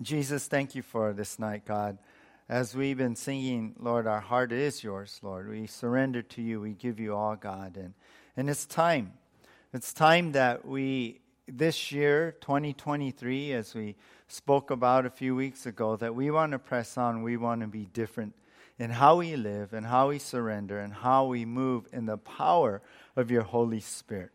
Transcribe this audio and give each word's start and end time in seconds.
Jesus, 0.00 0.46
thank 0.46 0.76
you 0.76 0.82
for 0.82 1.12
this 1.12 1.40
night, 1.40 1.64
God. 1.64 1.98
As 2.48 2.72
we've 2.72 2.96
been 2.96 3.16
singing, 3.16 3.74
Lord, 3.80 4.06
our 4.06 4.20
heart 4.20 4.52
is 4.52 4.84
yours, 4.84 5.18
Lord. 5.24 5.48
We 5.50 5.66
surrender 5.66 6.22
to 6.22 6.40
you. 6.40 6.60
We 6.60 6.74
give 6.74 7.00
you 7.00 7.16
all, 7.16 7.34
God. 7.34 7.76
And, 7.76 7.94
and 8.36 8.48
it's 8.48 8.64
time. 8.64 9.14
It's 9.74 9.92
time 9.92 10.30
that 10.32 10.64
we, 10.64 11.20
this 11.48 11.90
year, 11.90 12.36
2023, 12.40 13.52
as 13.54 13.74
we 13.74 13.96
spoke 14.28 14.70
about 14.70 15.04
a 15.04 15.10
few 15.10 15.34
weeks 15.34 15.66
ago, 15.66 15.96
that 15.96 16.14
we 16.14 16.30
want 16.30 16.52
to 16.52 16.60
press 16.60 16.96
on. 16.96 17.24
We 17.24 17.36
want 17.36 17.62
to 17.62 17.66
be 17.66 17.86
different 17.86 18.34
in 18.78 18.90
how 18.90 19.16
we 19.16 19.34
live 19.34 19.72
and 19.72 19.84
how 19.84 20.10
we 20.10 20.20
surrender 20.20 20.78
and 20.78 20.94
how 20.94 21.26
we 21.26 21.44
move 21.44 21.88
in 21.92 22.06
the 22.06 22.18
power 22.18 22.82
of 23.16 23.32
your 23.32 23.42
Holy 23.42 23.80
Spirit. 23.80 24.30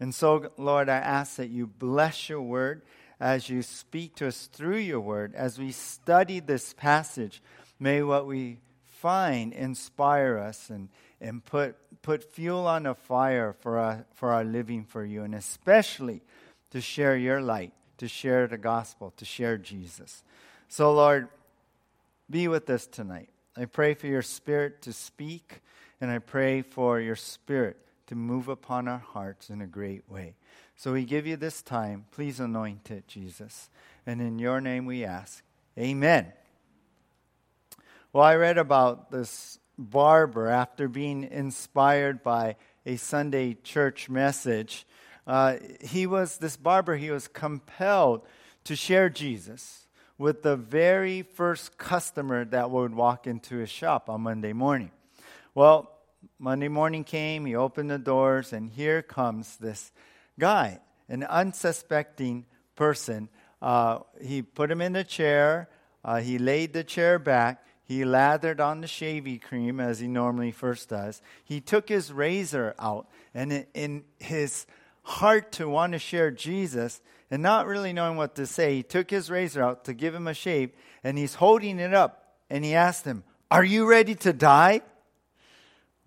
And 0.00 0.14
so, 0.14 0.52
Lord, 0.58 0.90
I 0.90 0.98
ask 0.98 1.36
that 1.36 1.48
you 1.48 1.66
bless 1.66 2.28
your 2.28 2.42
word 2.42 2.82
as 3.20 3.48
you 3.48 3.62
speak 3.62 4.14
to 4.16 4.28
us 4.28 4.46
through 4.46 4.78
your 4.78 5.00
word. 5.00 5.34
As 5.34 5.58
we 5.58 5.72
study 5.72 6.40
this 6.40 6.72
passage, 6.72 7.42
may 7.78 8.02
what 8.02 8.26
we 8.26 8.58
find 8.86 9.52
inspire 9.52 10.38
us 10.38 10.70
and, 10.70 10.88
and 11.20 11.44
put, 11.44 11.76
put 12.02 12.24
fuel 12.32 12.66
on 12.66 12.84
the 12.84 12.94
fire 12.94 13.52
for 13.52 13.78
our, 13.78 14.06
for 14.14 14.32
our 14.32 14.44
living 14.44 14.84
for 14.84 15.04
you, 15.04 15.22
and 15.22 15.34
especially 15.34 16.22
to 16.70 16.80
share 16.80 17.16
your 17.16 17.40
light, 17.40 17.72
to 17.98 18.08
share 18.08 18.46
the 18.46 18.58
gospel, 18.58 19.12
to 19.16 19.24
share 19.24 19.56
Jesus. 19.56 20.22
So, 20.68 20.92
Lord, 20.92 21.28
be 22.30 22.48
with 22.48 22.68
us 22.70 22.86
tonight. 22.86 23.28
I 23.56 23.64
pray 23.64 23.94
for 23.94 24.06
your 24.06 24.22
spirit 24.22 24.82
to 24.82 24.92
speak, 24.92 25.60
and 26.00 26.10
I 26.10 26.18
pray 26.18 26.62
for 26.62 27.00
your 27.00 27.16
spirit 27.16 27.76
to 28.08 28.14
move 28.14 28.48
upon 28.48 28.88
our 28.88 28.98
hearts 28.98 29.50
in 29.50 29.60
a 29.60 29.66
great 29.66 30.08
way. 30.08 30.34
So 30.78 30.92
we 30.92 31.04
give 31.04 31.26
you 31.26 31.36
this 31.36 31.60
time. 31.60 32.04
Please 32.12 32.38
anoint 32.38 32.92
it, 32.92 33.08
Jesus. 33.08 33.68
And 34.06 34.20
in 34.20 34.38
your 34.38 34.60
name 34.60 34.86
we 34.86 35.04
ask. 35.04 35.42
Amen. 35.76 36.32
Well, 38.12 38.22
I 38.22 38.36
read 38.36 38.58
about 38.58 39.10
this 39.10 39.58
barber 39.76 40.46
after 40.46 40.86
being 40.86 41.24
inspired 41.24 42.22
by 42.22 42.54
a 42.86 42.94
Sunday 42.94 43.54
church 43.54 44.08
message. 44.08 44.86
Uh, 45.26 45.56
he 45.80 46.06
was, 46.06 46.38
this 46.38 46.56
barber, 46.56 46.94
he 46.94 47.10
was 47.10 47.26
compelled 47.26 48.22
to 48.62 48.76
share 48.76 49.08
Jesus 49.08 49.88
with 50.16 50.42
the 50.44 50.54
very 50.54 51.22
first 51.22 51.76
customer 51.76 52.44
that 52.44 52.70
would 52.70 52.94
walk 52.94 53.26
into 53.26 53.56
his 53.56 53.68
shop 53.68 54.08
on 54.08 54.20
Monday 54.20 54.52
morning. 54.52 54.92
Well, 55.56 55.90
Monday 56.38 56.68
morning 56.68 57.02
came, 57.02 57.46
he 57.46 57.56
opened 57.56 57.90
the 57.90 57.98
doors, 57.98 58.52
and 58.52 58.70
here 58.70 59.02
comes 59.02 59.56
this 59.56 59.90
guy, 60.38 60.80
an 61.08 61.24
unsuspecting 61.24 62.46
person. 62.76 63.28
Uh, 63.60 64.00
he 64.20 64.42
put 64.42 64.70
him 64.70 64.80
in 64.80 64.92
the 64.92 65.04
chair. 65.04 65.68
Uh, 66.04 66.20
he 66.20 66.38
laid 66.38 66.72
the 66.72 66.84
chair 66.84 67.18
back. 67.18 67.64
He 67.84 68.04
lathered 68.04 68.60
on 68.60 68.82
the 68.82 68.86
shaving 68.86 69.38
cream 69.38 69.80
as 69.80 69.98
he 69.98 70.08
normally 70.08 70.52
first 70.52 70.90
does. 70.90 71.22
He 71.44 71.60
took 71.60 71.88
his 71.88 72.12
razor 72.12 72.74
out, 72.78 73.08
and 73.34 73.66
in 73.72 74.04
his 74.18 74.66
heart 75.02 75.52
to 75.52 75.68
want 75.68 75.94
to 75.94 75.98
share 75.98 76.30
Jesus 76.30 77.00
and 77.30 77.42
not 77.42 77.66
really 77.66 77.92
knowing 77.92 78.16
what 78.16 78.34
to 78.36 78.46
say, 78.46 78.76
he 78.76 78.82
took 78.82 79.10
his 79.10 79.30
razor 79.30 79.62
out 79.62 79.84
to 79.84 79.94
give 79.94 80.14
him 80.14 80.26
a 80.26 80.34
shave, 80.34 80.70
and 81.04 81.18
he's 81.18 81.34
holding 81.34 81.78
it 81.78 81.92
up, 81.92 82.36
and 82.48 82.64
he 82.64 82.74
asked 82.74 83.04
him, 83.04 83.24
Are 83.50 83.64
you 83.64 83.88
ready 83.88 84.14
to 84.16 84.32
die? 84.32 84.82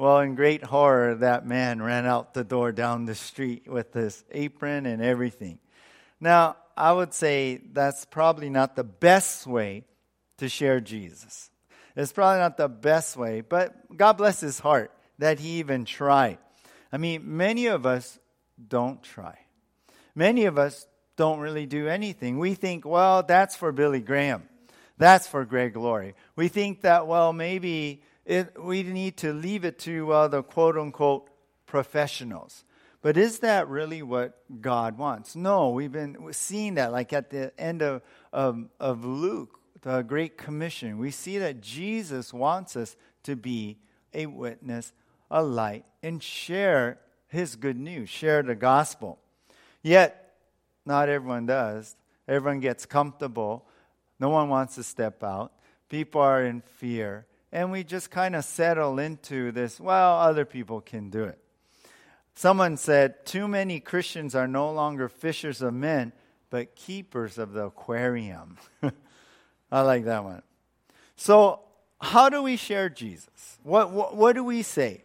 Well, 0.02 0.22
in 0.22 0.34
great 0.34 0.64
horror, 0.64 1.14
that 1.14 1.46
man 1.46 1.80
ran 1.80 2.08
out 2.08 2.34
the 2.34 2.44
door 2.44 2.72
down 2.72 3.06
the 3.06 3.14
street 3.14 3.68
with 3.68 3.94
his 3.94 4.24
apron 4.32 4.88
and 4.88 5.00
everything. 5.00 5.60
Now, 6.20 6.56
I 6.76 6.92
would 6.92 7.14
say 7.14 7.62
that's 7.72 8.06
probably 8.06 8.50
not 8.50 8.76
the 8.76 8.84
best 8.84 9.46
way 9.46 9.84
to 10.40 10.50
share 10.50 10.80
Jesus. 10.80 11.52
It's 11.96 12.12
probably 12.12 12.40
not 12.40 12.58
the 12.58 12.68
best 12.68 13.16
way, 13.16 13.42
but 13.42 13.96
God 13.96 14.14
bless 14.14 14.40
his 14.40 14.58
heart 14.58 14.92
that 15.20 15.40
he 15.40 15.60
even 15.60 15.86
tried. 15.86 16.40
I 16.92 16.98
mean, 16.98 17.38
many 17.38 17.68
of 17.68 17.86
us 17.86 18.18
don't 18.68 19.04
try. 19.04 19.38
Many 20.16 20.46
of 20.46 20.58
us 20.58 20.88
don't 21.16 21.38
really 21.38 21.68
do 21.68 21.88
anything. 21.88 22.40
We 22.40 22.56
think, 22.56 22.86
well, 22.86 23.22
that's 23.22 23.56
for 23.56 23.72
Billy 23.72 24.02
Graham. 24.02 24.50
That's 24.98 25.28
for 25.28 25.46
Greg 25.46 25.76
Laurie. 25.78 26.16
We 26.36 26.48
think 26.48 26.82
that, 26.82 27.06
well, 27.06 27.34
maybe 27.34 28.02
it, 28.32 28.64
we 28.64 28.84
need 28.84 29.18
to 29.18 29.34
leave 29.34 29.66
it 29.66 29.78
to 29.80 30.10
uh, 30.14 30.28
the 30.30 30.42
quote 30.42 30.78
unquote 30.78 31.30
professionals. 31.66 32.64
But 33.02 33.18
is 33.18 33.40
that 33.40 33.68
really 33.68 34.02
what 34.02 34.40
God 34.62 34.98
wants? 34.98 35.36
No, 35.36 35.72
we've 35.72 35.92
been 35.92 36.32
seeing 36.32 36.76
that, 36.76 36.94
like 36.94 37.12
at 37.12 37.30
the 37.30 37.52
end 37.60 37.82
of, 37.82 38.02
of, 38.32 38.70
of 38.80 39.04
Luke, 39.04 39.60
the 39.82 40.02
Great 40.04 40.38
Commission. 40.38 40.98
We 40.98 41.12
see 41.12 41.40
that 41.40 41.60
Jesus 41.60 42.34
wants 42.34 42.78
us 42.78 42.96
to 43.24 43.36
be 43.36 43.80
a 44.14 44.28
witness, 44.28 44.94
a 45.30 45.44
light, 45.44 45.84
and 46.02 46.24
share 46.24 47.00
his 47.28 47.58
good 47.58 47.78
news, 47.78 48.10
share 48.10 48.44
the 48.44 48.56
gospel. 48.56 49.20
Yet, 49.82 50.36
not 50.86 51.10
everyone 51.10 51.48
does. 51.48 51.98
Everyone 52.30 52.62
gets 52.62 52.86
comfortable. 52.86 53.66
No 54.22 54.30
one 54.30 54.48
wants 54.48 54.76
to 54.76 54.84
step 54.84 55.22
out. 55.22 55.52
People 55.90 56.22
are 56.22 56.46
in 56.46 56.62
fear 56.62 57.26
and 57.52 57.72
we 57.72 57.84
just 57.84 58.10
kind 58.10 58.36
of 58.36 58.46
settle 58.46 59.00
into 59.00 59.52
this, 59.52 59.80
well, 59.80 60.20
other 60.20 60.46
people 60.46 60.82
can 60.82 61.10
do 61.10 61.24
it. 61.26 61.38
Someone 62.34 62.78
said, 62.78 63.26
too 63.26 63.48
many 63.48 63.80
Christians 63.80 64.36
are 64.36 64.48
no 64.48 64.72
longer 64.72 65.10
fishers 65.10 65.62
of 65.62 65.74
men, 65.74 66.14
but 66.50 66.76
keepers 66.76 67.38
of 67.38 67.54
the 67.54 67.66
aquarium. 67.66 68.58
I 69.72 69.82
like 69.82 70.06
that 70.06 70.24
one. 70.24 70.42
So, 71.16 71.60
how 72.00 72.30
do 72.30 72.42
we 72.42 72.56
share 72.56 72.90
Jesus? 72.90 73.60
What, 73.64 73.92
what, 73.92 74.16
what 74.16 74.34
do 74.34 74.44
we 74.44 74.64
say? 74.64 75.04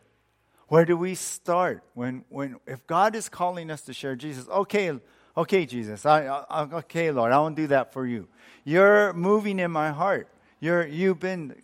Where 0.69 0.85
do 0.85 0.97
we 0.97 1.15
start? 1.15 1.83
When, 1.95 2.25
when, 2.29 2.57
if 2.67 2.87
God 2.87 3.15
is 3.15 3.29
calling 3.29 3.71
us 3.71 3.83
to 3.83 3.93
share 3.93 4.17
Jesus, 4.17 4.49
okay, 4.49 4.99
okay, 5.37 5.67
Jesus, 5.67 6.07
I, 6.07 6.27
I, 6.27 6.63
okay, 6.63 7.11
Lord, 7.11 7.33
I 7.33 7.39
won't 7.39 7.57
do 7.57 7.67
that 7.69 7.93
for 7.93 8.07
you. 8.07 8.29
You're 8.65 9.13
moving 9.13 9.59
in 9.59 9.71
my 9.71 9.91
heart. 9.91 10.29
You're, 10.59 10.87
you've 10.87 11.21
been 11.21 11.55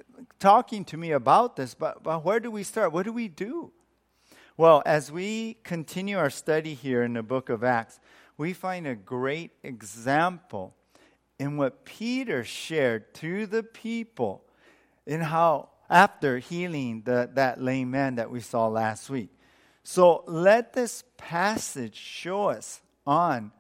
talking 0.43 0.85
to 0.85 0.97
me 0.97 1.13
about 1.13 1.55
this, 1.55 1.73
but, 1.73 2.03
but 2.03 2.25
where 2.25 2.41
do 2.41 2.51
we 2.51 2.65
start? 2.65 2.93
What 2.93 3.05
do 3.05 3.13
we 3.13 3.29
do? 3.29 3.71
Well, 4.57 4.83
as 4.85 5.13
we 5.13 5.59
continue 5.63 6.19
our 6.19 6.31
study 6.31 6.75
here 6.75 7.05
in 7.05 7.13
the 7.13 7.23
book 7.23 7.49
of 7.49 7.63
Acts, 7.63 8.01
we 8.37 8.53
find 8.53 8.85
a 8.85 8.97
great 8.97 9.53
example 9.63 10.75
in 11.39 11.57
what 11.57 11.85
Peter 11.85 12.43
shared 12.43 13.15
to 13.15 13.47
the 13.47 13.63
people 13.63 14.45
in 15.07 15.21
how, 15.21 15.69
after 15.89 16.39
healing 16.39 17.03
the, 17.05 17.31
that 17.35 17.63
lame 17.63 17.93
man 17.93 18.17
that 18.17 18.29
we 18.29 18.41
saw 18.41 18.67
last 18.67 19.09
week. 19.09 19.31
So 19.85 20.25
let 20.27 20.73
this 20.73 21.05
passage 21.17 21.97
show 21.97 22.47
us 22.49 22.83
on 23.07 23.53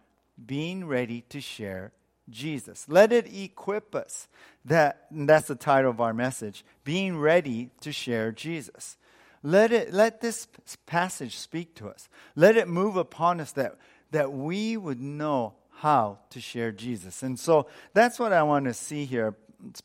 being 0.45 0.87
ready 0.89 1.21
to 1.29 1.41
share 1.41 1.93
Jesus. 2.29 2.87
Let 2.89 3.13
it 3.13 3.33
equip 3.35 3.95
us. 3.95 4.29
That, 4.65 5.07
that's 5.11 5.49
the 5.49 5.55
title 5.55 5.91
of 5.91 6.01
our 6.01 6.15
message 6.15 6.65
being 6.85 7.19
ready 7.19 7.71
to 7.81 7.93
share 7.93 8.31
Jesus. 8.33 8.97
Let, 9.43 9.73
it, 9.73 9.93
let 9.93 10.21
this 10.21 10.47
passage 10.87 11.37
speak 11.37 11.75
to 11.77 11.89
us. 11.89 12.09
Let 12.37 12.57
it 12.57 12.69
move 12.69 12.97
upon 12.97 13.41
us 13.41 13.53
that, 13.53 13.77
that 14.13 14.33
we 14.33 14.77
would 14.77 15.01
know 15.01 15.55
how 15.71 16.19
to 16.31 16.41
share 16.41 16.71
Jesus. 16.71 17.25
And 17.25 17.39
so 17.39 17.67
that's 17.93 18.21
what 18.21 18.33
I 18.33 18.45
want 18.45 18.67
to 18.67 18.75
see 18.75 19.05
here. 19.05 19.35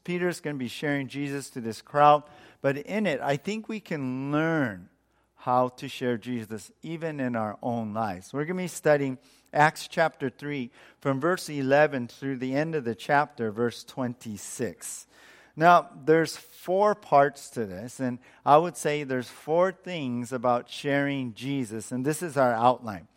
Peter's 0.03 0.39
going 0.39 0.55
to 0.55 0.59
be 0.59 0.67
sharing 0.67 1.07
Jesus 1.07 1.49
to 1.51 1.61
this 1.61 1.81
crowd, 1.81 2.23
but 2.61 2.77
in 2.77 3.07
it, 3.07 3.19
I 3.21 3.37
think 3.37 3.67
we 3.67 3.79
can 3.79 4.31
learn 4.31 4.89
how 5.35 5.69
to 5.69 5.87
share 5.87 6.17
Jesus 6.17 6.71
even 6.83 7.19
in 7.19 7.35
our 7.35 7.57
own 7.63 7.93
lives. 7.93 8.33
We're 8.33 8.45
going 8.45 8.57
to 8.57 8.63
be 8.63 8.67
studying 8.67 9.17
Acts 9.53 9.87
chapter 9.87 10.29
3, 10.29 10.69
from 10.99 11.19
verse 11.19 11.49
11 11.49 12.07
through 12.07 12.37
the 12.37 12.53
end 12.53 12.75
of 12.75 12.83
the 12.83 12.95
chapter, 12.95 13.51
verse 13.51 13.83
26. 13.83 15.07
Now, 15.55 15.89
there's 16.05 16.37
four 16.37 16.93
parts 16.93 17.49
to 17.51 17.65
this, 17.65 17.99
and 17.99 18.19
I 18.45 18.57
would 18.57 18.77
say 18.77 19.03
there's 19.03 19.29
four 19.29 19.71
things 19.71 20.31
about 20.31 20.69
sharing 20.69 21.33
Jesus, 21.33 21.91
and 21.91 22.05
this 22.05 22.21
is 22.21 22.37
our 22.37 22.53
outline. 22.53 23.07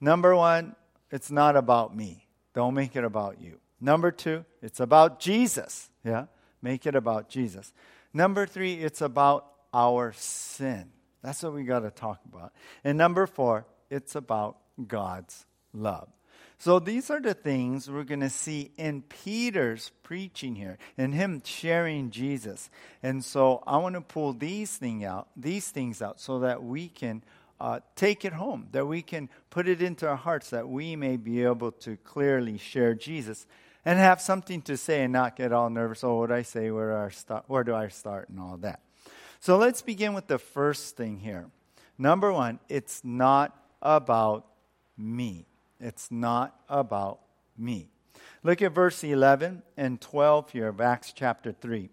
Number 0.00 0.34
one, 0.34 0.74
it's 1.10 1.30
not 1.30 1.56
about 1.56 1.94
me. 1.96 2.26
Don't 2.54 2.74
make 2.74 2.96
it 2.96 3.04
about 3.04 3.40
you. 3.40 3.60
Number 3.80 4.10
two, 4.10 4.44
it's 4.62 4.80
about 4.80 5.20
Jesus. 5.20 5.90
Yeah? 6.04 6.26
Make 6.62 6.86
it 6.86 6.96
about 6.96 7.28
Jesus. 7.28 7.72
Number 8.12 8.46
three, 8.46 8.74
it's 8.74 9.00
about 9.00 9.46
our 9.72 10.12
sin. 10.16 10.86
That's 11.22 11.42
what 11.42 11.52
we 11.52 11.64
got 11.64 11.80
to 11.80 11.90
talk 11.90 12.20
about. 12.26 12.52
And 12.82 12.98
number 12.98 13.26
four, 13.26 13.66
it's 13.90 14.14
about 14.14 14.58
God's 14.86 15.46
love. 15.74 16.08
So 16.58 16.78
these 16.78 17.10
are 17.10 17.20
the 17.20 17.34
things 17.34 17.90
we're 17.90 18.04
going 18.04 18.20
to 18.20 18.30
see 18.30 18.70
in 18.78 19.02
Peter's 19.02 19.90
preaching 20.02 20.54
here, 20.54 20.78
in 20.96 21.12
him 21.12 21.42
sharing 21.44 22.10
Jesus. 22.10 22.70
And 23.02 23.24
so 23.24 23.62
I 23.66 23.76
want 23.78 23.96
to 23.96 24.00
pull 24.00 24.32
these 24.32 24.74
thing 24.76 25.04
out, 25.04 25.28
these 25.36 25.68
things 25.68 26.00
out, 26.00 26.20
so 26.20 26.38
that 26.38 26.62
we 26.62 26.88
can 26.88 27.22
uh, 27.60 27.80
take 27.96 28.24
it 28.24 28.32
home, 28.32 28.68
that 28.72 28.86
we 28.86 29.02
can 29.02 29.28
put 29.50 29.68
it 29.68 29.82
into 29.82 30.08
our 30.08 30.16
hearts, 30.16 30.50
that 30.50 30.68
we 30.68 30.96
may 30.96 31.16
be 31.16 31.42
able 31.42 31.72
to 31.72 31.96
clearly 31.98 32.56
share 32.56 32.94
Jesus 32.94 33.46
and 33.84 33.98
have 33.98 34.20
something 34.20 34.62
to 34.62 34.76
say 34.76 35.02
and 35.02 35.12
not 35.12 35.36
get 35.36 35.52
all 35.52 35.68
nervous. 35.68 36.02
Oh, 36.02 36.14
what 36.14 36.32
I 36.32 36.42
say? 36.42 36.70
Where 36.70 37.10
start? 37.10 37.44
Where 37.46 37.64
do 37.64 37.74
I 37.74 37.88
start? 37.88 38.28
And 38.28 38.40
all 38.40 38.56
that. 38.58 38.80
So 39.40 39.58
let's 39.58 39.82
begin 39.82 40.14
with 40.14 40.28
the 40.28 40.38
first 40.38 40.96
thing 40.96 41.18
here. 41.18 41.50
Number 41.98 42.32
one, 42.32 42.58
it's 42.68 43.02
not 43.04 43.54
about 43.82 44.46
me. 44.96 45.46
It's 45.84 46.10
not 46.10 46.58
about 46.66 47.20
me. 47.58 47.90
Look 48.42 48.62
at 48.62 48.72
verse 48.72 49.04
11 49.04 49.62
and 49.76 50.00
12 50.00 50.50
here 50.50 50.68
of 50.68 50.80
Acts 50.80 51.12
chapter 51.12 51.52
3. 51.52 51.90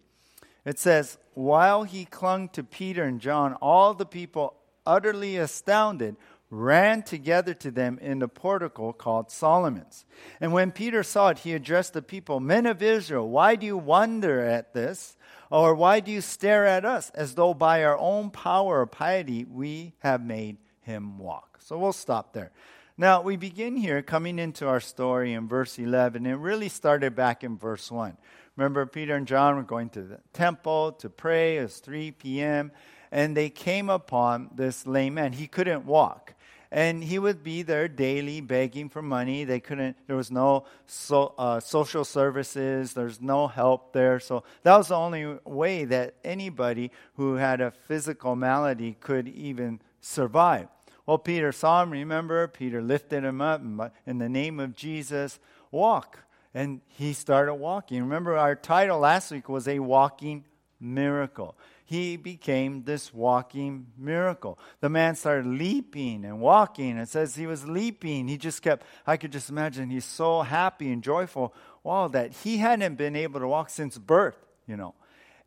It 0.64 0.80
says, 0.80 1.18
While 1.34 1.84
he 1.84 2.06
clung 2.06 2.48
to 2.50 2.64
Peter 2.64 3.04
and 3.04 3.20
John, 3.20 3.54
all 3.56 3.94
the 3.94 4.06
people, 4.06 4.54
utterly 4.86 5.36
astounded, 5.36 6.16
ran 6.50 7.04
together 7.04 7.54
to 7.56 7.70
them 7.70 8.00
in 8.02 8.20
the 8.20 8.30
portico 8.30 8.94
called 8.94 9.30
Solomon's. 9.30 10.06
And 10.40 10.54
when 10.54 10.72
Peter 10.72 11.04
saw 11.04 11.28
it, 11.30 11.40
he 11.40 11.54
addressed 11.54 11.92
the 11.92 12.02
people 12.02 12.40
Men 12.40 12.68
of 12.68 12.82
Israel, 12.82 13.28
why 13.28 13.58
do 13.58 13.66
you 13.66 13.78
wonder 13.78 14.40
at 14.40 14.74
this? 14.74 15.18
Or 15.50 15.76
why 15.76 16.00
do 16.00 16.12
you 16.12 16.22
stare 16.22 16.66
at 16.66 16.86
us 16.86 17.10
as 17.10 17.36
though 17.36 17.54
by 17.54 17.84
our 17.84 17.98
own 17.98 18.30
power 18.30 18.80
or 18.80 18.86
piety 18.86 19.44
we 19.44 19.96
have 20.00 20.24
made 20.26 20.60
him 20.80 21.18
walk? 21.18 21.60
So 21.62 21.78
we'll 21.78 21.92
stop 21.92 22.32
there. 22.32 22.52
Now, 22.98 23.22
we 23.22 23.38
begin 23.38 23.76
here 23.76 24.02
coming 24.02 24.38
into 24.38 24.68
our 24.68 24.80
story 24.80 25.34
in 25.34 25.48
verse 25.48 25.80
11. 25.80 26.26
It 26.26 26.34
really 26.34 26.70
started 26.70 27.16
back 27.16 27.44
in 27.44 27.58
verse 27.58 27.90
1. 27.90 28.18
Remember, 28.58 28.86
Peter 28.86 29.16
and 29.16 29.28
John 29.28 29.56
were 29.56 29.64
going 29.64 29.90
to 29.90 30.04
the 30.04 30.20
temple 30.34 30.92
to 30.94 31.10
pray. 31.10 31.58
It 31.58 31.64
was 31.64 31.78
3 31.78 32.12
p.m. 32.12 32.72
And 33.12 33.36
they 33.36 33.50
came 33.50 33.90
upon 33.90 34.50
this 34.56 34.86
lame 34.86 35.16
man. 35.16 35.34
He 35.34 35.48
couldn't 35.48 35.86
walk 35.86 36.36
and 36.72 37.04
he 37.04 37.20
would 37.20 37.44
be 37.44 37.64
there 37.64 37.90
daily 37.90 38.40
begging 38.40 38.88
for 38.88 39.02
money. 39.02 39.44
They 39.44 39.60
couldn't. 39.60 39.98
There 40.08 40.16
was 40.16 40.32
no 40.32 40.64
so, 40.86 41.34
uh, 41.38 41.60
social 41.60 42.06
services. 42.06 42.94
There's 42.94 43.20
no 43.20 43.48
help 43.48 43.92
there. 43.92 44.20
So 44.22 44.44
that 44.64 44.78
was 44.78 44.88
the 44.88 44.96
only 44.96 45.38
way 45.44 45.84
that 45.86 46.16
anybody 46.24 46.92
who 47.16 47.36
had 47.36 47.60
a 47.60 47.72
physical 47.72 48.38
malady 48.38 48.96
could 49.02 49.28
even 49.28 49.82
survive. 50.00 50.70
Well, 51.06 51.18
Peter 51.18 51.51
saw 51.51 51.83
him. 51.83 51.92
Remember, 51.92 52.48
Peter 52.48 52.81
lifted 52.81 53.24
him 53.24 53.42
up 53.42 53.62
in 54.06 54.18
the 54.18 54.30
name 54.30 54.59
of 54.59 54.75
Jesus. 54.75 55.39
Walk, 55.71 56.19
and 56.53 56.81
he 56.88 57.13
started 57.13 57.56
walking. 57.56 58.01
Remember, 58.01 58.38
our 58.38 58.56
title 58.56 59.00
last 59.00 59.31
week 59.31 59.50
was 59.50 59.68
a 59.68 59.80
walking 59.80 60.45
miracle 60.80 61.56
he 61.92 62.15
became 62.15 62.83
this 62.83 63.13
walking 63.13 63.88
miracle. 63.98 64.57
The 64.80 64.88
man 64.88 65.13
started 65.15 65.45
leaping 65.45 66.24
and 66.24 66.39
walking. 66.39 66.98
It 66.98 67.09
says 67.09 67.36
he 67.36 67.48
was 67.48 67.68
leaping. 67.68 68.30
He 68.30 68.38
just 68.38 68.62
kept, 68.62 68.86
I 69.06 69.18
could 69.18 69.33
just 69.33 69.50
imagine 69.50 69.89
he's 69.89 70.06
so 70.06 70.42
happy 70.42 70.89
and 70.89 71.03
joyful. 71.03 71.53
Wow, 71.83 72.07
that 72.07 72.31
he 72.31 72.59
hadn't 72.59 72.95
been 72.95 73.18
able 73.18 73.42
to 73.42 73.48
walk 73.50 73.69
since 73.69 73.98
birth, 73.98 74.38
you 74.65 74.77
know. 74.77 74.95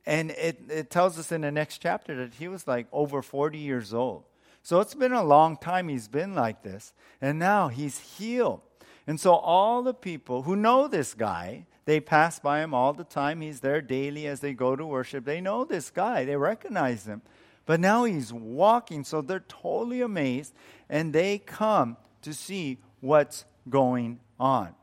And 0.04 0.32
it, 0.32 0.60
it 0.68 0.90
tells 0.90 1.18
us 1.18 1.32
in 1.32 1.40
the 1.40 1.50
next 1.50 1.78
chapter 1.78 2.14
that 2.16 2.34
he 2.34 2.46
was 2.46 2.68
like 2.68 2.88
over 2.92 3.22
40 3.22 3.56
years 3.56 3.94
old. 3.94 4.24
So 4.64 4.80
it's 4.80 4.94
been 4.94 5.12
a 5.12 5.22
long 5.22 5.58
time 5.58 5.88
he's 5.88 6.08
been 6.08 6.34
like 6.34 6.62
this. 6.62 6.94
And 7.20 7.38
now 7.38 7.68
he's 7.68 8.16
healed. 8.16 8.62
And 9.06 9.20
so 9.20 9.34
all 9.34 9.82
the 9.82 9.94
people 9.94 10.42
who 10.42 10.56
know 10.56 10.88
this 10.88 11.12
guy, 11.12 11.66
they 11.84 12.00
pass 12.00 12.38
by 12.38 12.62
him 12.62 12.72
all 12.72 12.94
the 12.94 13.04
time. 13.04 13.42
He's 13.42 13.60
there 13.60 13.82
daily 13.82 14.26
as 14.26 14.40
they 14.40 14.54
go 14.54 14.74
to 14.74 14.86
worship. 14.86 15.26
They 15.26 15.42
know 15.42 15.64
this 15.64 15.90
guy, 15.90 16.24
they 16.24 16.36
recognize 16.36 17.04
him. 17.06 17.20
But 17.66 17.78
now 17.78 18.04
he's 18.04 18.32
walking, 18.32 19.04
so 19.04 19.20
they're 19.20 19.44
totally 19.48 20.00
amazed 20.00 20.54
and 20.88 21.12
they 21.12 21.38
come 21.38 21.98
to 22.22 22.32
see 22.32 22.78
what's 23.00 23.44
going 23.68 24.20
on. 24.40 24.74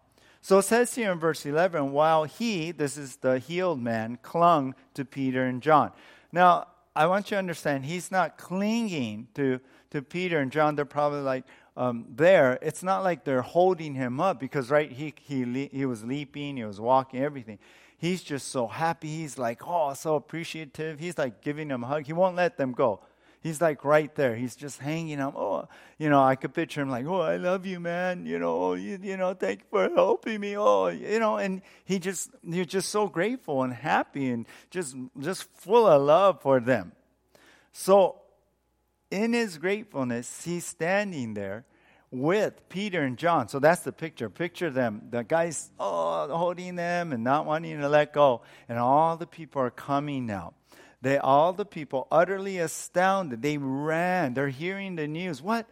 So 0.41 0.59
it 0.59 0.63
says 0.63 0.93
here 0.93 1.11
in 1.11 1.19
verse 1.19 1.45
11, 1.45 1.91
while 1.91 2.23
he, 2.23 2.71
this 2.71 2.97
is 2.97 3.17
the 3.17 3.39
healed 3.39 3.81
man, 3.81 4.19
clung 4.21 4.75
to 4.93 5.05
Peter 5.05 5.43
and 5.43 5.61
John. 5.61 5.91
Now, 6.31 6.67
I 6.95 7.05
want 7.05 7.31
you 7.31 7.35
to 7.35 7.39
understand, 7.39 7.85
he's 7.85 8.11
not 8.11 8.37
clinging 8.37 9.27
to, 9.35 9.59
to 9.91 10.01
Peter 10.01 10.39
and 10.39 10.51
John. 10.51 10.75
They're 10.75 10.85
probably 10.85 11.21
like, 11.21 11.45
um, 11.77 12.05
there, 12.09 12.59
it's 12.61 12.83
not 12.83 13.03
like 13.03 13.23
they're 13.23 13.41
holding 13.41 13.93
him 13.93 14.19
up 14.19 14.39
because, 14.39 14.69
right, 14.69 14.91
he, 14.91 15.13
he, 15.21 15.69
he 15.71 15.85
was 15.85 16.03
leaping, 16.03 16.57
he 16.57 16.65
was 16.65 16.81
walking, 16.81 17.21
everything. 17.21 17.59
He's 17.97 18.23
just 18.23 18.47
so 18.49 18.67
happy. 18.67 19.07
He's 19.07 19.37
like, 19.37 19.61
oh, 19.65 19.93
so 19.93 20.15
appreciative. 20.15 20.99
He's 20.99 21.17
like 21.17 21.41
giving 21.41 21.67
them 21.67 21.83
a 21.83 21.87
hug. 21.87 22.05
He 22.07 22.13
won't 22.13 22.35
let 22.35 22.57
them 22.57 22.71
go. 22.71 23.01
He's 23.41 23.61
like 23.61 23.83
right 23.85 24.13
there. 24.15 24.35
He's 24.35 24.55
just 24.55 24.79
hanging 24.79 25.19
on. 25.19 25.33
Oh, 25.35 25.67
you 25.97 26.09
know, 26.09 26.21
I 26.21 26.35
could 26.35 26.53
picture 26.53 26.81
him 26.81 26.89
like, 26.89 27.05
oh, 27.07 27.21
I 27.21 27.37
love 27.37 27.65
you, 27.65 27.79
man. 27.79 28.25
You 28.25 28.37
know, 28.37 28.61
oh, 28.63 28.73
you, 28.73 28.99
you 29.01 29.17
know, 29.17 29.33
thank 29.33 29.61
you 29.61 29.65
for 29.69 29.89
helping 29.93 30.39
me. 30.41 30.57
Oh, 30.57 30.87
you 30.87 31.19
know, 31.19 31.37
and 31.37 31.61
he 31.85 31.97
just, 31.99 32.29
you're 32.43 32.65
just 32.65 32.89
so 32.89 33.07
grateful 33.07 33.63
and 33.63 33.73
happy 33.73 34.29
and 34.29 34.45
just, 34.69 34.95
just 35.19 35.43
full 35.55 35.87
of 35.87 36.01
love 36.01 36.41
for 36.41 36.59
them. 36.59 36.91
So 37.71 38.20
in 39.11 39.33
his 39.33 39.57
gratefulness, 39.57 40.43
he's 40.43 40.65
standing 40.65 41.33
there 41.33 41.65
with 42.09 42.67
Peter 42.69 43.03
and 43.03 43.17
John. 43.17 43.47
So 43.47 43.59
that's 43.59 43.81
the 43.81 43.91
picture. 43.91 44.29
Picture 44.29 44.69
them. 44.69 45.03
The 45.09 45.23
guys 45.23 45.71
oh, 45.79 46.35
holding 46.35 46.75
them 46.75 47.13
and 47.13 47.23
not 47.23 47.45
wanting 47.45 47.79
to 47.79 47.89
let 47.89 48.13
go. 48.13 48.41
And 48.67 48.79
all 48.79 49.17
the 49.17 49.27
people 49.27 49.61
are 49.61 49.69
coming 49.69 50.25
now. 50.25 50.53
They 51.01 51.17
all 51.17 51.53
the 51.53 51.65
people 51.65 52.07
utterly 52.11 52.59
astounded. 52.59 53.41
They 53.41 53.57
ran. 53.57 54.33
They're 54.33 54.49
hearing 54.49 54.95
the 54.95 55.07
news. 55.07 55.41
What? 55.41 55.67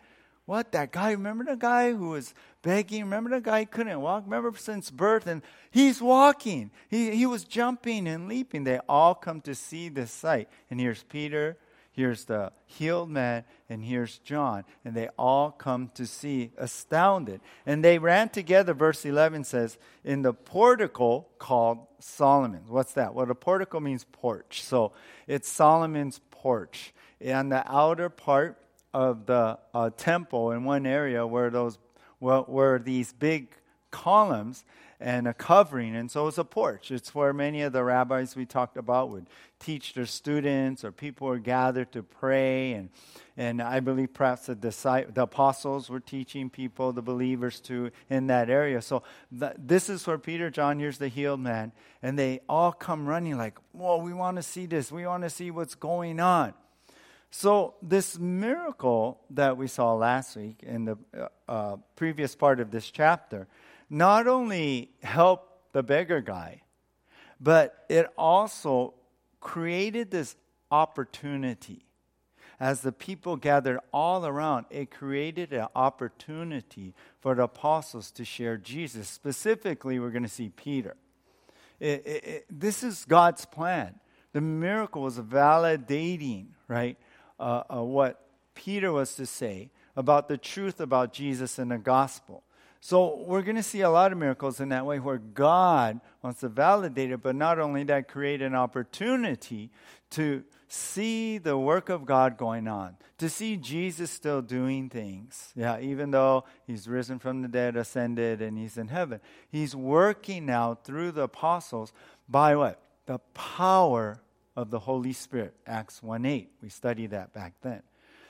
What? 0.45 0.71
That 0.71 0.91
guy, 0.91 1.11
remember 1.11 1.43
the 1.43 1.55
guy 1.55 1.91
who 1.91 2.09
was 2.09 2.33
begging? 2.63 3.03
Remember 3.03 3.29
the 3.29 3.41
guy 3.41 3.65
couldn't 3.65 4.01
walk? 4.01 4.23
Remember 4.23 4.51
since 4.57 4.89
birth? 4.89 5.27
And 5.27 5.43
he's 5.69 6.01
walking. 6.01 6.71
He, 6.89 7.11
he 7.11 7.27
was 7.27 7.43
jumping 7.43 8.07
and 8.07 8.27
leaping. 8.27 8.63
They 8.63 8.79
all 8.89 9.13
come 9.13 9.41
to 9.41 9.53
see 9.53 9.89
this 9.89 10.09
sight. 10.09 10.49
And 10.71 10.79
here's 10.79 11.03
Peter, 11.03 11.57
Here's 11.99 12.23
the 12.23 12.53
healed 12.65 13.09
man, 13.09 13.43
and 13.67 13.83
here's 13.83 14.19
John. 14.19 14.63
And 14.85 14.95
they 14.95 15.09
all 15.19 15.51
come 15.51 15.91
to 15.95 16.07
see, 16.07 16.51
astounded. 16.57 17.41
And 17.65 17.83
they 17.83 17.99
ran 17.99 18.29
together, 18.29 18.73
verse 18.73 19.03
11 19.03 19.43
says, 19.43 19.77
in 20.05 20.21
the 20.21 20.31
portico 20.31 21.25
called 21.39 21.79
Solomon's. 21.99 22.69
What's 22.69 22.93
that? 22.93 23.13
Well, 23.13 23.25
the 23.25 23.35
portico 23.35 23.81
means 23.81 24.05
porch. 24.13 24.63
So 24.63 24.93
it's 25.27 25.49
Solomon's 25.49 26.21
porch. 26.31 26.93
And 27.19 27.51
the 27.51 27.69
outer 27.69 28.07
part 28.07 28.63
of 28.93 29.25
the 29.25 29.59
uh, 29.73 29.89
temple 29.97 30.51
in 30.51 30.63
one 30.63 30.85
area 30.85 31.27
where 31.27 31.49
those 31.49 31.77
well, 32.21 32.45
were 32.47 32.79
these 32.79 33.11
big 33.11 33.49
columns 33.91 34.63
and 34.99 35.27
a 35.27 35.33
covering. 35.33 35.95
And 35.95 36.11
so 36.11 36.27
it's 36.27 36.37
a 36.37 36.43
porch. 36.43 36.91
It's 36.91 37.15
where 37.15 37.31
many 37.31 37.61
of 37.61 37.71
the 37.71 37.83
rabbis 37.83 38.35
we 38.35 38.45
talked 38.45 38.75
about 38.75 39.09
would 39.09 39.27
teach 39.59 39.93
their 39.93 40.05
students 40.05 40.83
or 40.83 40.91
people 40.91 41.27
were 41.27 41.39
gathered 41.39 41.91
to 41.93 42.03
pray. 42.03 42.73
And, 42.73 42.89
and 43.37 43.61
I 43.61 43.79
believe 43.79 44.13
perhaps 44.13 44.47
the, 44.47 44.55
the 44.55 45.23
apostles 45.23 45.89
were 45.89 46.01
teaching 46.01 46.49
people, 46.49 46.91
the 46.91 47.01
believers 47.01 47.61
too, 47.61 47.91
in 48.09 48.27
that 48.27 48.49
area. 48.49 48.81
So 48.81 49.03
this 49.31 49.89
is 49.89 50.05
where 50.05 50.17
Peter, 50.17 50.49
John, 50.49 50.79
here's 50.79 50.97
the 50.97 51.07
healed 51.07 51.39
man. 51.39 51.71
And 52.01 52.19
they 52.19 52.41
all 52.49 52.73
come 52.73 53.07
running 53.07 53.37
like, 53.37 53.57
whoa, 53.71 53.97
we 53.97 54.13
want 54.13 54.35
to 54.37 54.43
see 54.43 54.65
this. 54.65 54.91
We 54.91 55.05
want 55.05 55.23
to 55.23 55.29
see 55.29 55.49
what's 55.49 55.75
going 55.75 56.19
on. 56.19 56.53
So, 57.31 57.75
this 57.83 58.17
miracle 58.17 59.21
that 59.29 59.55
we 59.55 59.67
saw 59.67 59.93
last 59.93 60.35
week 60.35 60.63
in 60.63 60.85
the 60.85 60.97
uh, 61.15 61.27
uh 61.47 61.77
previous 61.95 62.33
part 62.35 62.59
of 62.59 62.71
this 62.71 62.89
chapter 62.89 63.47
not 63.89 64.27
only 64.27 64.91
helped 65.01 65.73
the 65.73 65.83
beggar 65.83 66.21
guy, 66.21 66.61
but 67.39 67.85
it 67.89 68.07
also 68.17 68.93
created 69.39 70.11
this 70.11 70.35
opportunity. 70.71 71.85
As 72.59 72.81
the 72.81 72.91
people 72.91 73.37
gathered 73.37 73.79
all 73.93 74.25
around, 74.25 74.65
it 74.69 74.91
created 74.91 75.53
an 75.53 75.67
opportunity 75.75 76.93
for 77.21 77.33
the 77.33 77.43
apostles 77.43 78.11
to 78.11 78.25
share 78.25 78.57
Jesus. 78.57 79.07
Specifically, 79.07 79.97
we're 79.97 80.09
going 80.09 80.23
to 80.23 80.29
see 80.29 80.49
Peter. 80.49 80.97
It, 81.79 82.05
it, 82.05 82.23
it, 82.25 82.45
this 82.49 82.83
is 82.83 83.05
God's 83.05 83.45
plan. 83.45 83.95
The 84.33 84.41
miracle 84.41 85.01
was 85.01 85.17
validating, 85.17 86.47
right, 86.67 86.97
uh, 87.39 87.63
uh, 87.73 87.81
what 87.81 88.27
Peter 88.53 88.91
was 88.91 89.15
to 89.15 89.25
say 89.25 89.71
about 89.95 90.27
the 90.27 90.37
truth 90.37 90.81
about 90.81 91.13
Jesus 91.13 91.57
and 91.57 91.71
the 91.71 91.77
gospel. 91.77 92.43
So 92.81 93.23
we're 93.25 93.41
going 93.41 93.57
to 93.57 93.63
see 93.63 93.81
a 93.81 93.89
lot 93.89 94.11
of 94.11 94.17
miracles 94.17 94.59
in 94.59 94.69
that 94.69 94.85
way 94.85 94.99
where 94.99 95.17
God 95.17 95.99
wants 96.21 96.39
to 96.41 96.49
validate 96.49 97.11
it, 97.11 97.21
but 97.21 97.35
not 97.35 97.59
only 97.59 97.83
that, 97.83 98.07
create 98.07 98.41
an 98.41 98.55
opportunity 98.55 99.69
to 100.11 100.43
see 100.67 101.37
the 101.37 101.57
work 101.57 101.89
of 101.89 102.05
God 102.05 102.37
going 102.37 102.67
on, 102.67 102.95
to 103.17 103.27
see 103.27 103.57
Jesus 103.57 104.09
still 104.09 104.41
doing 104.41 104.89
things. 104.89 105.51
Yeah, 105.55 105.79
even 105.79 106.11
though 106.11 106.45
he's 106.65 106.87
risen 106.87 107.19
from 107.19 107.41
the 107.41 107.47
dead, 107.47 107.75
ascended, 107.75 108.41
and 108.41 108.57
he's 108.57 108.77
in 108.77 108.87
heaven, 108.87 109.19
he's 109.49 109.75
working 109.75 110.45
now 110.45 110.75
through 110.75 111.11
the 111.11 111.23
apostles 111.23 111.91
by 112.29 112.55
what? 112.55 112.81
The 113.07 113.19
power 113.33 114.21
of 114.55 114.69
the 114.69 114.79
Holy 114.79 115.13
Spirit. 115.13 115.53
Acts 115.67 116.01
1 116.01 116.25
8. 116.25 116.49
We 116.61 116.69
studied 116.69 117.11
that 117.11 117.33
back 117.33 117.55
then. 117.61 117.81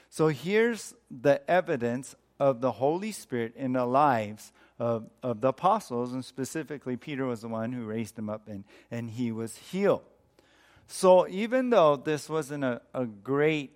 So 0.09 0.27
here's 0.29 0.95
the 1.11 1.47
evidence 1.49 2.15
of 2.39 2.61
the 2.61 2.71
Holy 2.71 3.11
Spirit 3.11 3.53
in 3.55 3.73
the 3.73 3.85
lives 3.85 4.51
of, 4.79 5.09
of 5.21 5.41
the 5.41 5.49
apostles, 5.49 6.13
and 6.13 6.23
specifically 6.23 6.95
Peter 6.95 7.25
was 7.25 7.41
the 7.41 7.49
one 7.49 7.73
who 7.73 7.83
raised 7.83 8.17
him 8.17 8.29
up 8.29 8.47
and, 8.47 8.63
and 8.89 9.11
he 9.11 9.31
was 9.31 9.57
healed. 9.57 10.03
So 10.87 11.27
even 11.27 11.69
though 11.69 11.97
this 11.97 12.29
wasn't 12.29 12.63
a, 12.63 12.81
a 12.93 13.05
great 13.05 13.71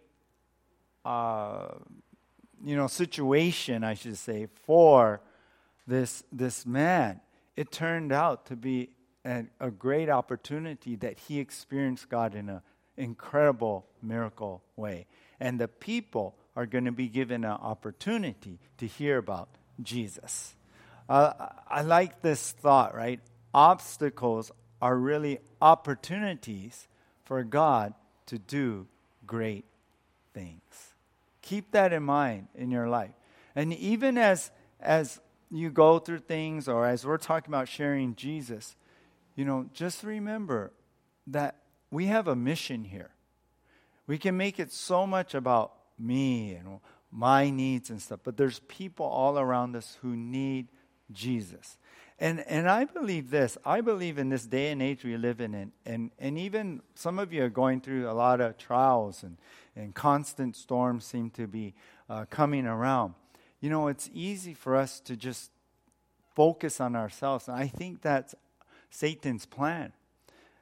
uh, 1.05 1.67
you 2.63 2.75
know 2.75 2.87
situation, 2.87 3.83
I 3.83 3.93
should 3.93 4.17
say, 4.17 4.47
for 4.65 5.21
this 5.85 6.23
this 6.31 6.65
man, 6.65 7.19
it 7.55 7.71
turned 7.71 8.11
out 8.11 8.45
to 8.47 8.55
be 8.55 8.89
a, 9.25 9.45
a 9.59 9.69
great 9.69 10.09
opportunity 10.09 10.95
that 10.97 11.19
he 11.19 11.39
experienced 11.39 12.09
God 12.09 12.35
in 12.35 12.49
an 12.49 12.61
incredible 12.97 13.85
miracle 14.01 14.63
way. 14.75 15.05
And 15.39 15.59
the 15.59 15.67
people 15.67 16.35
are 16.55 16.65
going 16.65 16.85
to 16.85 16.91
be 16.91 17.07
given 17.07 17.43
an 17.43 17.51
opportunity 17.51 18.59
to 18.77 18.87
hear 18.87 19.17
about 19.17 19.49
Jesus. 19.81 20.55
Uh, 21.09 21.33
I 21.67 21.81
like 21.81 22.21
this 22.21 22.51
thought, 22.51 22.95
right? 22.95 23.19
Obstacles 23.53 24.51
are 24.81 24.95
really 24.95 25.39
opportunities 25.61 26.87
for 27.23 27.43
God 27.43 27.93
to 28.27 28.37
do 28.37 28.87
great 29.25 29.65
things. 30.33 30.61
Keep 31.41 31.71
that 31.71 31.93
in 31.93 32.03
mind 32.03 32.47
in 32.55 32.71
your 32.71 32.87
life. 32.87 33.11
And 33.55 33.73
even 33.73 34.17
as, 34.17 34.51
as 34.79 35.19
you 35.51 35.69
go 35.69 35.99
through 35.99 36.19
things 36.19 36.67
or 36.67 36.85
as 36.85 37.05
we're 37.05 37.17
talking 37.17 37.53
about 37.53 37.67
sharing 37.67 38.15
Jesus, 38.15 38.75
you 39.35 39.45
know, 39.45 39.69
just 39.73 40.03
remember 40.03 40.71
that 41.27 41.55
we 41.91 42.07
have 42.07 42.27
a 42.27 42.35
mission 42.35 42.83
here. 42.85 43.11
We 44.07 44.17
can 44.17 44.35
make 44.35 44.59
it 44.59 44.71
so 44.71 45.05
much 45.07 45.33
about 45.33 45.73
me 45.97 46.53
and 46.53 46.79
my 47.11 47.49
needs 47.49 47.89
and 47.89 48.01
stuff, 48.01 48.19
but 48.23 48.37
there's 48.37 48.59
people 48.67 49.05
all 49.05 49.37
around 49.37 49.75
us 49.75 49.97
who 50.01 50.15
need 50.15 50.67
Jesus. 51.11 51.77
And, 52.19 52.43
and 52.47 52.69
I 52.69 52.85
believe 52.85 53.29
this. 53.29 53.57
I 53.65 53.81
believe 53.81 54.17
in 54.17 54.29
this 54.29 54.45
day 54.45 54.71
and 54.71 54.81
age 54.81 55.03
we 55.03 55.17
live 55.17 55.41
in, 55.41 55.53
and, 55.53 55.71
and, 55.85 56.11
and 56.19 56.37
even 56.37 56.81
some 56.95 57.19
of 57.19 57.33
you 57.33 57.43
are 57.43 57.49
going 57.49 57.81
through 57.81 58.09
a 58.09 58.13
lot 58.13 58.41
of 58.41 58.57
trials, 58.57 59.23
and, 59.23 59.37
and 59.75 59.93
constant 59.93 60.55
storms 60.55 61.05
seem 61.05 61.29
to 61.31 61.47
be 61.47 61.73
uh, 62.09 62.25
coming 62.29 62.65
around. 62.65 63.13
You 63.59 63.69
know, 63.69 63.87
it's 63.87 64.09
easy 64.13 64.53
for 64.53 64.75
us 64.75 64.99
to 65.01 65.15
just 65.15 65.51
focus 66.35 66.81
on 66.81 66.95
ourselves. 66.95 67.47
And 67.47 67.57
I 67.57 67.67
think 67.67 68.01
that's 68.01 68.35
Satan's 68.89 69.45
plan 69.45 69.93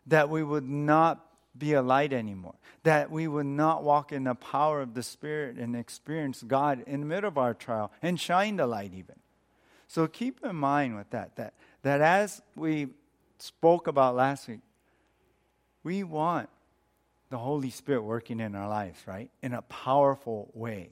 that 0.08 0.30
we 0.30 0.44
would 0.44 0.68
not 0.68 1.26
be 1.58 1.74
a 1.74 1.82
light 1.82 2.14
anymore, 2.14 2.56
that 2.84 3.12
we 3.12 3.28
would 3.28 3.46
not 3.46 3.84
walk 3.84 4.12
in 4.12 4.24
the 4.24 4.36
power 4.36 4.82
of 4.82 4.94
the 4.94 5.04
Spirit 5.04 5.58
and 5.58 5.76
experience 5.76 6.44
God 6.44 6.84
in 6.88 7.02
the 7.02 7.06
middle 7.06 7.28
of 7.28 7.38
our 7.38 7.54
trial 7.54 7.92
and 8.02 8.20
shine 8.20 8.56
the 8.56 8.68
light 8.68 8.94
even. 8.94 9.16
So 9.88 10.08
keep 10.08 10.44
in 10.44 10.56
mind 10.56 10.96
with 10.96 11.10
that, 11.10 11.36
that, 11.36 11.54
that 11.84 12.02
as 12.02 12.42
we 12.56 12.88
spoke 13.40 13.88
about 13.88 14.16
last 14.16 14.48
week, 14.48 14.62
we 15.84 16.04
want 16.04 16.50
the 17.30 17.38
Holy 17.38 17.70
Spirit 17.70 18.04
working 18.04 18.40
in 18.40 18.56
our 18.56 18.70
lives, 18.70 19.00
right? 19.06 19.30
In 19.42 19.54
a 19.54 19.62
powerful 19.64 20.50
way. 20.54 20.92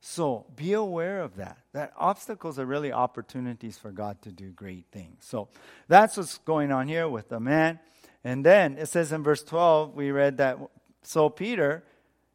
So 0.00 0.44
be 0.54 0.74
aware 0.74 1.22
of 1.22 1.36
that. 1.36 1.56
That 1.72 1.94
obstacles 1.96 2.58
are 2.58 2.66
really 2.66 2.92
opportunities 2.92 3.78
for 3.78 3.90
God 3.90 4.20
to 4.22 4.32
do 4.32 4.50
great 4.50 4.84
things. 4.92 5.24
So 5.24 5.48
that's 5.88 6.18
what's 6.18 6.36
going 6.38 6.72
on 6.72 6.88
here 6.88 7.08
with 7.08 7.30
the 7.30 7.40
man. 7.40 7.78
And 8.24 8.44
then 8.44 8.78
it 8.78 8.86
says 8.86 9.12
in 9.12 9.22
verse 9.22 9.42
12, 9.42 9.94
we 9.94 10.10
read 10.10 10.38
that 10.38 10.58
so 11.02 11.28
Peter, 11.28 11.84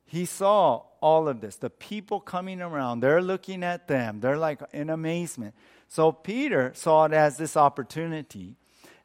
he 0.06 0.26
saw 0.26 0.84
all 1.02 1.28
of 1.28 1.42
this. 1.42 1.56
The 1.56 1.70
people 1.70 2.20
coming 2.20 2.62
around, 2.62 3.00
they're 3.00 3.22
looking 3.22 3.64
at 3.64 3.88
them. 3.88 4.20
They're 4.20 4.38
like 4.38 4.62
in 4.72 4.90
amazement. 4.90 5.56
So 5.88 6.12
Peter 6.12 6.72
saw 6.76 7.06
it 7.06 7.14
as 7.14 7.38
this 7.38 7.58
opportunity. 7.58 8.56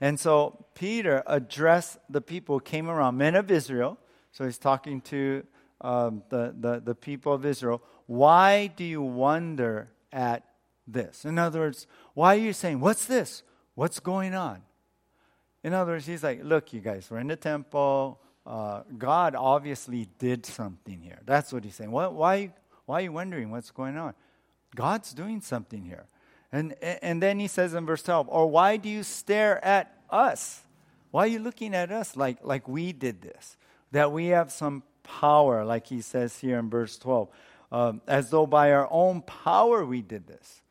And 0.01 0.21
so 0.21 0.67
Peter 0.75 1.23
addressed 1.27 1.99
the 2.11 2.21
people 2.21 2.61
came 2.61 2.91
around, 2.91 3.17
men 3.17 3.35
of 3.35 3.51
Israel. 3.51 3.99
So 4.33 4.45
he's 4.45 4.59
talking 4.59 5.01
to 5.03 5.45
um, 5.81 6.23
the, 6.29 6.55
the, 6.59 6.81
the 6.81 6.95
people 6.95 7.33
of 7.33 7.47
Israel 7.47 7.83
why 8.07 8.67
do 8.67 8.85
you 8.85 9.03
wonder 9.03 9.91
at 10.13 10.45
this? 10.87 11.25
In 11.25 11.39
other 11.39 11.61
words, 11.61 11.87
why 12.13 12.35
are 12.35 12.39
you 12.39 12.53
saying, 12.53 12.81
What's 12.81 13.07
this? 13.07 13.43
What's 13.75 14.01
going 14.01 14.35
on? 14.35 14.63
In 15.65 15.73
other 15.75 15.93
words, 15.93 16.07
he's 16.07 16.23
like, 16.23 16.45
Look, 16.45 16.73
you 16.73 16.81
guys, 16.81 17.09
we're 17.11 17.19
in 17.19 17.27
the 17.27 17.37
temple. 17.37 18.21
Uh, 18.47 18.83
God 18.97 19.35
obviously 19.35 20.07
did 20.19 20.47
something 20.47 21.01
here. 21.01 21.19
That's 21.25 21.53
what 21.53 21.65
he's 21.65 21.75
saying. 21.75 21.91
What, 21.91 22.15
why, 22.15 22.53
why 22.85 23.01
are 23.01 23.03
you 23.03 23.13
wondering 23.13 23.51
what's 23.51 23.71
going 23.71 23.97
on? 23.97 24.15
God's 24.77 25.13
doing 25.15 25.41
something 25.41 25.83
here. 25.83 26.05
And, 26.53 26.75
and 26.83 27.23
then 27.23 27.41
he 27.41 27.49
says 27.49 27.75
in 27.75 27.87
verse 27.87 28.03
12, 28.03 28.29
Or 28.29 28.49
why 28.49 28.77
do 28.77 28.89
you 28.89 29.03
stare 29.03 29.65
at 29.65 29.99
us? 30.11 30.61
Why 31.11 31.25
are 31.25 31.29
you 31.29 31.39
looking 31.39 31.75
at 31.75 31.91
us 31.91 32.17
like, 32.17 32.45
like 32.45 32.69
we 32.69 32.93
did 32.93 33.23
this? 33.23 33.57
That 33.93 34.13
we 34.13 34.27
have 34.27 34.53
some 34.53 34.83
power, 35.03 35.65
like 35.65 35.87
he 35.87 36.01
says 36.03 36.39
here 36.39 36.59
in 36.59 36.69
verse 36.69 36.99
12 36.99 37.29
um, 37.75 38.01
as 38.07 38.31
though 38.31 38.47
by 38.47 38.73
our 38.73 38.87
own 38.89 39.21
power 39.23 39.85
we 39.85 40.01
did 40.01 40.29
this. 40.29 40.63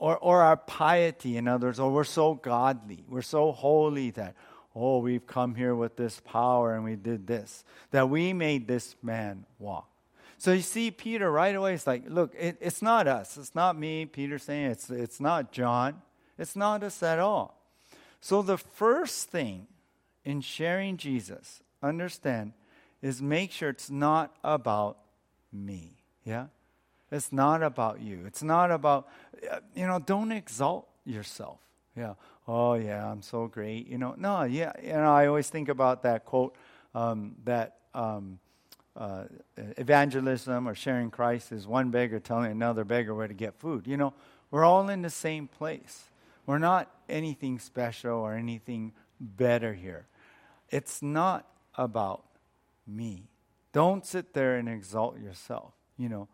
Or, 0.00 0.16
or 0.16 0.40
our 0.40 0.56
piety, 0.56 1.36
in 1.36 1.46
others, 1.46 1.78
or 1.78 1.90
oh, 1.90 1.92
we're 1.92 2.04
so 2.04 2.32
godly, 2.32 3.04
we're 3.06 3.20
so 3.20 3.52
holy 3.52 4.10
that, 4.12 4.34
oh, 4.74 4.96
we've 4.98 5.26
come 5.26 5.54
here 5.54 5.74
with 5.74 5.96
this 5.96 6.20
power 6.20 6.74
and 6.74 6.84
we 6.84 6.96
did 6.96 7.26
this, 7.26 7.64
that 7.90 8.08
we 8.08 8.32
made 8.32 8.66
this 8.66 8.96
man 9.02 9.44
walk. 9.58 9.90
So 10.38 10.52
you 10.52 10.62
see, 10.62 10.90
Peter 10.90 11.30
right 11.30 11.54
away 11.54 11.74
is 11.74 11.86
like, 11.86 12.04
look, 12.08 12.32
it, 12.38 12.56
it's 12.62 12.80
not 12.80 13.06
us. 13.06 13.36
It's 13.36 13.54
not 13.54 13.78
me, 13.78 14.06
Peter 14.06 14.38
saying, 14.38 14.70
it's, 14.70 14.88
it's 14.88 15.20
not 15.20 15.52
John. 15.52 16.00
It's 16.38 16.56
not 16.56 16.82
us 16.82 17.02
at 17.02 17.18
all. 17.18 17.62
So 18.22 18.40
the 18.40 18.56
first 18.56 19.28
thing 19.28 19.66
in 20.24 20.40
sharing 20.40 20.96
Jesus, 20.96 21.62
understand, 21.82 22.54
is 23.02 23.20
make 23.20 23.52
sure 23.52 23.68
it's 23.68 23.90
not 23.90 24.34
about 24.42 24.96
me. 25.52 25.98
Yeah? 26.24 26.46
It's 27.12 27.32
not 27.32 27.62
about 27.62 28.00
you. 28.00 28.22
It's 28.24 28.42
not 28.42 28.70
about, 28.70 29.08
you 29.74 29.86
know, 29.86 29.98
don't 29.98 30.32
exalt 30.32 30.88
yourself. 31.04 31.58
Yeah. 31.96 32.14
Oh, 32.46 32.74
yeah, 32.74 33.10
I'm 33.10 33.22
so 33.22 33.46
great. 33.46 33.86
You 33.86 33.98
know, 33.98 34.14
no, 34.16 34.44
yeah. 34.44 34.72
You 34.82 34.92
know, 34.92 35.12
I 35.12 35.26
always 35.26 35.48
think 35.48 35.68
about 35.68 36.02
that 36.02 36.24
quote 36.24 36.56
um, 36.94 37.36
that 37.44 37.76
um, 37.94 38.38
uh, 38.96 39.24
evangelism 39.56 40.68
or 40.68 40.74
sharing 40.74 41.10
Christ 41.10 41.52
is 41.52 41.66
one 41.66 41.90
beggar 41.90 42.20
telling 42.20 42.50
another 42.50 42.84
beggar 42.84 43.14
where 43.14 43.28
to 43.28 43.34
get 43.34 43.54
food. 43.54 43.86
You 43.86 43.96
know, 43.96 44.14
we're 44.50 44.64
all 44.64 44.88
in 44.88 45.02
the 45.02 45.10
same 45.10 45.46
place. 45.46 46.04
We're 46.46 46.58
not 46.58 46.90
anything 47.08 47.58
special 47.58 48.18
or 48.18 48.34
anything 48.34 48.92
better 49.20 49.74
here. 49.74 50.06
It's 50.70 51.02
not 51.02 51.46
about 51.74 52.24
me. 52.86 53.28
Don't 53.72 54.04
sit 54.04 54.34
there 54.34 54.56
and 54.56 54.68
exalt 54.68 55.20
yourself 55.20 55.72
you 56.00 56.08
know. 56.08 56.28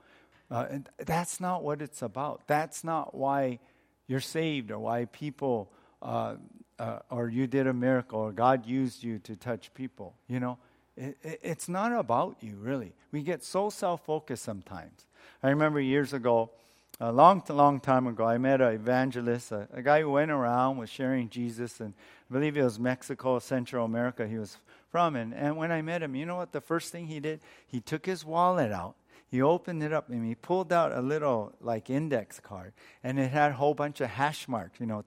Uh, 0.51 0.67
and 0.71 0.89
that's 0.99 1.41
not 1.41 1.63
what 1.63 1.83
it's 1.83 2.03
about. 2.03 2.43
That's 2.47 2.85
not 2.85 3.15
why 3.15 3.59
you're 4.07 4.21
saved 4.21 4.71
or 4.71 4.79
why 4.79 5.07
people, 5.07 5.73
uh, 6.03 6.37
uh, 6.79 7.01
or 7.11 7.29
you 7.29 7.47
did 7.47 7.67
a 7.67 7.73
miracle 7.73 8.21
or 8.21 8.33
God 8.33 8.67
used 8.67 9.03
you 9.03 9.19
to 9.21 9.35
touch 9.35 9.75
people. 9.75 10.15
You 10.29 10.41
know, 10.41 10.59
it, 10.97 11.17
it, 11.23 11.41
it's 11.43 11.69
not 11.69 11.93
about 11.93 12.37
you, 12.41 12.57
really. 12.57 12.93
We 13.11 13.23
get 13.23 13.43
so 13.43 13.71
self 13.71 14.05
focused 14.05 14.45
sometimes. 14.45 15.07
I 15.43 15.51
remember 15.51 15.81
years 15.81 16.13
ago, 16.13 16.51
a 16.99 17.13
long, 17.13 17.43
long 17.49 17.81
time 17.81 18.07
ago, 18.07 18.25
I 18.25 18.39
met 18.39 18.61
an 18.61 18.73
evangelist, 18.73 19.53
a, 19.53 19.69
a, 19.73 19.83
guy 19.83 20.01
who 20.01 20.13
went 20.13 20.31
around 20.31 20.79
was 20.79 20.89
sharing 20.89 21.29
Jesus, 21.29 21.81
and 21.81 21.93
I 22.31 22.33
believe 22.33 22.57
it 22.57 22.63
was 22.63 22.79
Mexico, 22.79 23.39
Central 23.39 23.85
America, 23.85 24.27
he 24.27 24.39
was 24.39 24.57
from. 24.91 25.15
And, 25.15 25.35
and 25.35 25.59
when 25.59 25.71
I 25.71 25.83
met 25.83 26.03
him, 26.03 26.15
you 26.15 26.25
know 26.25 26.37
what 26.37 26.53
the 26.53 26.61
first 26.63 26.93
thing 26.93 27.07
he 27.07 27.21
did? 27.21 27.41
He 27.67 27.81
took 27.81 28.07
his 28.07 28.25
wallet 28.25 28.73
out 28.73 28.97
he 29.29 29.43
opened 29.43 29.83
it 29.83 29.93
up 29.93 30.09
and 30.09 30.25
he 30.25 30.35
pulled 30.35 30.73
out 30.73 30.93
a 30.93 31.01
little 31.01 31.53
like 31.61 31.91
index 31.91 32.39
card 32.41 32.73
and 33.03 33.19
it 33.19 33.31
had 33.31 33.53
a 33.53 33.55
whole 33.55 33.75
bunch 33.75 34.01
of 34.01 34.11
hash 34.11 34.49
marks, 34.49 34.79
you 34.81 34.87
know, 34.87 35.05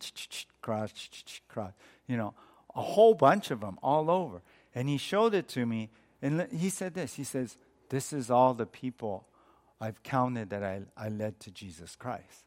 cross, 0.61 0.91
cross, 1.47 1.71
you 2.07 2.17
know, 2.17 2.33
a 2.75 2.81
whole 2.81 3.13
bunch 3.13 3.49
of 3.51 3.61
them 3.61 3.79
all 3.81 4.11
over. 4.11 4.41
And 4.75 4.89
he 4.89 4.97
showed 4.97 5.33
it 5.33 5.47
to 5.49 5.65
me 5.65 5.89
and 6.21 6.47
he 6.51 6.69
said 6.69 6.93
this. 6.93 7.15
He 7.15 7.23
says, 7.23 7.57
This 7.89 8.11
is 8.11 8.29
all 8.29 8.53
the 8.53 8.65
people 8.65 9.25
I've 9.79 10.03
counted 10.03 10.49
that 10.49 10.63
I, 10.63 10.81
I 10.97 11.09
led 11.09 11.39
to 11.41 11.51
Jesus 11.51 11.95
Christ. 11.95 12.45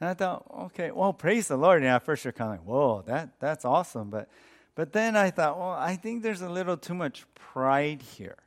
And 0.00 0.08
I 0.08 0.14
thought, 0.14 0.44
okay, 0.66 0.90
well, 0.90 1.12
praise 1.12 1.48
the 1.48 1.56
Lord. 1.56 1.82
And 1.82 1.86
at 1.86 2.04
first 2.04 2.24
you're 2.24 2.32
kind 2.32 2.52
of 2.52 2.58
like, 2.58 2.66
whoa, 2.66 3.02
that, 3.06 3.38
that's 3.38 3.64
awesome. 3.64 4.10
But, 4.10 4.28
but 4.74 4.92
then 4.92 5.16
I 5.16 5.30
thought, 5.30 5.58
well, 5.58 5.70
I 5.70 5.96
think 5.96 6.22
there's 6.22 6.42
a 6.42 6.48
little 6.48 6.76
too 6.76 6.94
much 6.94 7.26
pride 7.34 8.02
here, 8.02 8.38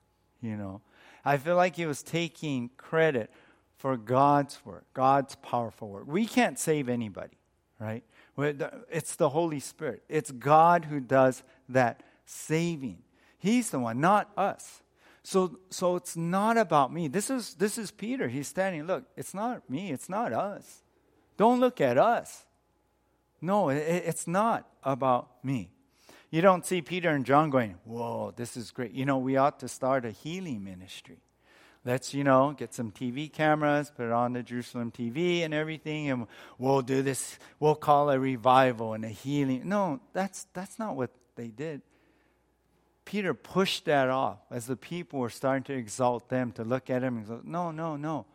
you 0.42 0.58
know. 0.58 0.82
I 1.28 1.36
feel 1.36 1.58
like 1.58 1.76
he 1.76 1.86
was 1.86 2.04
taking 2.04 2.70
credit 2.78 3.30
for 3.76 3.98
God's 3.98 4.60
work, 4.64 4.86
God's 4.94 5.36
powerful 5.36 5.90
work. 5.90 6.06
We 6.08 6.26
can't 6.26 6.58
save 6.58 6.88
anybody, 6.88 7.38
right? 7.80 8.02
It's 8.90 9.18
the 9.18 9.28
Holy 9.28 9.60
Spirit. 9.60 10.04
It's 10.08 10.32
God 10.32 10.86
who 10.86 11.02
does 11.02 11.44
that 11.68 12.02
saving. 12.26 13.00
He's 13.38 13.72
the 13.72 13.80
one, 13.80 14.00
not 14.00 14.32
us. 14.38 14.82
So, 15.22 15.60
so 15.70 15.98
it's 15.98 16.16
not 16.16 16.58
about 16.58 16.94
me. 16.94 17.10
This 17.10 17.30
is, 17.30 17.56
this 17.56 17.78
is 17.78 17.92
Peter. 17.92 18.30
He's 18.30 18.48
standing. 18.48 18.88
Look, 18.88 19.04
it's 19.18 19.34
not 19.34 19.70
me. 19.70 19.92
It's 19.92 20.08
not 20.08 20.32
us. 20.32 20.82
Don't 21.36 21.60
look 21.60 21.82
at 21.82 21.98
us. 21.98 22.46
No, 23.42 23.68
it, 23.68 23.80
it's 23.80 24.28
not 24.28 24.66
about 24.82 25.44
me. 25.44 25.72
You 26.30 26.42
don't 26.42 26.66
see 26.66 26.82
Peter 26.82 27.10
and 27.10 27.26
John 27.26 27.50
going, 27.50 27.76
Whoa, 27.86 28.34
this 28.36 28.58
is 28.58 28.72
great. 28.72 28.92
You 28.92 29.06
know, 29.06 29.18
we 29.18 29.38
ought 29.38 29.60
to 29.60 29.68
start 29.68 30.06
a 30.06 30.12
healing 30.12 30.64
ministry. 30.64 31.20
Let's, 31.86 32.14
you 32.14 32.26
know, 32.26 32.54
get 32.58 32.74
some 32.74 32.92
TV 32.92 33.32
cameras, 33.32 33.92
put 33.96 34.08
it 34.08 34.12
on 34.12 34.34
the 34.34 34.44
Jerusalem 34.44 34.92
TV 34.92 35.46
and 35.46 35.54
everything, 35.54 36.10
and 36.10 36.28
we'll 36.58 36.82
do 36.82 37.02
this. 37.02 37.40
We'll 37.62 37.76
call 37.76 38.10
a 38.10 38.20
revival 38.20 38.94
and 38.94 39.06
a 39.06 39.10
healing. 39.10 39.70
No, 39.70 40.02
that's, 40.12 40.48
that's 40.54 40.78
not 40.80 40.98
what 40.98 41.12
they 41.38 41.48
did. 41.48 41.82
Peter 43.06 43.34
pushed 43.34 43.86
that 43.86 44.10
off 44.10 44.40
as 44.52 44.66
the 44.66 44.76
people 44.76 45.20
were 45.20 45.30
starting 45.30 45.64
to 45.64 45.74
exalt 45.74 46.28
them, 46.28 46.52
to 46.52 46.66
look 46.66 46.90
at 46.90 47.04
him 47.04 47.20
and 47.20 47.28
go, 47.28 47.40
No, 47.46 47.72
no, 47.72 47.96
no, 47.96 48.26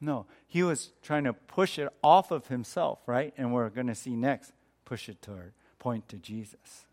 no. 0.00 0.26
He 0.46 0.62
was 0.62 0.92
trying 1.02 1.24
to 1.24 1.32
push 1.32 1.80
it 1.80 1.88
off 2.04 2.30
of 2.30 2.46
himself, 2.46 3.00
right? 3.06 3.34
And 3.36 3.52
we're 3.52 3.70
going 3.70 3.88
to 3.88 3.96
see 3.96 4.14
next, 4.14 4.52
push 4.84 5.08
it 5.08 5.20
toward, 5.20 5.52
point 5.80 6.08
to 6.10 6.16
Jesus. 6.16 6.84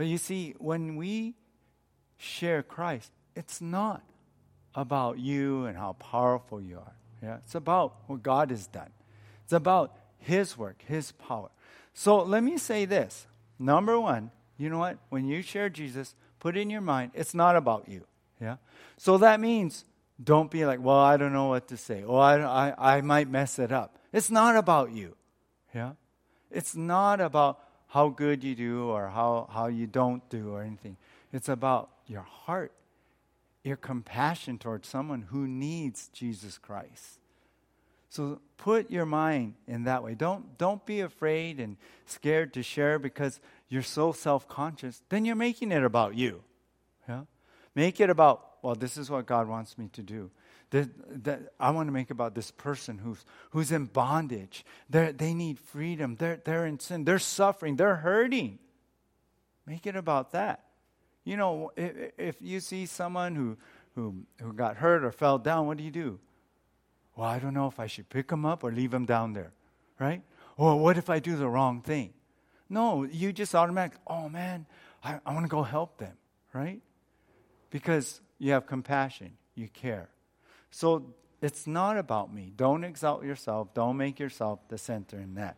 But 0.00 0.06
you 0.06 0.16
see, 0.16 0.54
when 0.56 0.96
we 0.96 1.34
share 2.16 2.62
Christ, 2.62 3.12
it's 3.36 3.60
not 3.60 4.00
about 4.74 5.18
you 5.18 5.66
and 5.66 5.76
how 5.76 5.92
powerful 5.92 6.58
you 6.58 6.78
are. 6.78 6.94
Yeah? 7.22 7.36
It's 7.44 7.54
about 7.54 7.96
what 8.06 8.22
God 8.22 8.48
has 8.48 8.66
done. 8.66 8.88
It's 9.44 9.52
about 9.52 9.94
His 10.16 10.56
work, 10.56 10.82
His 10.86 11.12
power. 11.12 11.50
So 11.92 12.22
let 12.22 12.42
me 12.42 12.56
say 12.56 12.86
this. 12.86 13.26
Number 13.58 14.00
one, 14.00 14.30
you 14.56 14.70
know 14.70 14.78
what? 14.78 14.96
When 15.10 15.26
you 15.26 15.42
share 15.42 15.68
Jesus, 15.68 16.14
put 16.38 16.56
in 16.56 16.70
your 16.70 16.80
mind, 16.80 17.10
it's 17.12 17.34
not 17.34 17.54
about 17.54 17.86
you. 17.86 18.06
Yeah? 18.40 18.56
So 18.96 19.18
that 19.18 19.38
means 19.38 19.84
don't 20.24 20.50
be 20.50 20.64
like, 20.64 20.80
well, 20.80 20.96
I 20.96 21.18
don't 21.18 21.34
know 21.34 21.48
what 21.48 21.68
to 21.68 21.76
say. 21.76 22.04
Or 22.04 22.22
I, 22.22 22.40
I, 22.70 22.96
I 22.96 23.00
might 23.02 23.28
mess 23.28 23.58
it 23.58 23.70
up. 23.70 23.98
It's 24.14 24.30
not 24.30 24.56
about 24.56 24.92
you. 24.92 25.14
Yeah? 25.74 25.92
It's 26.50 26.74
not 26.74 27.20
about 27.20 27.60
how 27.90 28.08
good 28.08 28.42
you 28.42 28.54
do 28.54 28.88
or 28.88 29.08
how, 29.08 29.48
how 29.52 29.66
you 29.66 29.86
don't 29.86 30.28
do 30.30 30.54
or 30.54 30.62
anything. 30.62 30.96
It's 31.32 31.48
about 31.48 31.90
your 32.06 32.22
heart 32.22 32.72
your 33.62 33.76
compassion 33.76 34.58
towards 34.58 34.88
someone 34.88 35.22
who 35.22 35.46
needs 35.46 36.08
Jesus 36.08 36.58
Christ. 36.58 37.18
So 38.08 38.40
put 38.56 38.90
your 38.90 39.06
mind 39.06 39.54
in 39.66 39.84
that 39.84 40.02
way. 40.02 40.14
Don't, 40.14 40.58
don't 40.58 40.84
be 40.84 41.00
afraid 41.00 41.60
and 41.60 41.76
scared 42.06 42.52
to 42.54 42.62
share 42.62 42.98
because 42.98 43.38
you're 43.68 43.82
so 43.82 44.12
self 44.12 44.48
conscious. 44.48 45.02
Then 45.10 45.24
you're 45.24 45.36
making 45.36 45.70
it 45.72 45.84
about 45.84 46.16
you. 46.16 46.42
Yeah? 47.08 47.22
Make 47.74 48.00
it 48.00 48.10
about, 48.10 48.56
well, 48.62 48.74
this 48.74 48.96
is 48.96 49.10
what 49.10 49.26
God 49.26 49.46
wants 49.46 49.78
me 49.78 49.88
to 49.92 50.02
do. 50.02 50.30
That, 50.70 51.24
that 51.24 51.52
I 51.58 51.70
want 51.70 51.88
to 51.88 51.92
make 51.92 52.10
about 52.10 52.36
this 52.36 52.52
person 52.52 52.98
who's, 52.98 53.24
who's 53.50 53.72
in 53.72 53.86
bondage. 53.86 54.64
they 54.88 55.10
they 55.10 55.34
need 55.34 55.58
freedom. 55.58 56.14
They're, 56.16 56.40
they're 56.44 56.64
in 56.64 56.78
sin. 56.78 57.04
They're 57.04 57.18
suffering. 57.18 57.74
They're 57.74 57.96
hurting. 57.96 58.60
Make 59.66 59.86
it 59.86 59.96
about 59.96 60.30
that. 60.32 60.64
You 61.24 61.36
know, 61.36 61.72
if, 61.76 62.12
if 62.18 62.36
you 62.40 62.60
see 62.60 62.86
someone 62.86 63.34
who, 63.34 63.56
who, 63.94 64.22
who 64.40 64.52
got 64.52 64.76
hurt 64.76 65.04
or 65.04 65.12
fell 65.12 65.38
down, 65.38 65.66
what 65.66 65.76
do 65.76 65.84
you 65.84 65.90
do? 65.90 66.18
Well, 67.16 67.28
I 67.28 67.38
don't 67.38 67.54
know 67.54 67.66
if 67.66 67.78
I 67.78 67.86
should 67.86 68.08
pick 68.08 68.28
them 68.28 68.46
up 68.46 68.64
or 68.64 68.72
leave 68.72 68.90
them 68.90 69.04
down 69.04 69.32
there, 69.32 69.52
right? 69.98 70.22
Or 70.56 70.78
what 70.78 70.96
if 70.96 71.10
I 71.10 71.18
do 71.18 71.36
the 71.36 71.48
wrong 71.48 71.82
thing? 71.82 72.12
No, 72.68 73.04
you 73.04 73.32
just 73.32 73.54
automatically, 73.54 74.00
oh 74.06 74.28
man, 74.28 74.66
I, 75.02 75.18
I 75.26 75.34
want 75.34 75.44
to 75.44 75.50
go 75.50 75.62
help 75.62 75.98
them, 75.98 76.16
right? 76.52 76.80
Because 77.70 78.20
you 78.38 78.52
have 78.52 78.66
compassion, 78.66 79.32
you 79.54 79.68
care. 79.68 80.08
So 80.70 81.14
it's 81.42 81.66
not 81.66 81.96
about 81.96 82.32
me. 82.32 82.52
Don't 82.56 82.84
exalt 82.84 83.24
yourself, 83.24 83.74
don't 83.74 83.96
make 83.96 84.18
yourself 84.18 84.60
the 84.68 84.78
center 84.78 85.18
in 85.18 85.34
that. 85.34 85.56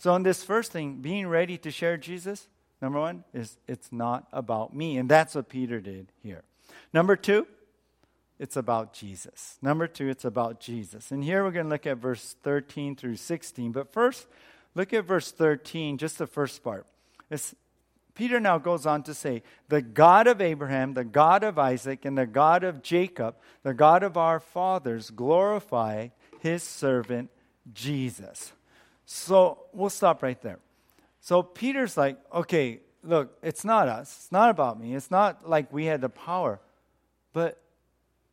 So, 0.00 0.14
in 0.14 0.22
this 0.22 0.44
first 0.44 0.70
thing, 0.70 0.96
being 1.00 1.26
ready 1.26 1.58
to 1.58 1.72
share 1.72 1.96
Jesus, 1.96 2.48
Number 2.80 3.00
one 3.00 3.24
is 3.34 3.56
it's 3.66 3.90
not 3.90 4.28
about 4.32 4.74
me. 4.74 4.98
And 4.98 5.08
that's 5.08 5.34
what 5.34 5.48
Peter 5.48 5.80
did 5.80 6.12
here. 6.22 6.42
Number 6.92 7.16
two, 7.16 7.46
it's 8.38 8.56
about 8.56 8.92
Jesus. 8.92 9.58
Number 9.60 9.88
two, 9.88 10.08
it's 10.08 10.24
about 10.24 10.60
Jesus. 10.60 11.10
And 11.10 11.24
here 11.24 11.42
we're 11.42 11.50
going 11.50 11.66
to 11.66 11.70
look 11.70 11.86
at 11.86 11.98
verse 11.98 12.36
13 12.42 12.94
through 12.94 13.16
16. 13.16 13.72
But 13.72 13.92
first, 13.92 14.28
look 14.74 14.92
at 14.92 15.04
verse 15.04 15.32
13, 15.32 15.98
just 15.98 16.18
the 16.18 16.26
first 16.26 16.62
part. 16.62 16.86
It's, 17.30 17.54
Peter 18.18 18.40
now 18.40 18.58
goes 18.58 18.84
on 18.84 19.04
to 19.04 19.14
say, 19.14 19.44
The 19.68 19.80
God 19.80 20.26
of 20.26 20.40
Abraham, 20.40 20.94
the 20.94 21.04
God 21.04 21.44
of 21.44 21.56
Isaac, 21.56 22.04
and 22.04 22.18
the 22.18 22.26
God 22.26 22.64
of 22.64 22.82
Jacob, 22.82 23.36
the 23.62 23.72
God 23.72 24.02
of 24.02 24.16
our 24.16 24.40
fathers, 24.40 25.10
glorify 25.10 26.08
his 26.40 26.64
servant 26.64 27.30
Jesus. 27.72 28.52
So 29.06 29.66
we'll 29.72 29.88
stop 29.88 30.20
right 30.20 30.40
there. 30.42 30.58
So 31.20 31.44
Peter's 31.44 31.96
like, 31.96 32.18
okay, 32.34 32.80
look, 33.04 33.38
it's 33.40 33.64
not 33.64 33.86
us. 33.86 34.12
It's 34.18 34.32
not 34.32 34.50
about 34.50 34.80
me. 34.80 34.96
It's 34.96 35.12
not 35.12 35.48
like 35.48 35.72
we 35.72 35.84
had 35.84 36.00
the 36.00 36.08
power. 36.08 36.58
But 37.32 37.62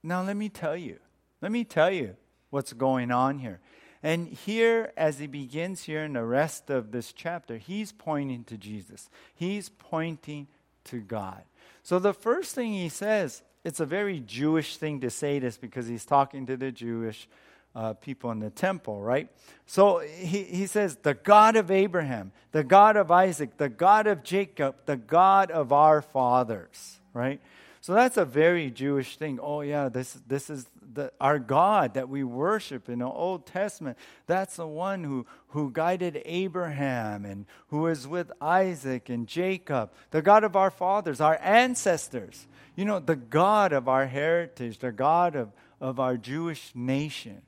now 0.01 0.23
let 0.23 0.35
me 0.35 0.49
tell 0.49 0.75
you. 0.75 0.97
Let 1.41 1.51
me 1.51 1.63
tell 1.63 1.91
you 1.91 2.15
what's 2.49 2.73
going 2.73 3.11
on 3.11 3.37
here. 3.37 3.59
And 4.05 4.27
here, 4.27 4.93
as 4.95 5.17
he 5.17 5.25
begins 5.25 5.81
here 5.81 6.03
in 6.03 6.13
the 6.13 6.23
rest 6.23 6.69
of 6.69 6.91
this 6.91 7.11
chapter, 7.11 7.57
he's 7.57 7.91
pointing 7.91 8.43
to 8.43 8.55
Jesus. 8.55 9.09
He's 9.33 9.69
pointing 9.69 10.45
to 10.83 10.99
God. 10.99 11.41
So 11.81 11.97
the 11.97 12.13
first 12.13 12.53
thing 12.53 12.71
he 12.71 12.87
says, 12.87 13.41
it's 13.63 13.79
a 13.79 13.85
very 13.85 14.19
Jewish 14.19 14.77
thing 14.77 15.01
to 15.01 15.09
say 15.09 15.39
this 15.39 15.57
because 15.57 15.87
he's 15.87 16.05
talking 16.05 16.45
to 16.45 16.55
the 16.55 16.71
Jewish 16.71 17.27
uh, 17.75 17.93
people 17.93 18.29
in 18.29 18.41
the 18.41 18.51
temple, 18.51 19.01
right? 19.01 19.27
So 19.65 19.97
he, 19.97 20.43
he 20.43 20.67
says, 20.67 20.97
the 21.01 21.15
God 21.15 21.55
of 21.55 21.71
Abraham, 21.71 22.31
the 22.51 22.63
God 22.63 22.97
of 22.97 23.09
Isaac, 23.09 23.57
the 23.57 23.69
God 23.69 24.05
of 24.05 24.21
Jacob, 24.21 24.75
the 24.85 24.97
God 24.97 25.49
of 25.49 25.73
our 25.73 26.03
fathers, 26.03 26.99
right? 27.15 27.41
So 27.81 27.95
that's 27.95 28.17
a 28.17 28.25
very 28.25 28.69
Jewish 28.69 29.17
thing. 29.17 29.39
Oh, 29.41 29.61
yeah, 29.61 29.89
this, 29.89 30.13
this 30.27 30.51
is 30.51 30.67
the, 30.95 31.11
our 31.21 31.39
God 31.39 31.93
that 31.93 32.09
we 32.09 32.23
worship 32.23 32.89
in 32.89 32.99
the 32.99 33.05
Old 33.05 33.45
Testament. 33.45 33.97
That's 34.27 34.55
the 34.55 34.67
one 34.67 35.03
who, 35.03 35.25
who 35.49 35.71
guided 35.71 36.21
Abraham 36.25 37.25
and 37.25 37.45
who 37.67 37.87
is 37.87 38.07
with 38.07 38.31
Isaac 38.41 39.09
and 39.09 39.27
Jacob, 39.27 39.91
the 40.11 40.21
God 40.21 40.43
of 40.43 40.55
our 40.55 40.71
fathers, 40.71 41.21
our 41.21 41.37
ancestors. 41.41 42.47
You 42.75 42.85
know, 42.85 42.99
the 42.99 43.15
God 43.15 43.71
of 43.71 43.87
our 43.87 44.07
heritage, 44.07 44.79
the 44.79 44.91
God 44.91 45.35
of, 45.35 45.53
of 45.79 45.99
our 45.99 46.17
Jewish 46.17 46.71
nation. 46.73 47.41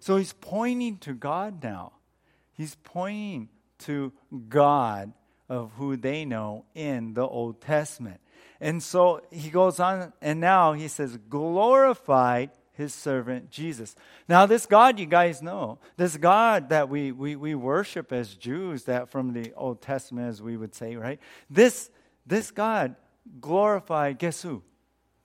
So 0.00 0.16
he's 0.16 0.32
pointing 0.32 0.98
to 0.98 1.14
God 1.14 1.62
now. 1.62 1.92
He's 2.52 2.76
pointing 2.82 3.48
to 3.80 4.12
God 4.48 5.12
of 5.48 5.72
who 5.76 5.96
they 5.96 6.24
know 6.24 6.64
in 6.74 7.14
the 7.14 7.26
Old 7.26 7.60
Testament. 7.60 8.20
And 8.60 8.82
so 8.82 9.22
he 9.30 9.50
goes 9.50 9.78
on, 9.78 10.12
and 10.22 10.40
now 10.40 10.72
he 10.72 10.88
says, 10.88 11.18
glorified 11.28 12.50
his 12.74 12.92
servant 12.92 13.50
Jesus. 13.50 13.94
Now, 14.28 14.46
this 14.46 14.66
God 14.66 14.98
you 14.98 15.06
guys 15.06 15.40
know, 15.40 15.78
this 15.96 16.16
God 16.16 16.68
that 16.68 16.88
we, 16.88 17.12
we, 17.12 17.36
we 17.36 17.54
worship 17.54 18.12
as 18.12 18.34
Jews, 18.34 18.84
that 18.84 19.08
from 19.08 19.32
the 19.32 19.52
Old 19.54 19.80
Testament, 19.80 20.28
as 20.28 20.42
we 20.42 20.56
would 20.56 20.74
say, 20.74 20.96
right? 20.96 21.20
This, 21.48 21.90
this 22.26 22.50
God 22.50 22.96
glorified, 23.40 24.18
guess 24.18 24.42
who? 24.42 24.62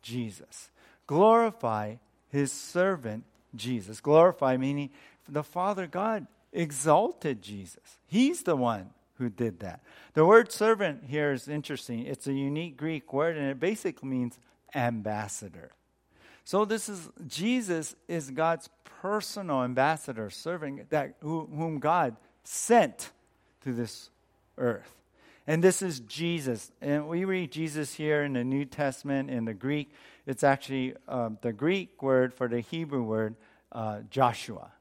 Jesus. 0.01 0.71
Glorify 1.07 1.95
his 2.29 2.51
servant 2.51 3.23
Jesus. 3.55 3.99
Glorify, 3.99 4.57
meaning 4.57 4.91
the 5.27 5.43
Father 5.43 5.87
God 5.87 6.27
exalted 6.53 7.41
Jesus. 7.41 7.97
He's 8.07 8.43
the 8.43 8.55
one 8.55 8.91
who 9.15 9.29
did 9.29 9.59
that. 9.59 9.81
The 10.13 10.25
word 10.25 10.51
servant 10.51 11.03
here 11.07 11.31
is 11.31 11.47
interesting. 11.47 12.05
It's 12.05 12.27
a 12.27 12.33
unique 12.33 12.77
Greek 12.77 13.11
word, 13.11 13.37
and 13.37 13.47
it 13.47 13.59
basically 13.59 14.07
means 14.07 14.39
ambassador. 14.73 15.71
So 16.49 16.65
this 16.65 16.89
is 16.89 17.07
Jesus 17.27 17.95
is 18.07 18.31
God's 18.31 18.69
personal 19.01 19.61
ambassador, 19.63 20.31
serving 20.31 20.87
that 20.89 21.13
whom 21.21 21.77
God 21.77 22.15
sent 22.43 23.11
to 23.61 23.71
this 23.71 24.09
earth. 24.57 24.95
And 25.45 25.63
this 25.63 25.83
is 25.83 25.99
Jesus. 25.99 26.71
And 26.81 27.07
we 27.07 27.23
read 27.23 27.51
Jesus 27.51 27.93
here 27.93 28.23
in 28.23 28.33
the 28.33 28.43
New 28.43 28.65
Testament 28.65 29.29
in 29.29 29.45
the 29.45 29.53
Greek. 29.53 29.93
It's 30.25 30.43
actually 30.43 30.95
um, 31.07 31.37
the 31.43 31.53
Greek 31.53 32.01
word 32.01 32.33
for 32.33 32.47
the 32.47 32.61
Hebrew 32.61 33.03
word 33.03 33.35
uh, 33.71 33.99
Joshua 34.09 34.71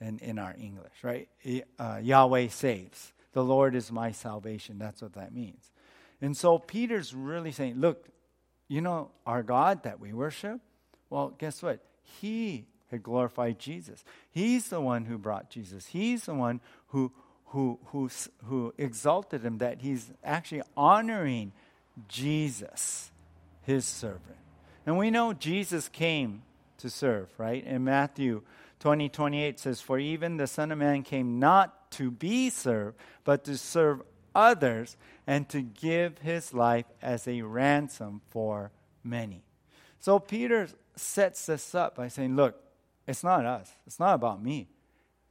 in, 0.00 0.18
in 0.18 0.36
our 0.36 0.56
English, 0.60 1.04
right? 1.04 1.28
Uh, 1.78 2.00
Yahweh 2.02 2.48
saves. 2.48 3.12
The 3.34 3.44
Lord 3.44 3.76
is 3.76 3.92
my 3.92 4.10
salvation. 4.10 4.80
That's 4.80 5.00
what 5.00 5.12
that 5.12 5.32
means. 5.32 5.70
And 6.20 6.36
so 6.36 6.58
Peter's 6.58 7.14
really 7.14 7.52
saying, 7.52 7.76
look, 7.76 8.08
you 8.66 8.80
know, 8.80 9.12
our 9.24 9.44
God 9.44 9.84
that 9.84 10.00
we 10.00 10.12
worship? 10.12 10.60
Well, 11.10 11.34
guess 11.38 11.62
what? 11.62 11.80
He 12.20 12.66
had 12.90 13.02
glorified 13.02 13.58
Jesus. 13.58 14.04
He's 14.30 14.68
the 14.68 14.80
one 14.80 15.04
who 15.04 15.18
brought 15.18 15.50
Jesus. 15.50 15.86
He's 15.86 16.24
the 16.24 16.34
one 16.34 16.60
who, 16.88 17.12
who, 17.46 17.78
who, 17.86 18.10
who 18.44 18.74
exalted 18.78 19.42
him, 19.42 19.58
that 19.58 19.82
he's 19.82 20.10
actually 20.24 20.62
honoring 20.76 21.52
Jesus, 22.08 23.10
his 23.62 23.84
servant. 23.84 24.36
And 24.86 24.96
we 24.96 25.10
know 25.10 25.32
Jesus 25.32 25.88
came 25.88 26.42
to 26.78 26.88
serve, 26.88 27.28
right? 27.36 27.64
In 27.64 27.84
Matthew 27.84 28.42
20, 28.80 29.08
28 29.08 29.58
says, 29.58 29.80
For 29.80 29.98
even 29.98 30.36
the 30.36 30.46
Son 30.46 30.72
of 30.72 30.78
Man 30.78 31.02
came 31.02 31.38
not 31.38 31.90
to 31.92 32.10
be 32.10 32.48
served, 32.48 32.96
but 33.24 33.44
to 33.44 33.58
serve 33.58 34.02
others 34.34 34.96
and 35.26 35.48
to 35.48 35.60
give 35.60 36.18
his 36.18 36.54
life 36.54 36.86
as 37.02 37.26
a 37.26 37.42
ransom 37.42 38.20
for 38.30 38.70
many. 39.02 39.42
So 40.00 40.18
Peter 40.18 40.68
sets 40.98 41.46
this 41.46 41.74
up 41.74 41.96
by 41.96 42.08
saying, 42.08 42.36
Look, 42.36 42.62
it's 43.06 43.24
not 43.24 43.44
us. 43.44 43.70
It's 43.86 43.98
not 43.98 44.14
about 44.14 44.42
me. 44.42 44.68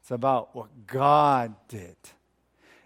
It's 0.02 0.12
about 0.12 0.56
what 0.56 0.88
God 0.88 1.56
did. 1.68 1.96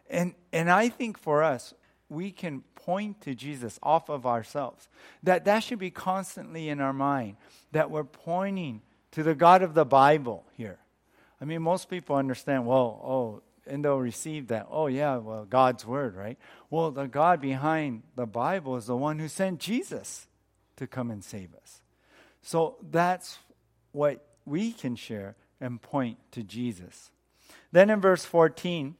And, 0.09 0.33
and 0.51 0.69
I 0.69 0.89
think 0.89 1.17
for 1.17 1.43
us, 1.43 1.73
we 2.09 2.31
can 2.31 2.63
point 2.75 3.21
to 3.21 3.33
Jesus 3.33 3.79
off 3.81 4.09
of 4.09 4.25
ourselves. 4.25 4.89
That 5.23 5.45
that 5.45 5.59
should 5.59 5.79
be 5.79 5.91
constantly 5.91 6.67
in 6.67 6.81
our 6.81 6.93
mind. 6.93 7.37
That 7.71 7.89
we're 7.89 8.03
pointing 8.03 8.81
to 9.11 9.23
the 9.23 9.35
God 9.35 9.61
of 9.61 9.73
the 9.73 9.85
Bible 9.85 10.45
here. 10.57 10.79
I 11.39 11.45
mean, 11.45 11.61
most 11.61 11.89
people 11.89 12.15
understand, 12.15 12.65
well, 12.65 13.01
oh, 13.03 13.41
and 13.65 13.85
they'll 13.85 13.97
receive 13.97 14.47
that, 14.47 14.67
oh, 14.69 14.87
yeah, 14.87 15.17
well, 15.17 15.45
God's 15.45 15.85
word, 15.85 16.15
right? 16.15 16.37
Well, 16.69 16.91
the 16.91 17.07
God 17.07 17.41
behind 17.41 18.03
the 18.15 18.25
Bible 18.25 18.75
is 18.75 18.87
the 18.87 18.97
one 18.97 19.19
who 19.19 19.27
sent 19.27 19.59
Jesus 19.59 20.27
to 20.77 20.87
come 20.87 21.11
and 21.11 21.23
save 21.23 21.53
us. 21.55 21.80
So 22.41 22.77
that's 22.89 23.39
what 23.91 24.25
we 24.45 24.71
can 24.71 24.95
share 24.95 25.35
and 25.59 25.81
point 25.81 26.17
to 26.31 26.43
Jesus. 26.43 27.11
Then 27.71 27.89
in 27.89 28.01
verse 28.01 28.25
14, 28.25 28.95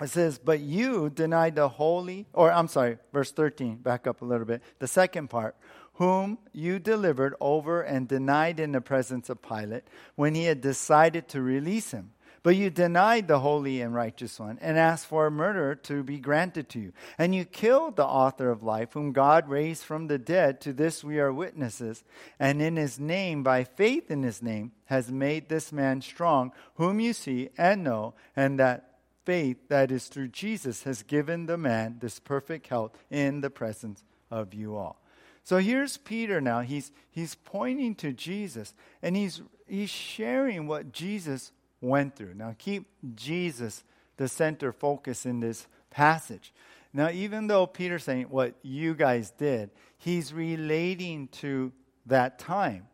it 0.00 0.10
says, 0.10 0.38
But 0.38 0.60
you 0.60 1.10
denied 1.10 1.56
the 1.56 1.68
holy, 1.68 2.26
or 2.32 2.52
I'm 2.52 2.68
sorry, 2.68 2.98
verse 3.12 3.32
13, 3.32 3.76
back 3.76 4.06
up 4.06 4.22
a 4.22 4.24
little 4.24 4.46
bit. 4.46 4.62
The 4.78 4.88
second 4.88 5.28
part, 5.28 5.56
whom 5.94 6.38
you 6.52 6.78
delivered 6.78 7.34
over 7.40 7.82
and 7.82 8.08
denied 8.08 8.58
in 8.58 8.72
the 8.72 8.80
presence 8.80 9.28
of 9.28 9.42
Pilate 9.42 9.84
when 10.14 10.34
he 10.34 10.44
had 10.44 10.60
decided 10.60 11.28
to 11.28 11.42
release 11.42 11.90
him. 11.90 12.12
But 12.42 12.56
you 12.56 12.70
denied 12.70 13.28
the 13.28 13.38
holy 13.38 13.80
and 13.80 13.94
righteous 13.94 14.40
one 14.40 14.58
and 14.60 14.76
asked 14.76 15.06
for 15.06 15.26
a 15.26 15.30
murderer 15.30 15.76
to 15.76 16.02
be 16.02 16.18
granted 16.18 16.68
to 16.70 16.80
you. 16.80 16.92
And 17.16 17.34
you 17.34 17.44
killed 17.44 17.94
the 17.94 18.04
author 18.04 18.50
of 18.50 18.64
life, 18.64 18.94
whom 18.94 19.12
God 19.12 19.48
raised 19.48 19.84
from 19.84 20.08
the 20.08 20.18
dead. 20.18 20.60
To 20.62 20.72
this 20.72 21.04
we 21.04 21.20
are 21.20 21.32
witnesses. 21.32 22.02
And 22.40 22.60
in 22.60 22.74
his 22.74 22.98
name, 22.98 23.44
by 23.44 23.62
faith 23.62 24.10
in 24.10 24.24
his 24.24 24.42
name, 24.42 24.72
has 24.86 25.10
made 25.10 25.48
this 25.48 25.70
man 25.70 26.02
strong, 26.02 26.50
whom 26.74 26.98
you 26.98 27.12
see 27.12 27.50
and 27.56 27.84
know, 27.84 28.14
and 28.34 28.58
that 28.58 28.98
faith 29.24 29.68
that 29.68 29.92
is 29.92 30.08
through 30.08 30.28
Jesus 30.28 30.82
has 30.82 31.04
given 31.04 31.46
the 31.46 31.56
man 31.56 31.98
this 32.00 32.18
perfect 32.18 32.66
health 32.66 32.98
in 33.08 33.40
the 33.40 33.50
presence 33.50 34.02
of 34.32 34.52
you 34.52 34.74
all. 34.74 35.00
So 35.44 35.58
here's 35.58 35.96
Peter 35.96 36.40
now. 36.40 36.60
He's, 36.60 36.90
he's 37.10 37.34
pointing 37.34 37.94
to 37.96 38.12
Jesus 38.12 38.74
and 39.00 39.16
he's, 39.16 39.42
he's 39.66 39.90
sharing 39.90 40.66
what 40.66 40.92
Jesus 40.92 41.52
went 41.82 42.16
through. 42.16 42.32
Now, 42.34 42.54
keep 42.56 42.86
Jesus 43.14 43.84
the 44.16 44.28
center 44.28 44.72
focus 44.72 45.26
in 45.26 45.40
this 45.40 45.66
passage. 45.90 46.52
Now, 46.94 47.10
even 47.10 47.46
though 47.46 47.66
Peter's 47.66 48.04
saying 48.04 48.26
what 48.30 48.54
you 48.62 48.94
guys 48.94 49.30
did, 49.30 49.70
he's 49.98 50.32
relating 50.32 51.28
to 51.28 51.72
that 52.06 52.38
time, 52.38 52.86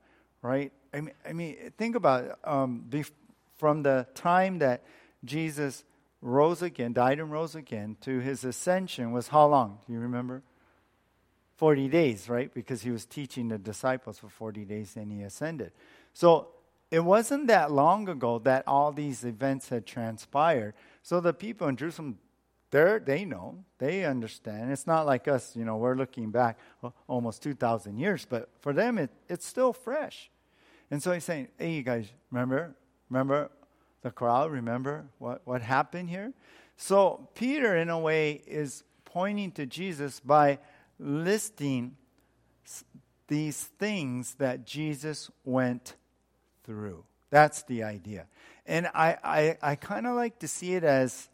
right? 0.42 0.72
I 0.92 1.00
mean, 1.00 1.14
I 1.28 1.32
mean 1.32 1.72
think 1.76 1.96
about 1.96 2.24
it. 2.24 2.34
Um, 2.44 2.88
from 3.56 3.82
the 3.82 4.06
time 4.14 4.60
that 4.60 4.84
Jesus 5.24 5.84
rose 6.22 6.62
again, 6.62 6.92
died 6.92 7.18
and 7.18 7.30
rose 7.30 7.54
again, 7.54 7.96
to 8.02 8.20
his 8.20 8.44
ascension 8.44 9.12
was 9.12 9.28
how 9.28 9.46
long? 9.46 9.78
Do 9.86 9.92
you 9.92 10.00
remember? 10.00 10.42
40 11.56 11.88
days, 11.88 12.28
right? 12.28 12.54
Because 12.54 12.82
he 12.82 12.90
was 12.90 13.04
teaching 13.04 13.48
the 13.48 13.58
disciples 13.58 14.18
for 14.18 14.28
40 14.28 14.64
days 14.64 14.94
and 14.96 15.10
he 15.10 15.22
ascended. 15.22 15.72
So 16.12 16.48
it 16.90 17.00
wasn't 17.00 17.48
that 17.48 17.70
long 17.70 18.08
ago 18.08 18.38
that 18.40 18.64
all 18.66 18.92
these 18.92 19.24
events 19.24 19.68
had 19.68 19.86
transpired. 19.86 20.74
So 21.02 21.20
the 21.20 21.34
people 21.34 21.68
in 21.68 21.76
Jerusalem, 21.76 22.18
they 22.70 22.98
they 23.04 23.24
know, 23.24 23.64
they 23.78 24.04
understand. 24.04 24.72
It's 24.72 24.86
not 24.86 25.06
like 25.06 25.28
us, 25.28 25.54
you 25.54 25.64
know, 25.64 25.76
we're 25.76 25.96
looking 25.96 26.30
back 26.30 26.58
oh, 26.82 26.92
almost 27.06 27.42
2,000 27.42 27.98
years, 27.98 28.26
but 28.28 28.48
for 28.60 28.72
them, 28.72 28.98
it, 28.98 29.10
it's 29.28 29.46
still 29.46 29.72
fresh. 29.72 30.30
And 30.90 31.02
so 31.02 31.12
he's 31.12 31.24
saying, 31.24 31.48
hey, 31.58 31.72
you 31.72 31.82
guys, 31.82 32.08
remember? 32.30 32.74
Remember 33.10 33.50
the 34.02 34.10
crowd? 34.10 34.50
Remember 34.50 35.04
what, 35.18 35.42
what 35.44 35.60
happened 35.60 36.08
here? 36.08 36.32
So 36.76 37.28
Peter, 37.34 37.76
in 37.76 37.90
a 37.90 37.98
way, 37.98 38.42
is 38.46 38.84
pointing 39.04 39.52
to 39.52 39.66
Jesus 39.66 40.20
by 40.20 40.58
listing 40.98 41.96
these 43.26 43.64
things 43.78 44.34
that 44.36 44.64
Jesus 44.66 45.30
went 45.44 45.96
through. 46.68 47.02
That's 47.30 47.62
the 47.62 47.82
idea. 47.82 48.26
And 48.66 48.88
I, 48.88 49.16
I, 49.24 49.56
I 49.62 49.74
kind 49.74 50.06
of 50.06 50.14
like 50.14 50.38
to 50.40 50.48
see 50.48 50.74
it 50.74 50.84
as 50.84 51.30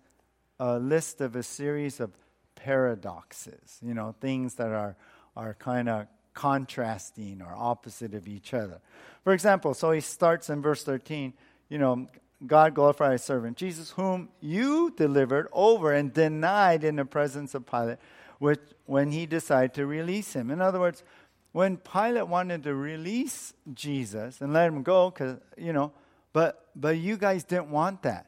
a 0.60 0.78
list 0.78 1.20
of 1.20 1.34
a 1.34 1.42
series 1.42 1.98
of 1.98 2.12
paradoxes, 2.54 3.78
you 3.82 3.94
know, 3.94 4.14
things 4.20 4.54
that 4.54 4.68
are, 4.68 4.96
are 5.36 5.54
kind 5.54 5.88
of 5.88 6.06
contrasting 6.34 7.42
or 7.42 7.52
opposite 7.52 8.14
of 8.14 8.28
each 8.28 8.54
other. 8.54 8.80
For 9.24 9.32
example, 9.32 9.74
so 9.74 9.90
he 9.90 10.00
starts 10.00 10.48
in 10.50 10.62
verse 10.62 10.84
13, 10.84 11.32
you 11.68 11.78
know, 11.78 12.06
God 12.46 12.74
glorified 12.74 13.12
his 13.12 13.24
servant, 13.24 13.56
Jesus, 13.56 13.90
whom 13.90 14.28
you 14.40 14.92
delivered 14.96 15.48
over 15.52 15.92
and 15.92 16.12
denied 16.12 16.84
in 16.84 16.96
the 16.96 17.04
presence 17.04 17.54
of 17.54 17.66
Pilate, 17.66 17.98
which, 18.38 18.60
when 18.86 19.10
he 19.10 19.26
decided 19.26 19.74
to 19.74 19.86
release 19.86 20.34
him. 20.34 20.50
In 20.50 20.60
other 20.60 20.78
words, 20.78 21.02
when 21.54 21.76
Pilate 21.76 22.26
wanted 22.26 22.64
to 22.64 22.74
release 22.74 23.54
Jesus 23.72 24.40
and 24.40 24.52
let 24.52 24.66
him 24.66 24.82
go, 24.82 25.08
because, 25.10 25.38
you 25.56 25.72
know, 25.72 25.92
but, 26.32 26.66
but 26.74 26.98
you 26.98 27.16
guys 27.16 27.44
didn't 27.44 27.70
want 27.70 28.02
that. 28.02 28.26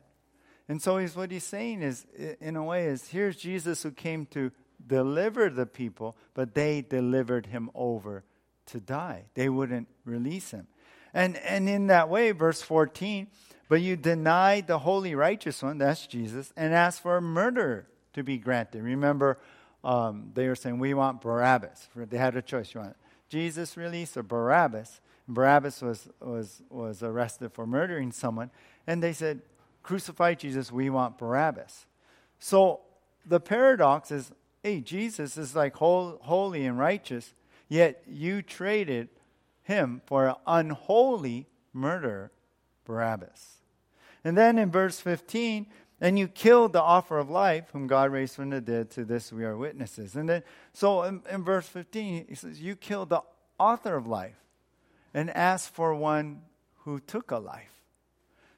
And 0.69 0.81
so 0.81 0.99
he's, 0.99 1.17
what 1.17 1.33
he's 1.33 1.43
saying 1.43 1.83
is, 1.83 2.07
in 2.41 2.55
a 2.55 2.63
way, 2.63 2.87
is 2.87 3.09
here's 3.09 3.35
Jesus 3.35 3.83
who 3.83 3.91
came 3.91 4.27
to 4.27 4.53
deliver 4.87 5.51
the 5.51 5.67
people, 5.67 6.17
but 6.35 6.55
they 6.55 6.83
delivered 6.83 7.47
him 7.47 7.69
over 7.75 8.23
to 8.67 8.79
die. 8.79 9.25
They 9.35 9.49
wouldn't 9.49 9.89
release 10.05 10.53
him. 10.53 10.69
And, 11.13 11.37
and 11.39 11.69
in 11.69 11.89
that 11.89 12.09
way, 12.09 12.31
verse 12.31 12.63
14, 12.63 13.27
but 13.69 13.81
you 13.81 13.97
denied 13.97 14.69
the 14.69 14.79
holy 14.79 15.17
righteous 15.17 15.65
one, 15.65 15.79
that's 15.79 16.07
Jesus, 16.07 16.53
and 16.57 16.73
asked 16.73 17.03
for 17.03 17.17
a 17.17 17.23
murderer 17.23 17.89
to 18.13 18.23
be 18.23 18.39
granted. 18.39 18.85
Remember, 18.85 19.41
um, 19.83 20.31
they 20.33 20.47
were 20.47 20.55
saying, 20.55 20.79
we 20.79 20.95
want 20.95 21.23
Barabbas. 21.23 21.89
They 21.97 22.19
had 22.19 22.37
a 22.37 22.43
choice. 22.43 22.73
You 22.73 22.83
want 22.83 22.97
Jesus 23.29 23.77
released 23.77 24.17
or 24.17 24.23
Barabbas. 24.23 25.01
Barabbas 25.29 25.83
was, 25.83 26.09
was, 26.21 26.63
was 26.71 27.03
arrested 27.03 27.53
for 27.53 27.67
murdering 27.67 28.13
someone. 28.13 28.51
And 28.87 29.03
they 29.03 29.13
said, 29.13 29.43
Crucify 29.83 30.35
Jesus, 30.35 30.71
we 30.71 30.91
want 30.91 31.19
Barabbas. 31.19 31.87
So 32.39 32.81
the 33.25 33.41
paradox 33.41 34.11
is 34.11 34.33
hey, 34.67 34.81
Jesus 34.81 35.39
is 35.39 35.55
like 35.55 35.77
whole, 35.77 36.19
holy 36.23 36.67
and 36.67 36.77
righteous, 36.77 37.35
yet 37.69 38.03
you 38.05 38.43
traded 38.43 39.09
him 39.63 40.03
for 40.07 40.27
an 40.27 40.35
unholy 40.45 41.47
murderer, 41.73 42.33
Barabbas. 42.85 43.59
And 44.25 44.37
then 44.37 44.59
in 44.59 44.73
verse 44.73 44.99
15, 44.99 45.67
and 46.01 46.19
you 46.19 46.29
killed 46.29 46.73
the 46.73 46.83
offer 46.83 47.19
of 47.19 47.31
life, 47.31 47.71
whom 47.73 47.87
God 47.87 48.13
raised 48.13 48.35
from 48.35 48.51
the 48.51 48.61
dead. 48.61 48.91
To 48.93 49.05
this 49.05 49.33
we 49.33 49.45
are 49.45 49.57
witnesses. 49.57 50.15
And 50.15 50.29
then, 50.29 50.43
so 50.73 51.03
in, 51.03 51.23
in 51.31 51.43
verse 51.43 51.67
15, 51.67 52.27
he 52.29 52.35
says, 52.35 52.61
You 52.61 52.77
killed 52.77 53.09
the 53.09 53.23
author 53.59 53.97
of 53.97 54.07
life 54.07 54.37
and 55.15 55.31
asked 55.31 55.71
for 55.71 55.95
one 55.95 56.43
who 56.81 57.01
took 57.01 57.31
a 57.31 57.39
life. 57.39 57.73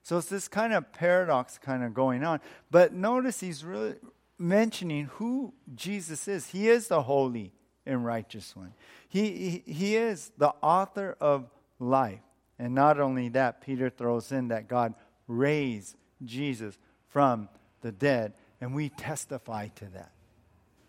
So 0.02 0.18
it's 0.18 0.28
this 0.28 0.48
kind 0.48 0.72
of 0.72 0.92
paradox 0.92 1.58
kind 1.58 1.84
of 1.84 1.94
going 1.94 2.24
on. 2.24 2.40
But 2.70 2.92
notice 2.92 3.40
he's 3.40 3.64
really 3.64 3.94
mentioning 4.38 5.06
who 5.12 5.52
Jesus 5.74 6.26
is. 6.26 6.48
He 6.48 6.68
is 6.68 6.88
the 6.88 7.02
holy 7.02 7.52
and 7.86 8.04
righteous 8.04 8.54
one, 8.54 8.74
he, 9.08 9.62
he, 9.66 9.72
he 9.72 9.96
is 9.96 10.30
the 10.36 10.52
author 10.62 11.16
of 11.20 11.48
life. 11.78 12.20
And 12.58 12.74
not 12.74 12.98
only 12.98 13.28
that, 13.30 13.60
Peter 13.60 13.88
throws 13.88 14.32
in 14.32 14.48
that 14.48 14.68
God 14.68 14.94
raised 15.28 15.96
Jesus 16.24 16.76
from 17.08 17.48
the 17.80 17.92
dead, 17.92 18.34
and 18.60 18.74
we 18.74 18.88
testify 18.90 19.68
to 19.68 19.86
that. 19.86 20.12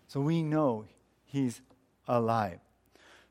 So 0.08 0.20
we 0.20 0.42
know 0.42 0.86
he's 1.24 1.60
alive. 2.08 2.58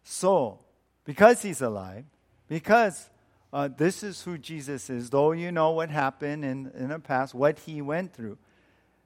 So, 0.03 0.59
because 1.05 1.41
he's 1.41 1.61
alive, 1.61 2.05
because 2.47 3.09
uh, 3.51 3.69
this 3.75 4.03
is 4.03 4.21
who 4.23 4.37
Jesus 4.37 4.89
is, 4.89 5.09
though 5.09 5.31
you 5.31 5.51
know 5.51 5.71
what 5.71 5.89
happened 5.89 6.45
in, 6.45 6.71
in 6.75 6.89
the 6.89 6.99
past, 6.99 7.33
what 7.33 7.59
he 7.59 7.81
went 7.81 8.13
through, 8.13 8.37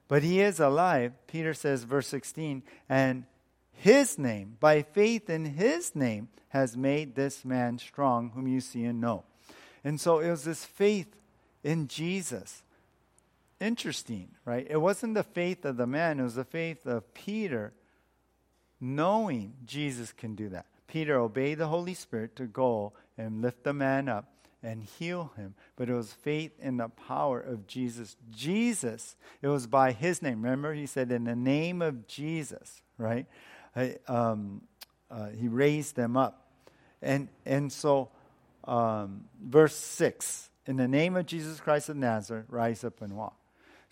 but 0.06 0.22
he 0.22 0.40
is 0.40 0.60
alive, 0.60 1.12
Peter 1.26 1.54
says, 1.54 1.84
verse 1.84 2.06
16, 2.08 2.62
and 2.88 3.24
his 3.72 4.18
name, 4.18 4.56
by 4.60 4.82
faith 4.82 5.28
in 5.28 5.44
his 5.44 5.96
name, 5.96 6.28
has 6.48 6.76
made 6.76 7.14
this 7.14 7.44
man 7.44 7.78
strong, 7.78 8.30
whom 8.34 8.46
you 8.46 8.60
see 8.60 8.84
and 8.84 9.00
know. 9.00 9.24
And 9.82 10.00
so 10.00 10.20
it 10.20 10.30
was 10.30 10.44
this 10.44 10.64
faith 10.64 11.16
in 11.62 11.88
Jesus 11.88 12.62
interesting, 13.60 14.30
right? 14.44 14.66
It 14.68 14.80
wasn't 14.80 15.14
the 15.14 15.22
faith 15.22 15.64
of 15.64 15.76
the 15.76 15.86
man, 15.86 16.20
it 16.20 16.24
was 16.24 16.34
the 16.34 16.44
faith 16.44 16.86
of 16.86 17.14
Peter 17.14 17.72
knowing 18.80 19.54
Jesus 19.64 20.12
can 20.12 20.34
do 20.34 20.50
that. 20.50 20.66
Peter 20.86 21.18
obeyed 21.18 21.58
the 21.58 21.68
Holy 21.68 21.94
Spirit 21.94 22.36
to 22.36 22.44
go 22.44 22.92
and 23.16 23.40
lift 23.40 23.64
the 23.64 23.72
man 23.72 24.08
up 24.08 24.34
and 24.62 24.82
heal 24.82 25.32
him. 25.36 25.54
But 25.76 25.88
it 25.88 25.94
was 25.94 26.12
faith 26.12 26.52
in 26.60 26.78
the 26.78 26.88
power 26.88 27.40
of 27.40 27.66
Jesus. 27.66 28.16
Jesus, 28.30 29.16
it 29.42 29.48
was 29.48 29.66
by 29.66 29.92
his 29.92 30.22
name. 30.22 30.42
Remember, 30.42 30.72
he 30.74 30.86
said, 30.86 31.12
in 31.12 31.24
the 31.24 31.36
name 31.36 31.82
of 31.82 32.06
Jesus, 32.06 32.82
right? 32.98 33.26
I, 33.76 33.96
um, 34.08 34.62
uh, 35.10 35.28
he 35.30 35.48
raised 35.48 35.96
them 35.96 36.16
up. 36.16 36.48
And, 37.02 37.28
and 37.44 37.70
so, 37.72 38.10
um, 38.64 39.24
verse 39.42 39.76
6 39.76 40.48
In 40.66 40.76
the 40.76 40.88
name 40.88 41.16
of 41.16 41.26
Jesus 41.26 41.60
Christ 41.60 41.90
of 41.90 41.96
Nazareth, 41.96 42.46
rise 42.48 42.84
up 42.84 43.02
and 43.02 43.16
walk. 43.16 43.36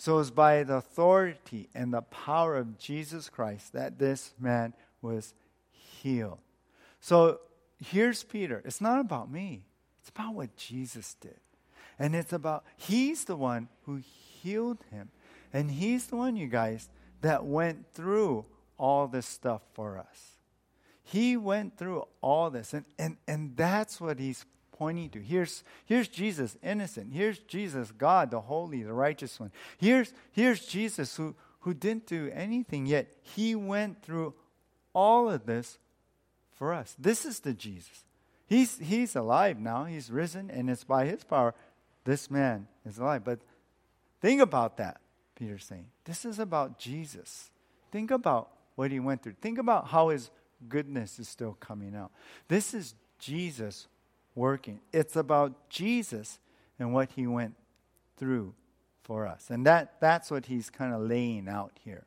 So 0.02 0.14
it 0.14 0.16
was 0.16 0.30
by 0.32 0.64
the 0.64 0.78
authority 0.78 1.68
and 1.76 1.94
the 1.94 2.02
power 2.02 2.56
of 2.56 2.76
Jesus 2.76 3.28
Christ 3.28 3.72
that 3.72 4.00
this 4.00 4.34
man 4.36 4.74
was 5.00 5.32
healed. 5.70 6.40
So 6.98 7.38
here's 7.78 8.24
Peter. 8.24 8.62
It's 8.64 8.80
not 8.80 8.98
about 8.98 9.30
me, 9.30 9.62
it's 10.00 10.08
about 10.08 10.34
what 10.34 10.56
Jesus 10.56 11.14
did. 11.20 11.38
And 12.00 12.16
it's 12.16 12.32
about, 12.32 12.64
he's 12.76 13.26
the 13.26 13.36
one 13.36 13.68
who 13.84 14.02
healed 14.42 14.78
him. 14.90 15.10
And 15.52 15.70
he's 15.70 16.08
the 16.08 16.16
one, 16.16 16.34
you 16.34 16.48
guys, 16.48 16.88
that 17.20 17.44
went 17.44 17.86
through 17.94 18.44
all 18.78 19.06
this 19.06 19.26
stuff 19.26 19.62
for 19.72 19.98
us. 19.98 20.32
He 21.04 21.36
went 21.36 21.78
through 21.78 22.08
all 22.20 22.50
this. 22.50 22.74
And, 22.74 22.86
and, 22.98 23.18
and 23.28 23.56
that's 23.56 24.00
what 24.00 24.18
he's 24.18 24.46
pointing 24.82 25.08
to. 25.10 25.20
Here's, 25.20 25.62
here's 25.86 26.08
Jesus, 26.08 26.56
innocent. 26.60 27.12
Here's 27.12 27.38
Jesus, 27.38 27.92
God, 27.92 28.32
the 28.32 28.40
holy, 28.40 28.82
the 28.82 28.92
righteous 28.92 29.38
one. 29.38 29.52
Here's, 29.78 30.12
here's 30.32 30.66
Jesus 30.66 31.14
who, 31.14 31.36
who 31.60 31.72
didn't 31.72 32.08
do 32.08 32.28
anything, 32.34 32.86
yet 32.86 33.06
he 33.22 33.54
went 33.54 34.02
through 34.02 34.34
all 34.92 35.30
of 35.30 35.46
this 35.46 35.78
for 36.56 36.72
us. 36.72 36.96
This 36.98 37.24
is 37.24 37.38
the 37.38 37.54
Jesus. 37.54 38.02
He's, 38.48 38.76
he's 38.80 39.14
alive 39.14 39.60
now. 39.60 39.84
He's 39.84 40.10
risen, 40.10 40.50
and 40.50 40.68
it's 40.68 40.82
by 40.82 41.06
his 41.06 41.22
power 41.22 41.54
this 42.02 42.28
man 42.28 42.66
is 42.84 42.98
alive. 42.98 43.22
But 43.22 43.38
think 44.20 44.40
about 44.40 44.78
that, 44.78 45.00
Peter's 45.36 45.64
saying. 45.64 45.86
This 46.04 46.24
is 46.24 46.40
about 46.40 46.76
Jesus. 46.76 47.52
Think 47.92 48.10
about 48.10 48.48
what 48.74 48.90
he 48.90 48.98
went 48.98 49.22
through. 49.22 49.36
Think 49.40 49.58
about 49.58 49.86
how 49.86 50.08
his 50.08 50.32
goodness 50.68 51.20
is 51.20 51.28
still 51.28 51.56
coming 51.60 51.94
out. 51.94 52.10
This 52.48 52.74
is 52.74 52.96
Jesus 53.20 53.86
working. 54.34 54.80
It's 54.92 55.16
about 55.16 55.68
Jesus 55.68 56.38
and 56.78 56.92
what 56.92 57.10
he 57.10 57.26
went 57.26 57.54
through 58.16 58.54
for 59.02 59.26
us. 59.26 59.50
And 59.50 59.66
that, 59.66 60.00
that's 60.00 60.30
what 60.30 60.46
he's 60.46 60.70
kind 60.70 60.94
of 60.94 61.02
laying 61.02 61.48
out 61.48 61.72
here. 61.84 62.04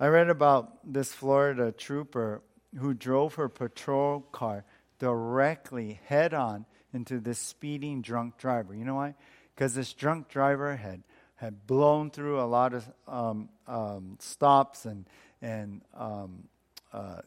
I 0.00 0.06
read 0.06 0.30
about 0.30 0.92
this 0.92 1.12
Florida 1.12 1.70
trooper 1.70 2.42
who 2.78 2.94
drove 2.94 3.34
her 3.34 3.48
patrol 3.48 4.20
car 4.32 4.64
directly 4.98 6.00
head 6.06 6.34
on 6.34 6.66
into 6.92 7.20
this 7.20 7.38
speeding 7.38 8.02
drunk 8.02 8.38
driver. 8.38 8.74
You 8.74 8.84
know 8.84 8.96
why? 8.96 9.14
Because 9.54 9.74
this 9.74 9.92
drunk 9.92 10.28
driver 10.28 10.76
had, 10.76 11.02
had 11.36 11.66
blown 11.66 12.10
through 12.10 12.40
a 12.40 12.46
lot 12.46 12.74
of 12.74 12.90
um, 13.06 13.48
um, 13.66 14.16
stops 14.20 14.84
and, 14.86 15.06
and 15.40 15.82
um, 15.94 16.48
uh, 16.92 17.20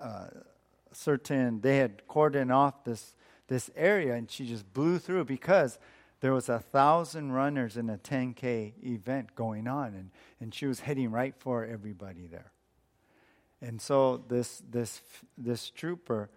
uh, 0.00 0.26
certain, 0.96 1.60
they 1.60 1.78
had 1.78 2.06
cordoned 2.08 2.54
off 2.54 2.84
this, 2.84 3.14
this 3.48 3.70
area 3.76 4.14
and 4.14 4.30
she 4.30 4.46
just 4.46 4.72
blew 4.72 4.98
through 4.98 5.24
because 5.24 5.78
there 6.20 6.32
was 6.32 6.48
a 6.48 6.58
thousand 6.58 7.32
runners 7.32 7.76
in 7.76 7.90
a 7.90 7.98
10K 7.98 8.74
event 8.84 9.34
going 9.34 9.66
on 9.66 9.94
and, 9.94 10.10
and 10.40 10.54
she 10.54 10.66
was 10.66 10.80
heading 10.80 11.10
right 11.10 11.34
for 11.38 11.64
everybody 11.64 12.26
there. 12.26 12.52
And 13.60 13.80
so 13.80 14.24
this, 14.28 14.62
this, 14.68 15.00
this 15.38 15.70
trooper 15.70 16.30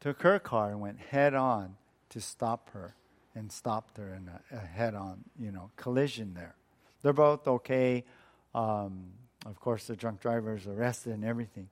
took 0.00 0.22
her 0.22 0.38
car 0.38 0.70
and 0.70 0.80
went 0.80 0.98
head 0.98 1.34
on 1.34 1.76
to 2.10 2.20
stop 2.20 2.70
her 2.70 2.94
and 3.34 3.50
stopped 3.50 3.96
her 3.96 4.14
in 4.14 4.28
a, 4.28 4.56
a 4.56 4.60
head 4.60 4.94
on, 4.94 5.24
you 5.38 5.52
know, 5.52 5.70
collision 5.76 6.34
there. 6.34 6.54
They're 7.02 7.12
both 7.12 7.46
okay. 7.46 8.04
Um, 8.54 9.12
of 9.46 9.60
course, 9.60 9.86
the 9.86 9.96
drunk 9.96 10.20
driver 10.20 10.56
is 10.56 10.66
arrested 10.66 11.12
and 11.12 11.24
everything. 11.24 11.68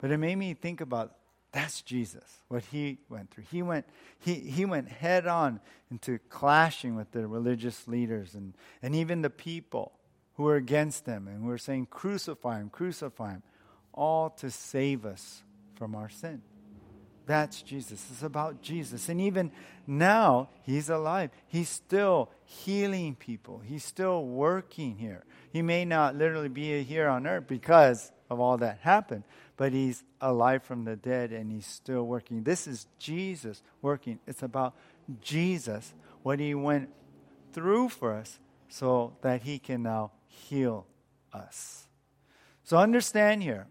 But 0.00 0.10
it 0.10 0.18
made 0.18 0.36
me 0.36 0.54
think 0.54 0.80
about 0.80 1.16
that's 1.52 1.82
Jesus, 1.82 2.24
what 2.48 2.64
he 2.64 2.98
went 3.10 3.30
through. 3.30 3.44
He 3.50 3.62
went, 3.62 3.84
he, 4.18 4.34
he 4.34 4.64
went 4.64 4.88
head 4.88 5.26
on 5.26 5.60
into 5.90 6.18
clashing 6.30 6.96
with 6.96 7.12
the 7.12 7.26
religious 7.26 7.86
leaders 7.86 8.34
and, 8.34 8.54
and 8.82 8.94
even 8.94 9.20
the 9.20 9.30
people 9.30 9.92
who 10.36 10.44
were 10.44 10.56
against 10.56 11.04
him 11.04 11.28
and 11.28 11.42
who 11.42 11.48
were 11.48 11.58
saying, 11.58 11.88
Crucify 11.90 12.58
him, 12.58 12.70
crucify 12.70 13.32
him, 13.32 13.42
all 13.92 14.30
to 14.30 14.50
save 14.50 15.04
us 15.04 15.42
from 15.74 15.94
our 15.94 16.08
sin. 16.08 16.40
That's 17.26 17.62
Jesus. 17.62 18.04
It's 18.10 18.22
about 18.22 18.62
Jesus. 18.62 19.08
And 19.08 19.20
even 19.20 19.52
now, 19.86 20.48
He's 20.64 20.88
alive. 20.88 21.30
He's 21.46 21.68
still 21.68 22.30
healing 22.44 23.14
people. 23.14 23.60
He's 23.64 23.84
still 23.84 24.24
working 24.24 24.96
here. 24.96 25.24
He 25.52 25.62
may 25.62 25.84
not 25.84 26.16
literally 26.16 26.48
be 26.48 26.82
here 26.82 27.08
on 27.08 27.26
earth 27.26 27.46
because 27.46 28.10
of 28.32 28.40
all 28.40 28.56
that 28.58 28.78
happened, 28.80 29.24
but 29.56 29.72
He's 29.72 30.02
alive 30.20 30.62
from 30.62 30.84
the 30.84 30.96
dead 30.96 31.30
and 31.32 31.52
He's 31.52 31.66
still 31.66 32.04
working. 32.04 32.42
This 32.42 32.66
is 32.66 32.86
Jesus 32.98 33.62
working. 33.80 34.18
It's 34.26 34.42
about 34.42 34.74
Jesus, 35.20 35.94
what 36.22 36.40
He 36.40 36.54
went 36.54 36.88
through 37.52 37.90
for 37.90 38.14
us 38.14 38.38
so 38.68 39.14
that 39.20 39.42
He 39.42 39.58
can 39.58 39.82
now 39.82 40.12
heal 40.26 40.86
us. 41.32 41.86
So 42.64 42.78
understand 42.78 43.42
here, 43.42 43.66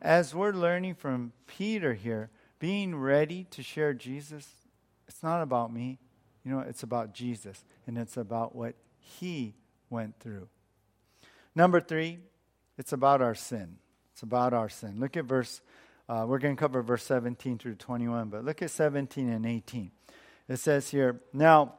as 0.00 0.34
we're 0.34 0.52
learning 0.52 0.94
from 0.94 1.32
Peter 1.46 1.94
here, 1.94 2.30
being 2.58 2.96
ready 2.96 3.44
to 3.50 3.62
share 3.62 3.92
Jesus, 3.92 4.48
it's 5.06 5.22
not 5.22 5.42
about 5.42 5.72
me. 5.72 5.98
You 6.44 6.52
know, 6.52 6.60
it's 6.60 6.82
about 6.82 7.12
Jesus, 7.12 7.64
and 7.86 7.98
it's 7.98 8.16
about 8.16 8.54
what 8.54 8.74
he 8.98 9.54
went 9.90 10.18
through. 10.18 10.48
Number 11.54 11.80
three, 11.80 12.18
it's 12.78 12.92
about 12.92 13.20
our 13.20 13.34
sin. 13.34 13.78
It's 14.22 14.28
about 14.28 14.54
our 14.54 14.68
sin. 14.68 15.00
Look 15.00 15.16
at 15.16 15.24
verse, 15.24 15.60
uh, 16.08 16.26
we're 16.28 16.38
going 16.38 16.54
to 16.54 16.60
cover 16.60 16.80
verse 16.80 17.02
17 17.02 17.58
through 17.58 17.74
21, 17.74 18.28
but 18.28 18.44
look 18.44 18.62
at 18.62 18.70
17 18.70 19.28
and 19.28 19.44
18. 19.44 19.90
It 20.48 20.58
says 20.58 20.90
here, 20.90 21.20
Now, 21.32 21.74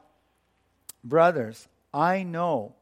brothers, 1.02 1.68
I 1.94 2.22
know 2.22 2.74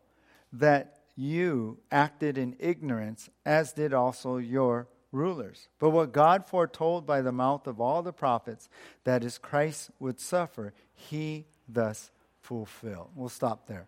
that 0.52 0.98
you 1.14 1.78
acted 1.92 2.38
in 2.38 2.56
ignorance, 2.58 3.30
as 3.46 3.72
did 3.72 3.94
also 3.94 4.38
your 4.38 4.88
rulers. 5.12 5.68
But 5.78 5.90
what 5.90 6.10
God 6.10 6.48
foretold 6.48 7.06
by 7.06 7.22
the 7.22 7.30
mouth 7.30 7.68
of 7.68 7.80
all 7.80 8.02
the 8.02 8.12
prophets, 8.12 8.68
that 9.04 9.22
is, 9.22 9.38
Christ 9.38 9.92
would 10.00 10.18
suffer, 10.18 10.74
he 10.92 11.46
thus 11.68 12.10
fulfilled. 12.40 13.10
We'll 13.14 13.28
stop 13.28 13.68
there. 13.68 13.86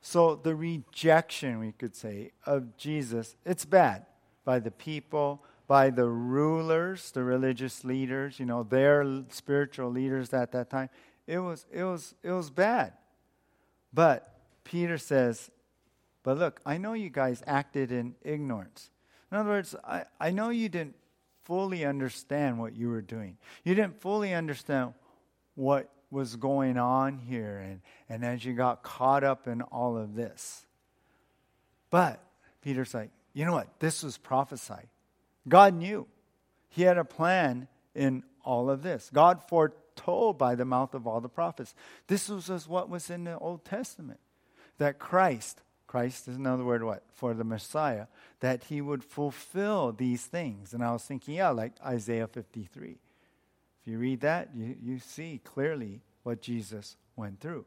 So 0.00 0.36
the 0.36 0.54
rejection, 0.54 1.58
we 1.58 1.72
could 1.72 1.96
say, 1.96 2.30
of 2.46 2.76
Jesus, 2.76 3.34
it's 3.44 3.64
bad 3.64 4.06
by 4.48 4.58
the 4.58 4.70
people, 4.70 5.44
by 5.66 5.90
the 5.90 6.08
rulers, 6.08 7.10
the 7.10 7.22
religious 7.22 7.84
leaders, 7.84 8.40
you 8.40 8.46
know, 8.46 8.62
their 8.62 9.04
spiritual 9.28 9.90
leaders 9.90 10.32
at 10.32 10.52
that 10.52 10.70
time. 10.70 10.88
It 11.26 11.38
was, 11.38 11.66
it 11.70 11.84
was, 11.84 12.14
it 12.22 12.30
was 12.30 12.48
bad. 12.48 12.94
But 13.92 14.34
Peter 14.64 14.96
says, 14.96 15.50
but 16.22 16.38
look, 16.38 16.62
I 16.64 16.78
know 16.78 16.94
you 16.94 17.10
guys 17.10 17.42
acted 17.46 17.92
in 17.92 18.14
ignorance. 18.22 18.88
In 19.30 19.36
other 19.36 19.50
words, 19.50 19.76
I, 19.84 20.04
I 20.18 20.30
know 20.30 20.48
you 20.48 20.70
didn't 20.70 20.96
fully 21.44 21.84
understand 21.84 22.58
what 22.58 22.74
you 22.74 22.88
were 22.88 23.02
doing. 23.02 23.36
You 23.64 23.74
didn't 23.74 24.00
fully 24.00 24.32
understand 24.32 24.94
what 25.56 25.90
was 26.10 26.36
going 26.36 26.78
on 26.78 27.18
here, 27.18 27.58
and, 27.58 27.82
and 28.08 28.24
as 28.24 28.46
you 28.46 28.54
got 28.54 28.82
caught 28.82 29.24
up 29.24 29.46
in 29.46 29.60
all 29.60 29.98
of 29.98 30.14
this. 30.14 30.64
But 31.90 32.24
Peter's 32.62 32.94
like, 32.94 33.10
you 33.32 33.44
know 33.44 33.52
what? 33.52 33.68
This 33.78 34.02
was 34.02 34.18
prophesied. 34.18 34.88
God 35.48 35.74
knew. 35.74 36.06
He 36.68 36.82
had 36.82 36.98
a 36.98 37.04
plan 37.04 37.68
in 37.94 38.22
all 38.44 38.70
of 38.70 38.82
this. 38.82 39.10
God 39.12 39.42
foretold 39.48 40.38
by 40.38 40.54
the 40.54 40.64
mouth 40.64 40.94
of 40.94 41.06
all 41.06 41.20
the 41.20 41.28
prophets. 41.28 41.74
This 42.06 42.28
was 42.28 42.68
what 42.68 42.88
was 42.88 43.10
in 43.10 43.24
the 43.24 43.38
Old 43.38 43.64
Testament 43.64 44.20
that 44.78 44.98
Christ 44.98 45.60
Christ 45.88 46.28
is 46.28 46.36
another 46.36 46.64
word 46.64 46.84
what? 46.84 47.02
For 47.14 47.34
the 47.34 47.44
Messiah, 47.44 48.06
that 48.40 48.64
he 48.64 48.80
would 48.80 49.02
fulfill 49.02 49.90
these 49.90 50.24
things. 50.24 50.74
And 50.74 50.84
I 50.84 50.92
was 50.92 51.02
thinking, 51.02 51.34
yeah, 51.36 51.48
like 51.48 51.72
Isaiah 51.84 52.28
53. 52.28 52.90
If 52.90 52.96
you 53.86 53.98
read 53.98 54.20
that, 54.20 54.50
you, 54.54 54.76
you 54.80 54.98
see 54.98 55.40
clearly 55.42 56.02
what 56.22 56.42
Jesus 56.42 56.96
went 57.16 57.40
through. 57.40 57.64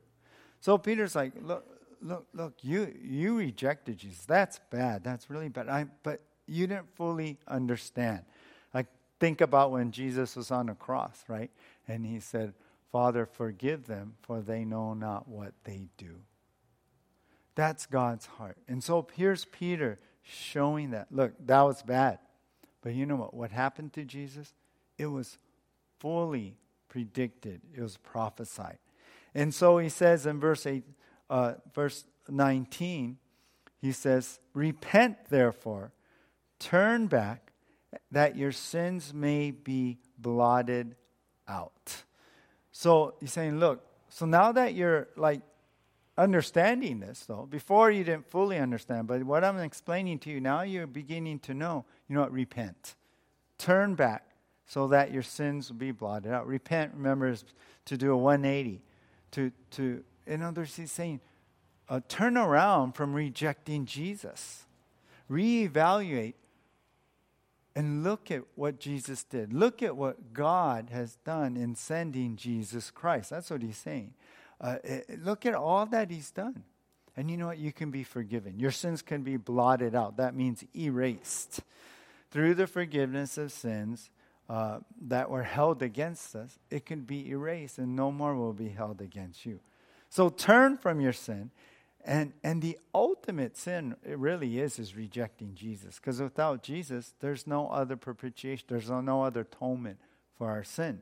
So 0.60 0.78
Peter's 0.78 1.16
like, 1.16 1.34
look, 1.42 1.66
look, 2.02 2.28
look, 2.34 2.54
you, 2.62 2.94
you 3.02 3.38
rejected 3.38 3.98
Jesus. 3.98 4.26
That's 4.26 4.60
bad. 4.70 5.04
That's 5.04 5.30
really 5.30 5.50
bad. 5.50 5.70
I, 5.70 5.86
but 6.04 6.22
you 6.48 6.68
didn't 6.68 6.96
fully 6.96 7.38
understand. 7.48 8.24
Like, 8.74 8.88
think 9.20 9.42
about 9.42 9.72
when 9.72 9.92
Jesus 9.92 10.36
was 10.36 10.52
on 10.52 10.68
the 10.68 10.74
cross, 10.74 11.24
right? 11.28 11.52
And 11.88 12.06
he 12.06 12.20
said, 12.20 12.54
Father, 12.92 13.26
forgive 13.26 13.88
them, 13.88 14.16
for 14.22 14.42
they 14.42 14.66
know 14.66 14.94
not 14.94 15.28
what 15.28 15.54
they 15.64 15.88
do. 15.98 16.16
That's 17.56 17.86
God's 17.86 18.26
heart. 18.26 18.58
And 18.68 18.84
so 18.84 19.08
here's 19.14 19.46
Peter 19.46 20.00
showing 20.24 20.92
that. 20.92 21.08
Look, 21.12 21.34
that 21.46 21.62
was 21.62 21.82
bad. 21.82 22.20
But 22.82 22.94
you 22.94 23.06
know 23.06 23.16
what? 23.16 23.34
What 23.34 23.52
happened 23.52 23.94
to 23.94 24.04
Jesus? 24.04 24.54
It 24.98 25.08
was 25.08 25.38
fully 26.00 26.58
predicted, 26.90 27.62
it 27.74 27.82
was 27.82 27.98
prophesied. 27.98 28.78
And 29.34 29.54
so 29.54 29.78
he 29.78 29.88
says 29.88 30.26
in 30.26 30.40
verse, 30.42 30.66
eight, 30.66 30.84
uh, 31.32 31.54
verse 31.74 32.04
19, 32.30 33.18
he 33.80 33.92
says, 33.92 34.40
Repent 34.54 35.18
therefore, 35.30 35.94
turn 36.60 37.08
back, 37.08 37.54
that 38.12 38.38
your 38.38 38.52
sins 38.52 39.14
may 39.14 39.52
be 39.52 39.98
blotted 40.18 40.96
out. 41.48 42.04
So 42.72 43.16
he's 43.20 43.32
saying, 43.32 43.60
Look, 43.60 43.84
so 44.10 44.26
now 44.26 44.52
that 44.52 44.76
you're 44.76 45.08
like 45.16 45.42
understanding 46.18 47.00
this, 47.00 47.26
though, 47.26 47.48
before 47.50 47.90
you 47.90 48.04
didn't 48.04 48.30
fully 48.30 48.58
understand, 48.58 49.08
but 49.08 49.24
what 49.24 49.44
I'm 49.44 49.58
explaining 49.60 50.20
to 50.20 50.30
you 50.30 50.42
now, 50.42 50.62
you're 50.62 50.86
beginning 50.86 51.40
to 51.40 51.54
know, 51.54 51.86
you 52.08 52.16
know 52.16 52.22
what, 52.22 52.34
repent. 52.34 52.96
Turn 53.58 53.96
back 53.96 54.26
so 54.66 54.88
that 54.90 55.12
your 55.12 55.24
sins 55.24 55.70
will 55.70 55.78
be 55.78 55.92
blotted 55.92 56.32
out. 56.32 56.46
Repent, 56.46 56.94
remember, 56.94 57.30
is 57.30 57.46
to 57.86 57.98
do 57.98 58.12
a 58.12 58.18
180. 58.18 58.82
To, 59.32 59.52
to, 59.72 60.04
in 60.32 60.42
other 60.42 60.62
words, 60.62 60.76
he's 60.76 60.92
saying, 60.92 61.20
uh, 61.90 62.00
turn 62.08 62.38
around 62.38 62.94
from 62.94 63.14
rejecting 63.14 63.86
Jesus. 63.86 64.66
Reevaluate 65.30 66.36
and 67.76 68.04
look 68.04 68.32
at 68.32 68.44
what 68.56 68.80
Jesus 68.80 69.24
did. 69.24 69.54
Look 69.54 69.82
at 69.84 69.96
what 69.96 70.34
God 70.34 70.90
has 70.92 71.16
done 71.26 71.58
in 71.58 71.76
sending 71.76 72.36
Jesus 72.36 72.92
Christ. 72.92 73.30
That's 73.30 73.50
what 73.50 73.62
he's 73.62 73.78
saying. 73.78 74.14
Uh, 74.60 74.78
eh, 74.84 75.02
look 75.20 75.46
at 75.46 75.54
all 75.54 75.86
that 75.88 76.12
he's 76.12 76.32
done. 76.32 76.64
And 77.18 77.30
you 77.30 77.38
know 77.38 77.48
what? 77.48 77.58
You 77.58 77.74
can 77.74 77.92
be 77.92 78.04
forgiven. 78.04 78.60
Your 78.60 78.72
sins 78.72 79.02
can 79.02 79.24
be 79.24 79.38
blotted 79.38 79.96
out. 79.96 80.18
That 80.18 80.36
means 80.36 80.64
erased. 80.76 81.62
Through 82.30 82.56
the 82.56 82.68
forgiveness 82.68 83.38
of 83.38 83.52
sins, 83.52 84.10
uh, 84.52 84.80
that 85.02 85.30
were 85.30 85.44
held 85.44 85.82
against 85.82 86.36
us, 86.36 86.60
it 86.70 86.86
can 86.86 87.02
be 87.02 87.30
erased 87.30 87.78
and 87.78 87.96
no 87.96 88.12
more 88.12 88.36
will 88.36 88.52
be 88.52 88.68
held 88.68 89.00
against 89.00 89.46
you. 89.46 89.62
So 90.12 90.28
turn 90.28 90.78
from 90.78 91.00
your 91.00 91.14
sin. 91.14 91.52
And, 92.04 92.34
and 92.44 92.62
the 92.62 92.78
ultimate 92.94 93.56
sin, 93.56 93.96
it 94.04 94.18
really 94.18 94.60
is, 94.60 94.78
is 94.78 94.96
rejecting 94.96 95.56
Jesus. 95.56 95.96
Because 95.96 96.22
without 96.22 96.64
Jesus, 96.64 97.14
there's 97.22 97.48
no 97.48 97.70
other 97.70 97.96
propitiation, 97.96 98.66
there's 98.68 98.90
no, 98.90 99.02
no 99.02 99.24
other 99.24 99.42
atonement 99.42 100.00
for 100.38 100.50
our 100.50 100.64
sin. 100.64 101.02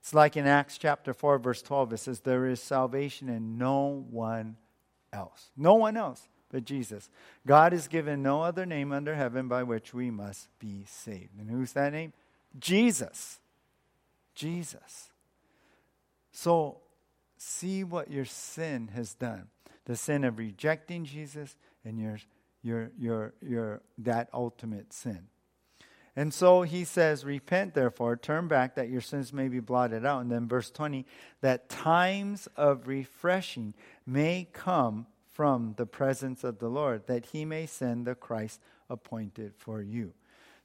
It's 0.00 0.14
like 0.14 0.36
in 0.36 0.46
Acts 0.46 0.78
chapter 0.78 1.12
4, 1.12 1.38
verse 1.38 1.62
12, 1.62 1.94
it 1.94 1.96
says, 1.98 2.20
There 2.20 2.46
is 2.46 2.62
salvation 2.62 3.28
in 3.28 3.58
no 3.58 4.04
one 4.10 4.56
else. 5.12 5.50
No 5.56 5.74
one 5.74 5.96
else 5.96 6.28
but 6.52 6.64
Jesus. 6.64 7.08
God 7.46 7.72
has 7.72 7.88
given 7.88 8.22
no 8.22 8.42
other 8.42 8.64
name 8.64 8.92
under 8.92 9.16
heaven 9.16 9.48
by 9.48 9.64
which 9.64 9.92
we 9.92 10.10
must 10.10 10.48
be 10.60 10.84
saved. 10.86 11.40
And 11.40 11.50
who's 11.50 11.72
that 11.72 11.92
name? 11.92 12.12
Jesus. 12.60 13.40
Jesus. 14.34 15.10
So 16.30 16.78
see 17.36 17.84
what 17.84 18.10
your 18.10 18.24
sin 18.24 18.88
has 18.94 19.14
done. 19.14 19.48
The 19.84 19.96
sin 19.96 20.24
of 20.24 20.38
rejecting 20.38 21.04
Jesus 21.04 21.56
and 21.84 21.98
your 21.98 22.18
your 22.62 22.90
your 22.98 23.34
your 23.40 23.82
that 23.98 24.28
ultimate 24.32 24.92
sin. 24.92 25.28
And 26.18 26.32
so 26.32 26.62
he 26.62 26.84
says, 26.84 27.26
Repent 27.26 27.74
therefore, 27.74 28.16
turn 28.16 28.48
back 28.48 28.74
that 28.74 28.88
your 28.88 29.02
sins 29.02 29.34
may 29.34 29.48
be 29.48 29.60
blotted 29.60 30.06
out. 30.06 30.22
And 30.22 30.32
then 30.32 30.48
verse 30.48 30.70
20, 30.70 31.04
that 31.42 31.68
times 31.68 32.48
of 32.56 32.88
refreshing 32.88 33.74
may 34.06 34.48
come 34.52 35.06
from 35.30 35.74
the 35.76 35.84
presence 35.84 36.42
of 36.42 36.58
the 36.58 36.70
Lord, 36.70 37.06
that 37.06 37.26
he 37.26 37.44
may 37.44 37.66
send 37.66 38.06
the 38.06 38.14
Christ 38.14 38.60
appointed 38.88 39.52
for 39.58 39.82
you. 39.82 40.14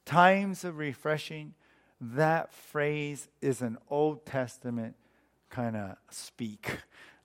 Times 0.06 0.64
of 0.64 0.78
refreshing 0.78 1.54
that 2.00 2.54
phrase 2.54 3.28
is 3.42 3.62
an 3.62 3.78
Old 3.90 4.26
Testament 4.26 4.96
kind 5.52 5.76
of 5.76 5.96
speak 6.10 6.78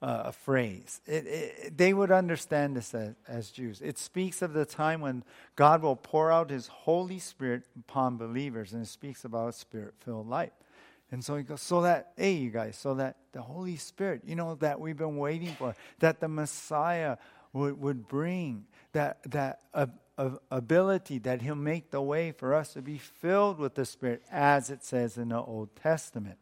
uh, 0.02 0.30
phrase. 0.30 1.00
It, 1.06 1.26
it, 1.26 1.78
they 1.78 1.94
would 1.94 2.10
understand 2.10 2.76
this 2.76 2.94
as, 2.94 3.14
as, 3.26 3.50
Jews. 3.50 3.80
It 3.80 3.98
speaks 3.98 4.42
of 4.42 4.52
the 4.52 4.66
time 4.66 5.00
when 5.00 5.24
God 5.56 5.82
will 5.82 5.96
pour 5.96 6.30
out 6.30 6.50
his 6.50 6.66
Holy 6.66 7.18
Spirit 7.18 7.62
upon 7.78 8.18
believers, 8.18 8.72
and 8.72 8.82
it 8.82 8.88
speaks 8.88 9.24
about 9.24 9.48
a 9.48 9.52
spirit 9.52 9.94
filled 10.00 10.28
life. 10.28 10.52
And 11.10 11.24
so 11.24 11.36
he 11.36 11.44
goes, 11.44 11.62
so 11.62 11.82
that, 11.82 12.12
hey, 12.16 12.32
you 12.32 12.50
guys, 12.50 12.76
so 12.76 12.94
that 12.94 13.16
the 13.32 13.40
Holy 13.40 13.76
Spirit, 13.76 14.22
you 14.26 14.34
know, 14.34 14.56
that 14.56 14.80
we've 14.80 14.96
been 14.96 15.16
waiting 15.16 15.54
for, 15.54 15.74
that 16.00 16.20
the 16.20 16.28
Messiah 16.28 17.16
would, 17.52 17.80
would 17.80 18.08
bring, 18.08 18.64
that, 18.92 19.18
that 19.30 19.60
uh, 19.72 19.86
ability 20.50 21.18
that 21.20 21.42
He'll 21.42 21.54
make 21.54 21.90
the 21.90 22.02
way 22.02 22.32
for 22.32 22.54
us 22.54 22.72
to 22.74 22.82
be 22.82 22.98
filled 22.98 23.58
with 23.58 23.76
the 23.76 23.84
Spirit, 23.84 24.22
as 24.30 24.68
it 24.68 24.84
says 24.84 25.16
in 25.16 25.28
the 25.28 25.40
Old 25.40 25.74
Testament. 25.76 26.38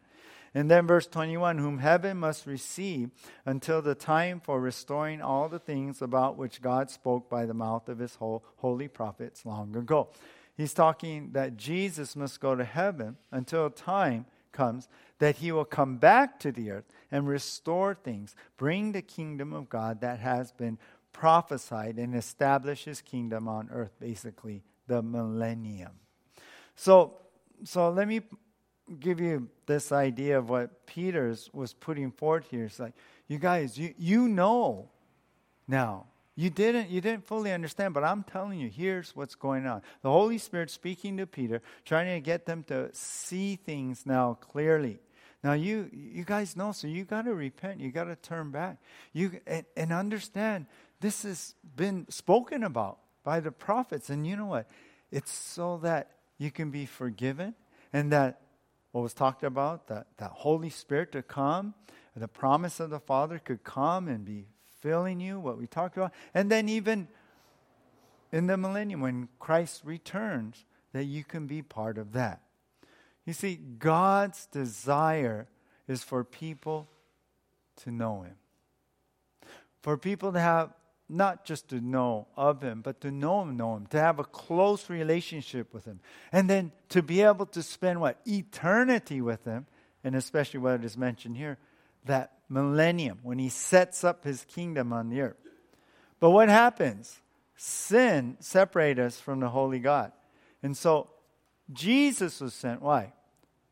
And 0.54 0.70
then 0.70 0.86
verse 0.86 1.06
21 1.06 1.58
Whom 1.58 1.78
heaven 1.78 2.18
must 2.18 2.46
receive 2.46 3.10
until 3.44 3.82
the 3.82 3.94
time 3.94 4.40
for 4.40 4.60
restoring 4.60 5.20
all 5.20 5.48
the 5.48 5.58
things 5.58 6.00
about 6.00 6.36
which 6.36 6.62
God 6.62 6.90
spoke 6.90 7.28
by 7.28 7.44
the 7.44 7.54
mouth 7.54 7.88
of 7.88 7.98
His 7.98 8.16
holy 8.16 8.88
prophets 8.88 9.44
long 9.44 9.76
ago. 9.76 10.08
He's 10.56 10.72
talking 10.72 11.32
that 11.32 11.56
Jesus 11.56 12.14
must 12.14 12.40
go 12.40 12.54
to 12.54 12.64
heaven 12.64 13.16
until 13.32 13.66
a 13.66 13.70
time 13.70 14.26
comes 14.52 14.88
that 15.18 15.36
He 15.36 15.50
will 15.50 15.64
come 15.64 15.96
back 15.96 16.38
to 16.40 16.52
the 16.52 16.70
earth 16.70 16.84
and 17.10 17.26
restore 17.26 17.94
things, 17.94 18.36
bring 18.56 18.92
the 18.92 19.02
kingdom 19.02 19.52
of 19.52 19.68
God 19.68 20.00
that 20.00 20.20
has 20.20 20.52
been 20.52 20.78
prophesied 21.14 21.96
and 21.96 22.14
establish 22.14 22.84
his 22.84 23.00
kingdom 23.00 23.48
on 23.48 23.70
earth, 23.72 23.92
basically 23.98 24.62
the 24.86 25.00
millennium. 25.00 25.92
So, 26.76 27.14
so 27.62 27.88
let 27.90 28.06
me 28.06 28.20
give 29.00 29.20
you 29.20 29.48
this 29.66 29.92
idea 29.92 30.38
of 30.38 30.48
what 30.48 30.86
Peter's 30.86 31.50
was 31.52 31.72
putting 31.72 32.10
forth 32.10 32.50
here. 32.50 32.64
It's 32.64 32.78
like, 32.78 32.94
you 33.28 33.38
guys, 33.38 33.78
you, 33.78 33.94
you 33.98 34.28
know 34.28 34.90
now. 35.66 36.06
You 36.36 36.50
didn't, 36.50 36.90
you 36.90 37.00
didn't 37.00 37.26
fully 37.26 37.52
understand, 37.52 37.94
but 37.94 38.02
I'm 38.02 38.24
telling 38.24 38.58
you, 38.58 38.68
here's 38.68 39.14
what's 39.14 39.36
going 39.36 39.66
on. 39.66 39.82
The 40.02 40.10
Holy 40.10 40.38
Spirit 40.38 40.68
speaking 40.70 41.16
to 41.18 41.26
Peter, 41.26 41.62
trying 41.84 42.12
to 42.12 42.20
get 42.20 42.44
them 42.44 42.64
to 42.64 42.90
see 42.92 43.54
things 43.54 44.04
now 44.04 44.34
clearly. 44.40 44.98
Now 45.44 45.52
you 45.52 45.90
you 45.92 46.24
guys 46.24 46.56
know, 46.56 46.72
so 46.72 46.88
you 46.88 47.04
got 47.04 47.26
to 47.26 47.34
repent. 47.34 47.78
You 47.78 47.92
got 47.92 48.04
to 48.04 48.16
turn 48.16 48.50
back. 48.50 48.78
You 49.12 49.38
and, 49.46 49.66
and 49.76 49.92
understand 49.92 50.66
this 51.00 51.22
has 51.22 51.54
been 51.76 52.06
spoken 52.08 52.64
about 52.64 52.98
by 53.22 53.40
the 53.40 53.52
prophets. 53.52 54.08
And 54.08 54.26
you 54.26 54.36
know 54.36 54.46
what? 54.46 54.66
It's 55.12 55.30
so 55.30 55.78
that 55.82 56.12
you 56.38 56.50
can 56.50 56.70
be 56.70 56.86
forgiven 56.86 57.54
and 57.92 58.10
that 58.10 58.40
what 58.94 59.02
was 59.02 59.12
talked 59.12 59.42
about, 59.42 59.88
that, 59.88 60.06
that 60.18 60.30
Holy 60.30 60.70
Spirit 60.70 61.10
to 61.10 61.20
come, 61.20 61.74
the 62.14 62.28
promise 62.28 62.78
of 62.78 62.90
the 62.90 63.00
Father 63.00 63.40
could 63.40 63.64
come 63.64 64.06
and 64.06 64.24
be 64.24 64.46
filling 64.78 65.18
you, 65.18 65.40
what 65.40 65.58
we 65.58 65.66
talked 65.66 65.96
about. 65.96 66.12
And 66.32 66.48
then 66.48 66.68
even 66.68 67.08
in 68.30 68.46
the 68.46 68.56
millennium, 68.56 69.00
when 69.00 69.28
Christ 69.40 69.82
returns, 69.84 70.64
that 70.92 71.06
you 71.06 71.24
can 71.24 71.48
be 71.48 71.60
part 71.60 71.98
of 71.98 72.12
that. 72.12 72.42
You 73.26 73.32
see, 73.32 73.56
God's 73.56 74.46
desire 74.46 75.48
is 75.88 76.04
for 76.04 76.22
people 76.22 76.86
to 77.78 77.90
know 77.90 78.22
Him, 78.22 78.36
for 79.82 79.98
people 79.98 80.32
to 80.32 80.38
have 80.38 80.72
not 81.14 81.44
just 81.44 81.68
to 81.68 81.80
know 81.80 82.26
of 82.36 82.62
him, 82.62 82.82
but 82.82 83.00
to 83.02 83.10
know 83.10 83.42
him, 83.42 83.56
know 83.56 83.76
him, 83.76 83.86
to 83.86 84.00
have 84.00 84.18
a 84.18 84.24
close 84.24 84.90
relationship 84.90 85.72
with 85.72 85.84
him, 85.84 86.00
and 86.32 86.50
then 86.50 86.72
to 86.88 87.02
be 87.02 87.22
able 87.22 87.46
to 87.46 87.62
spend 87.62 88.00
what? 88.00 88.20
Eternity 88.26 89.20
with 89.20 89.44
him, 89.44 89.66
and 90.02 90.14
especially 90.14 90.60
what 90.60 90.84
is 90.84 90.96
mentioned 90.96 91.36
here, 91.36 91.58
that 92.04 92.32
millennium, 92.48 93.18
when 93.22 93.38
he 93.38 93.48
sets 93.48 94.04
up 94.04 94.24
his 94.24 94.44
kingdom 94.44 94.92
on 94.92 95.08
the 95.08 95.20
earth. 95.20 95.36
But 96.20 96.30
what 96.30 96.48
happens? 96.48 97.20
Sin 97.56 98.36
separates 98.40 99.00
us 99.00 99.20
from 99.20 99.40
the 99.40 99.48
holy 99.48 99.78
God. 99.78 100.12
And 100.62 100.76
so 100.76 101.10
Jesus 101.72 102.40
was 102.40 102.54
sent. 102.54 102.82
Why? 102.82 103.12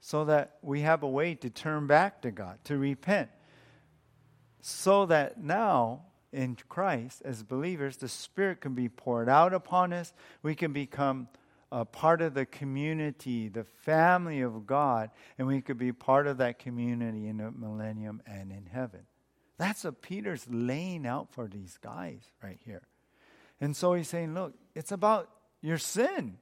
So 0.01 0.25
that 0.27 0.59
we 0.63 0.81
have 0.81 1.03
a 1.03 1.09
way 1.09 1.35
to 1.37 1.51
turn 1.51 1.87
back 1.87 2.23
to 2.23 2.31
God, 2.31 2.59
to 2.65 2.79
repent. 2.79 3.31
So 4.61 5.07
that 5.07 5.43
now 5.43 6.03
in 6.33 6.57
Christ 6.69 7.23
as 7.25 7.43
believers, 7.43 7.99
the 7.99 8.09
Spirit 8.09 8.61
can 8.61 8.75
be 8.75 8.89
poured 8.89 9.29
out 9.29 9.53
upon 9.53 9.93
us. 9.93 10.13
We 10.43 10.55
can 10.55 10.73
become 10.73 11.29
a 11.71 11.85
part 11.85 12.21
of 12.21 12.35
the 12.35 12.47
community, 12.47 13.49
the 13.49 13.65
family 13.65 14.41
of 14.41 14.67
God, 14.67 15.11
and 15.39 15.47
we 15.47 15.61
could 15.61 15.79
be 15.79 15.93
part 15.93 16.27
of 16.27 16.39
that 16.39 16.59
community 16.59 17.27
in 17.27 17.39
the 17.39 17.51
millennium 17.51 18.23
and 18.27 18.53
in 18.53 18.67
heaven. 18.67 19.01
That's 19.59 19.85
what 19.85 20.03
Peter's 20.03 20.47
laying 20.51 21.07
out 21.07 21.33
for 21.33 21.47
these 21.47 21.79
guys 21.83 22.21
right 22.43 22.59
here. 22.65 22.83
And 23.61 23.77
so 23.77 23.95
he's 23.95 24.09
saying, 24.09 24.35
look, 24.35 24.55
it's 24.75 24.93
about 24.93 25.31
your 25.61 25.79
sin. 25.79 26.39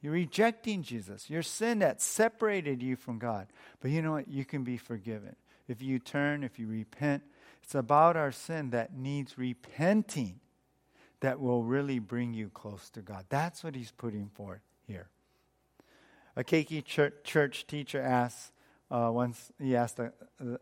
You're 0.00 0.12
rejecting 0.12 0.82
Jesus. 0.82 1.28
Your 1.28 1.42
sin 1.42 1.80
that 1.80 2.00
separated 2.00 2.82
you 2.82 2.96
from 2.96 3.18
God. 3.18 3.48
But 3.80 3.90
you 3.90 4.00
know 4.00 4.12
what? 4.12 4.28
You 4.28 4.44
can 4.44 4.62
be 4.62 4.76
forgiven. 4.76 5.34
If 5.66 5.82
you 5.82 5.98
turn, 5.98 6.44
if 6.44 6.58
you 6.58 6.68
repent, 6.68 7.24
it's 7.66 7.74
about 7.74 8.16
our 8.16 8.30
sin 8.30 8.70
that 8.70 8.96
needs 8.96 9.36
repenting 9.36 10.38
that 11.18 11.40
will 11.40 11.64
really 11.64 11.98
bring 11.98 12.32
you 12.32 12.48
close 12.48 12.90
to 12.90 13.00
God. 13.00 13.24
That's 13.28 13.64
what 13.64 13.74
he's 13.74 13.90
putting 13.90 14.28
forth 14.28 14.60
here. 14.86 15.08
A 16.36 16.44
Keiki 16.44 16.84
church, 17.24 17.66
teacher 17.66 18.00
asks, 18.00 18.52
uh, 18.88 19.10
once 19.12 19.50
he 19.58 19.74
asked 19.74 19.98
a, 19.98 20.12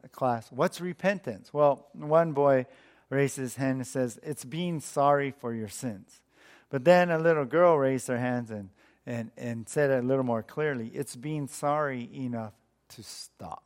a 0.03 0.09
class, 0.09 0.51
What's 0.51 0.81
repentance? 0.81 1.53
Well, 1.53 1.89
one 1.93 2.33
boy 2.33 2.65
raised 3.11 3.37
his 3.37 3.57
hand 3.57 3.81
and 3.81 3.87
says, 3.87 4.19
It's 4.23 4.47
being 4.47 4.81
sorry 4.81 5.31
for 5.31 5.53
your 5.53 5.69
sins. 5.69 6.23
But 6.71 6.87
then 6.87 7.11
a 7.11 7.19
little 7.19 7.45
girl 7.45 7.77
raised 7.77 8.09
her 8.09 8.17
hands 8.17 8.51
and, 8.51 8.71
and, 9.05 9.31
and 9.37 9.69
said 9.69 9.91
it 9.91 10.03
a 10.03 10.07
little 10.07 10.25
more 10.25 10.43
clearly 10.43 10.89
it's 10.95 11.17
being 11.17 11.49
sorry 11.49 12.09
enough 12.15 12.55
to 12.89 13.03
stop. 13.03 13.64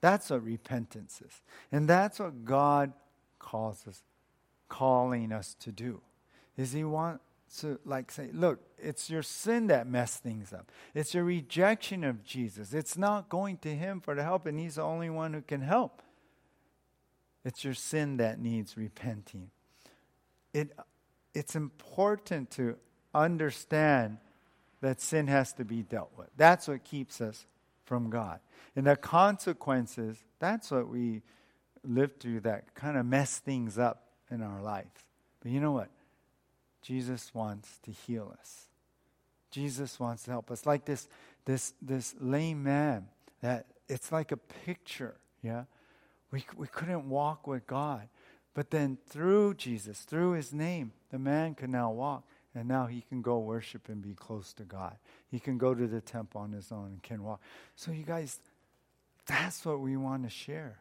That's 0.00 0.30
what 0.30 0.44
repentance 0.44 1.22
is. 1.24 1.42
And 1.72 1.88
that's 1.88 2.18
what 2.18 2.44
God 2.44 2.92
calls 3.38 3.86
us, 3.88 4.02
calling 4.68 5.32
us 5.32 5.54
to 5.60 5.72
do. 5.72 6.00
Is 6.56 6.72
He 6.72 6.84
wants 6.84 7.22
to 7.60 7.78
like 7.84 8.10
say, 8.10 8.30
look, 8.32 8.60
it's 8.78 9.08
your 9.08 9.22
sin 9.22 9.68
that 9.68 9.86
messed 9.86 10.22
things 10.22 10.52
up. 10.52 10.70
It's 10.94 11.14
your 11.14 11.24
rejection 11.24 12.04
of 12.04 12.24
Jesus. 12.24 12.74
It's 12.74 12.98
not 12.98 13.28
going 13.28 13.58
to 13.58 13.74
Him 13.74 14.00
for 14.00 14.14
the 14.14 14.22
help, 14.22 14.46
and 14.46 14.58
He's 14.58 14.74
the 14.74 14.82
only 14.82 15.10
one 15.10 15.32
who 15.32 15.42
can 15.42 15.62
help. 15.62 16.02
It's 17.44 17.64
your 17.64 17.74
sin 17.74 18.16
that 18.16 18.40
needs 18.40 18.76
repenting. 18.76 19.50
It, 20.52 20.76
it's 21.32 21.54
important 21.54 22.50
to 22.52 22.76
understand 23.14 24.18
that 24.80 25.00
sin 25.00 25.28
has 25.28 25.52
to 25.54 25.64
be 25.64 25.82
dealt 25.82 26.10
with. 26.16 26.28
That's 26.36 26.68
what 26.68 26.84
keeps 26.84 27.20
us 27.20 27.46
from 27.86 28.10
God. 28.10 28.40
And 28.74 28.86
the 28.86 28.96
consequences, 28.96 30.18
that's 30.38 30.70
what 30.70 30.88
we 30.88 31.22
live 31.82 32.16
through 32.20 32.40
that 32.40 32.74
kind 32.74 32.98
of 32.98 33.06
mess 33.06 33.38
things 33.38 33.78
up 33.78 34.10
in 34.30 34.42
our 34.42 34.60
life. 34.60 35.06
But 35.40 35.52
you 35.52 35.60
know 35.60 35.72
what? 35.72 35.88
Jesus 36.82 37.32
wants 37.34 37.78
to 37.84 37.90
heal 37.90 38.34
us. 38.38 38.66
Jesus 39.50 39.98
wants 39.98 40.24
to 40.24 40.30
help 40.30 40.50
us. 40.50 40.66
Like 40.66 40.84
this, 40.84 41.08
this, 41.44 41.72
this 41.80 42.14
lame 42.20 42.62
man, 42.62 43.06
that 43.40 43.66
it's 43.88 44.12
like 44.12 44.32
a 44.32 44.36
picture, 44.36 45.16
yeah? 45.42 45.64
We, 46.30 46.44
we 46.56 46.66
couldn't 46.66 47.08
walk 47.08 47.46
with 47.46 47.66
God. 47.66 48.08
But 48.52 48.70
then 48.70 48.98
through 49.08 49.54
Jesus, 49.54 50.00
through 50.00 50.32
his 50.32 50.52
name, 50.52 50.92
the 51.10 51.18
man 51.18 51.54
can 51.54 51.70
now 51.70 51.90
walk. 51.90 52.24
And 52.56 52.68
now 52.68 52.86
he 52.86 53.02
can 53.02 53.20
go 53.20 53.38
worship 53.38 53.90
and 53.90 54.00
be 54.00 54.14
close 54.14 54.54
to 54.54 54.64
God. 54.64 54.96
He 55.28 55.38
can 55.38 55.58
go 55.58 55.74
to 55.74 55.86
the 55.86 56.00
temple 56.00 56.40
on 56.40 56.52
his 56.52 56.72
own 56.72 56.86
and 56.86 57.02
can 57.02 57.22
walk. 57.22 57.42
So, 57.76 57.92
you 57.92 58.02
guys, 58.02 58.40
that's 59.26 59.64
what 59.66 59.80
we 59.80 59.96
want 59.98 60.24
to 60.24 60.30
share. 60.30 60.78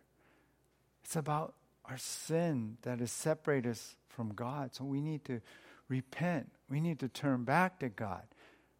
It's 1.03 1.17
about 1.17 1.53
our 1.83 1.97
sin 1.97 2.77
that 2.83 2.99
has 2.99 3.11
separated 3.11 3.71
us 3.71 3.97
from 4.07 4.33
God. 4.33 4.73
So, 4.73 4.85
we 4.85 5.01
need 5.01 5.25
to 5.25 5.41
repent. 5.89 6.49
We 6.69 6.79
need 6.79 6.99
to 6.99 7.09
turn 7.09 7.43
back 7.43 7.79
to 7.79 7.89
God 7.89 8.23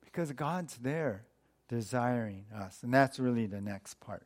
because 0.03 0.31
God's 0.31 0.77
there 0.77 1.25
desiring 1.67 2.45
us. 2.55 2.79
And 2.81 2.93
that's 2.93 3.19
really 3.19 3.45
the 3.45 3.59
next 3.59 3.99
part. 3.99 4.25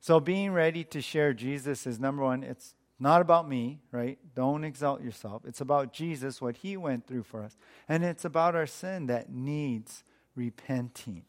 So, 0.00 0.20
being 0.20 0.52
ready 0.52 0.84
to 0.84 1.02
share 1.02 1.32
Jesus 1.32 1.84
is 1.84 1.98
number 1.98 2.22
one, 2.22 2.44
it's 2.44 2.74
not 3.00 3.20
about 3.20 3.48
me, 3.48 3.80
right? 3.92 4.18
Don't 4.34 4.64
exalt 4.64 5.02
yourself. 5.02 5.42
It's 5.44 5.60
about 5.60 5.92
Jesus, 5.92 6.40
what 6.40 6.58
he 6.58 6.76
went 6.76 7.06
through 7.06 7.22
for 7.22 7.44
us. 7.44 7.56
And 7.88 8.04
it's 8.04 8.24
about 8.24 8.56
our 8.56 8.66
sin 8.66 9.06
that 9.06 9.30
needs 9.30 10.02
repenting. 10.34 11.24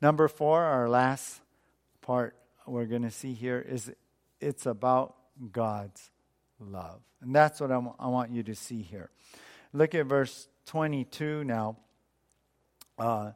Number 0.00 0.28
four, 0.28 0.62
our 0.62 0.88
last 0.88 1.40
part 2.00 2.36
we're 2.66 2.86
going 2.86 3.02
to 3.02 3.10
see 3.10 3.32
here 3.32 3.64
is 3.66 3.92
it's 4.40 4.66
about 4.66 5.16
God's 5.52 6.10
love. 6.60 7.00
And 7.20 7.34
that's 7.34 7.60
what 7.60 7.70
I, 7.70 7.78
want 7.78 8.30
you 8.30 8.42
to 8.44 8.54
see 8.54 8.82
here. 8.82 9.10
Look 9.72 9.94
at 9.94 10.06
verse 10.06 10.48
22 10.66 11.44
now. 11.44 11.76
Uh, 12.98 13.32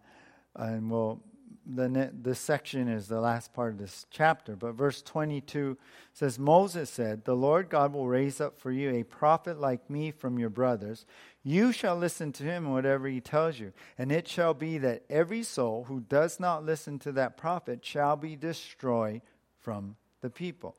and 0.57 0.91
we'll 0.91 1.21
the 1.67 2.11
this 2.13 2.39
section 2.39 2.89
is 2.89 3.09
the 3.09 3.21
last 3.21 3.53
part 3.53 3.73
of 3.73 3.79
this 3.79 4.07
chapter, 4.11 4.57
but 4.57 4.73
verse 4.73 5.03
22 5.03 5.79
says 6.13 6.39
Moses 6.39 6.91
said, 6.91 7.25
"The 7.25 7.37
Lord 7.37 7.69
God 7.69 7.93
will 7.93 8.09
raise 8.09 8.41
up 8.41 8.59
for 8.59 8.71
you 8.71 8.91
a 8.91 9.03
prophet 9.03 9.59
like 9.61 9.89
me 9.89 10.11
from 10.11 10.39
your 10.39 10.51
brothers. 10.51 11.07
You 11.43 11.73
shall 11.73 11.97
listen 11.97 12.33
to 12.33 12.43
him 12.43 12.71
whatever 12.71 13.09
he 13.09 13.21
tells 13.21 13.59
you, 13.59 13.73
and 13.97 14.13
it 14.13 14.29
shall 14.29 14.55
be 14.55 14.79
that 14.79 15.05
every 15.09 15.43
soul 15.43 15.85
who 15.85 16.01
does 16.01 16.39
not 16.39 16.65
listen 16.65 16.99
to 17.01 17.13
that 17.13 17.37
prophet 17.37 17.85
shall 17.85 18.17
be 18.17 18.37
destroyed 18.37 19.23
from 19.59 19.97
the 20.21 20.31
people." 20.31 20.77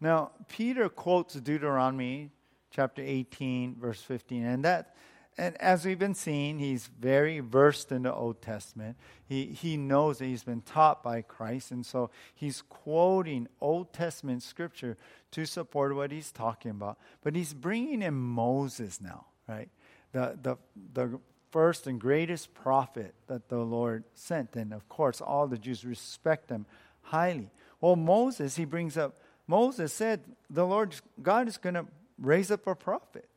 Now, 0.00 0.32
Peter 0.48 0.88
quotes 0.88 1.34
Deuteronomy 1.34 2.30
chapter 2.70 3.02
18 3.02 3.76
verse 3.76 4.02
15, 4.02 4.44
and 4.44 4.64
that 4.64 4.94
and 5.38 5.56
as 5.60 5.84
we've 5.84 5.98
been 5.98 6.14
seeing, 6.14 6.58
he's 6.58 6.90
very 7.00 7.38
versed 7.38 7.92
in 7.92 8.02
the 8.02 8.12
Old 8.12 8.42
Testament. 8.42 8.96
He, 9.24 9.46
he 9.46 9.76
knows 9.76 10.18
that 10.18 10.26
he's 10.26 10.42
been 10.42 10.62
taught 10.62 11.02
by 11.02 11.22
Christ, 11.22 11.70
and 11.70 11.86
so 11.86 12.10
he's 12.34 12.62
quoting 12.62 13.46
Old 13.60 13.92
Testament 13.92 14.42
scripture 14.42 14.96
to 15.30 15.46
support 15.46 15.94
what 15.94 16.10
he's 16.10 16.32
talking 16.32 16.72
about. 16.72 16.98
But 17.22 17.36
he's 17.36 17.54
bringing 17.54 18.02
in 18.02 18.14
Moses 18.14 19.00
now, 19.00 19.26
right? 19.48 19.68
The, 20.12 20.38
the, 20.42 20.56
the 20.92 21.20
first 21.50 21.86
and 21.86 22.00
greatest 22.00 22.52
prophet 22.54 23.14
that 23.28 23.48
the 23.48 23.58
Lord 23.58 24.04
sent. 24.14 24.56
And 24.56 24.72
of 24.72 24.88
course, 24.88 25.20
all 25.20 25.46
the 25.46 25.58
Jews 25.58 25.84
respect 25.84 26.50
him 26.50 26.66
highly. 27.02 27.50
Well, 27.80 27.96
Moses, 27.96 28.56
he 28.56 28.64
brings 28.64 28.96
up, 28.96 29.16
Moses 29.46 29.92
said, 29.92 30.20
the 30.50 30.66
Lord 30.66 30.94
God 31.22 31.48
is 31.48 31.56
going 31.56 31.74
to 31.74 31.86
raise 32.18 32.50
up 32.50 32.66
a 32.66 32.74
prophet. 32.74 33.28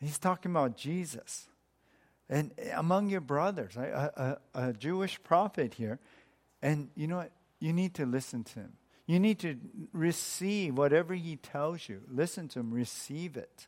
He's 0.00 0.18
talking 0.18 0.50
about 0.50 0.76
Jesus. 0.76 1.48
And 2.28 2.52
among 2.74 3.10
your 3.10 3.20
brothers, 3.20 3.76
a, 3.76 4.38
a, 4.54 4.68
a 4.68 4.72
Jewish 4.72 5.22
prophet 5.22 5.74
here. 5.74 5.98
And 6.62 6.88
you 6.94 7.06
know 7.06 7.16
what? 7.16 7.32
You 7.58 7.72
need 7.72 7.94
to 7.94 8.06
listen 8.06 8.44
to 8.44 8.60
him. 8.60 8.72
You 9.06 9.18
need 9.18 9.40
to 9.40 9.56
receive 9.92 10.78
whatever 10.78 11.14
he 11.14 11.36
tells 11.36 11.88
you. 11.88 12.02
Listen 12.08 12.48
to 12.48 12.60
him, 12.60 12.70
receive 12.70 13.36
it. 13.36 13.66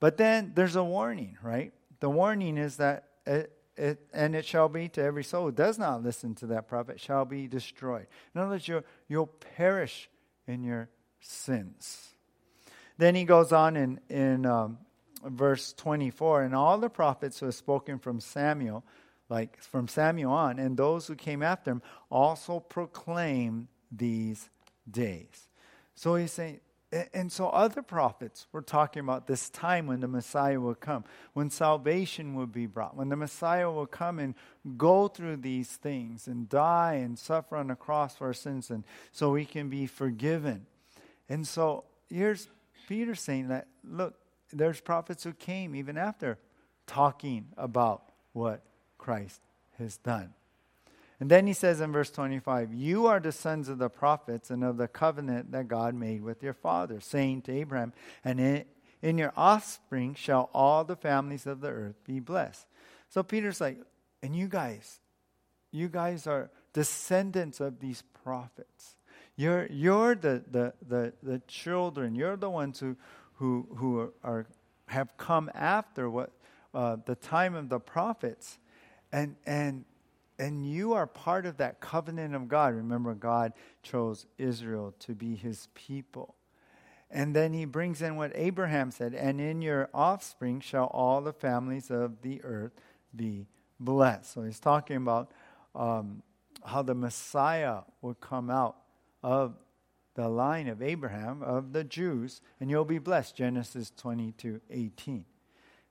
But 0.00 0.16
then 0.16 0.52
there's 0.54 0.76
a 0.76 0.82
warning, 0.82 1.36
right? 1.42 1.72
The 2.00 2.08
warning 2.08 2.56
is 2.56 2.78
that 2.78 3.04
it, 3.26 3.52
it, 3.76 4.00
and 4.14 4.34
it 4.34 4.46
shall 4.46 4.68
be 4.68 4.88
to 4.88 5.02
every 5.02 5.24
soul 5.24 5.44
who 5.44 5.52
does 5.52 5.78
not 5.78 6.02
listen 6.02 6.34
to 6.36 6.46
that 6.46 6.68
prophet 6.68 6.98
shall 6.98 7.26
be 7.26 7.46
destroyed. 7.46 8.06
In 8.34 8.40
other 8.40 8.52
words, 8.52 8.66
you'll, 8.66 8.84
you'll 9.08 9.26
perish 9.26 10.08
in 10.46 10.64
your 10.64 10.88
sins. 11.20 12.08
Then 12.98 13.14
he 13.14 13.24
goes 13.24 13.52
on 13.52 13.76
in, 13.76 14.00
in 14.08 14.46
um, 14.46 14.78
verse 15.26 15.72
24 15.72 16.42
and 16.42 16.54
all 16.54 16.78
the 16.78 16.88
prophets 16.88 17.40
who 17.40 17.46
have 17.46 17.54
spoken 17.54 17.98
from 17.98 18.20
Samuel, 18.20 18.84
like 19.28 19.60
from 19.60 19.88
Samuel 19.88 20.32
on, 20.32 20.58
and 20.58 20.76
those 20.76 21.06
who 21.06 21.14
came 21.14 21.42
after 21.42 21.70
him 21.70 21.82
also 22.10 22.60
proclaim 22.60 23.68
these 23.90 24.48
days. 24.90 25.48
So 25.94 26.16
he's 26.16 26.32
saying, 26.32 26.60
and 27.12 27.32
so 27.32 27.48
other 27.48 27.82
prophets 27.82 28.46
were 28.52 28.62
talking 28.62 29.00
about 29.00 29.26
this 29.26 29.50
time 29.50 29.86
when 29.86 30.00
the 30.00 30.08
Messiah 30.08 30.60
will 30.60 30.76
come, 30.76 31.04
when 31.32 31.50
salvation 31.50 32.34
will 32.34 32.46
be 32.46 32.66
brought, 32.66 32.96
when 32.96 33.08
the 33.08 33.16
Messiah 33.16 33.70
will 33.70 33.86
come 33.86 34.18
and 34.20 34.34
go 34.76 35.08
through 35.08 35.38
these 35.38 35.68
things 35.68 36.28
and 36.28 36.48
die 36.48 36.94
and 36.94 37.18
suffer 37.18 37.56
on 37.56 37.66
the 37.68 37.74
cross 37.74 38.16
for 38.16 38.28
our 38.28 38.32
sins, 38.32 38.70
and 38.70 38.84
so 39.10 39.30
we 39.30 39.44
can 39.44 39.68
be 39.68 39.86
forgiven. 39.86 40.66
And 41.28 41.46
so 41.46 41.84
here's 42.08 42.48
Peter 42.86 43.16
saying 43.16 43.48
that, 43.48 43.66
look, 43.82 44.14
there's 44.52 44.80
prophets 44.80 45.24
who 45.24 45.32
came 45.32 45.74
even 45.74 45.98
after 45.98 46.38
talking 46.86 47.46
about 47.56 48.02
what 48.32 48.62
Christ 48.98 49.40
has 49.78 49.96
done. 49.96 50.34
And 51.18 51.30
then 51.30 51.46
he 51.46 51.52
says 51.54 51.80
in 51.80 51.92
verse 51.92 52.10
25, 52.10 52.74
You 52.74 53.06
are 53.06 53.20
the 53.20 53.32
sons 53.32 53.68
of 53.68 53.78
the 53.78 53.88
prophets 53.88 54.50
and 54.50 54.62
of 54.62 54.76
the 54.76 54.88
covenant 54.88 55.52
that 55.52 55.68
God 55.68 55.94
made 55.94 56.22
with 56.22 56.42
your 56.42 56.52
father, 56.52 57.00
saying 57.00 57.42
to 57.42 57.52
Abraham, 57.52 57.92
And 58.22 58.38
in, 58.38 58.64
in 59.00 59.18
your 59.18 59.32
offspring 59.36 60.14
shall 60.14 60.50
all 60.52 60.84
the 60.84 60.96
families 60.96 61.46
of 61.46 61.60
the 61.60 61.68
earth 61.68 61.96
be 62.04 62.20
blessed. 62.20 62.66
So 63.08 63.22
Peter's 63.22 63.60
like, 63.60 63.78
And 64.22 64.36
you 64.36 64.46
guys, 64.46 65.00
you 65.70 65.88
guys 65.88 66.26
are 66.26 66.50
descendants 66.74 67.60
of 67.60 67.80
these 67.80 68.02
prophets. 68.22 68.96
You're, 69.36 69.66
you're 69.70 70.14
the, 70.14 70.42
the, 70.50 70.74
the, 70.86 71.12
the 71.22 71.42
children, 71.46 72.14
you're 72.14 72.36
the 72.36 72.50
ones 72.50 72.80
who, 72.80 72.96
who, 73.36 73.66
who 73.76 74.12
are, 74.22 74.46
have 74.88 75.16
come 75.16 75.50
after 75.54 76.10
what 76.10 76.32
uh, 76.74 76.96
the 77.06 77.14
time 77.14 77.54
of 77.54 77.68
the 77.68 77.80
prophets. 77.80 78.58
And, 79.12 79.36
and, 79.46 79.84
and 80.38 80.70
you 80.70 80.92
are 80.92 81.06
part 81.06 81.46
of 81.46 81.56
that 81.58 81.80
covenant 81.80 82.34
of 82.34 82.48
God. 82.48 82.74
Remember, 82.74 83.14
God 83.14 83.52
chose 83.82 84.26
Israel 84.36 84.94
to 85.00 85.14
be 85.14 85.36
his 85.36 85.68
people. 85.74 86.34
And 87.10 87.34
then 87.34 87.52
he 87.52 87.64
brings 87.64 88.02
in 88.02 88.16
what 88.16 88.32
Abraham 88.34 88.90
said, 88.90 89.14
and 89.14 89.40
in 89.40 89.62
your 89.62 89.88
offspring 89.94 90.60
shall 90.60 90.86
all 90.86 91.20
the 91.20 91.32
families 91.32 91.90
of 91.90 92.20
the 92.22 92.42
earth 92.42 92.72
be 93.14 93.46
blessed. 93.78 94.32
So 94.32 94.42
he's 94.42 94.58
talking 94.58 94.96
about 94.96 95.30
um, 95.74 96.22
how 96.64 96.82
the 96.82 96.94
Messiah 96.94 97.82
would 98.02 98.20
come 98.20 98.50
out 98.50 98.76
of 99.22 99.54
the 100.16 100.28
line 100.28 100.66
of 100.66 100.82
Abraham, 100.82 101.42
of 101.42 101.72
the 101.72 101.84
Jews, 101.84 102.40
and 102.58 102.68
you'll 102.68 102.84
be 102.84 102.98
blessed. 102.98 103.36
Genesis 103.36 103.92
22 103.96 104.60
18. 104.68 105.24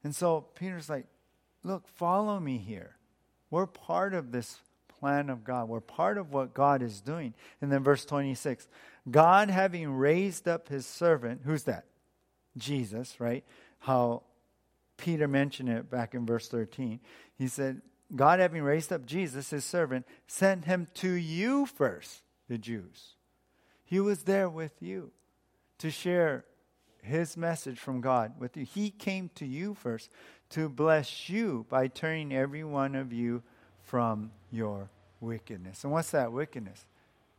And 0.04 0.16
so 0.16 0.46
Peter's 0.56 0.90
like, 0.90 1.08
look, 1.64 1.88
follow 1.88 2.40
me 2.40 2.58
here. 2.58 2.98
We're 3.50 3.68
part 3.68 4.14
of 4.14 4.32
this 4.32 4.60
plan 5.00 5.30
of 5.30 5.44
God. 5.44 5.70
We're 5.70 5.80
part 5.80 6.18
of 6.18 6.34
what 6.34 6.54
God 6.54 6.82
is 6.82 7.02
doing. 7.02 7.34
And 7.62 7.72
then 7.72 7.84
verse 7.84 8.04
26 8.04 8.68
God 9.10 9.50
having 9.50 9.92
raised 9.92 10.48
up 10.48 10.68
his 10.70 10.86
servant, 10.86 11.42
who's 11.46 11.64
that? 11.64 11.86
Jesus, 12.58 13.20
right? 13.20 13.44
How 13.80 14.24
Peter 14.98 15.28
mentioned 15.28 15.70
it 15.70 15.90
back 15.90 16.16
in 16.16 16.26
verse 16.26 16.48
13. 16.48 17.00
He 17.38 17.48
said, 17.48 17.82
God 18.16 18.40
having 18.40 18.64
raised 18.64 18.94
up 18.94 19.06
Jesus, 19.06 19.50
his 19.50 19.66
servant, 19.66 20.06
sent 20.28 20.66
him 20.66 20.88
to 20.96 21.12
you 21.12 21.66
first, 21.66 22.22
the 22.48 22.58
Jews. 22.58 23.15
He 23.86 24.00
was 24.00 24.24
there 24.24 24.50
with 24.50 24.82
you 24.82 25.12
to 25.78 25.92
share 25.92 26.46
his 27.02 27.38
message 27.38 27.80
from 27.80 28.02
God 28.02 28.34
with 28.40 28.58
you. 28.58 28.66
He 28.66 28.90
came 28.90 29.30
to 29.36 29.46
you 29.46 29.76
first 29.76 30.12
to 30.50 30.68
bless 30.68 31.30
you 31.30 31.66
by 31.70 31.88
turning 31.88 32.34
every 32.34 32.64
one 32.64 32.96
of 32.96 33.14
you 33.14 33.44
from 33.84 34.32
your 34.52 34.90
wickedness. 35.20 35.84
And 35.84 35.94
what's 35.94 36.12
that 36.12 36.32
wickedness? 36.32 36.86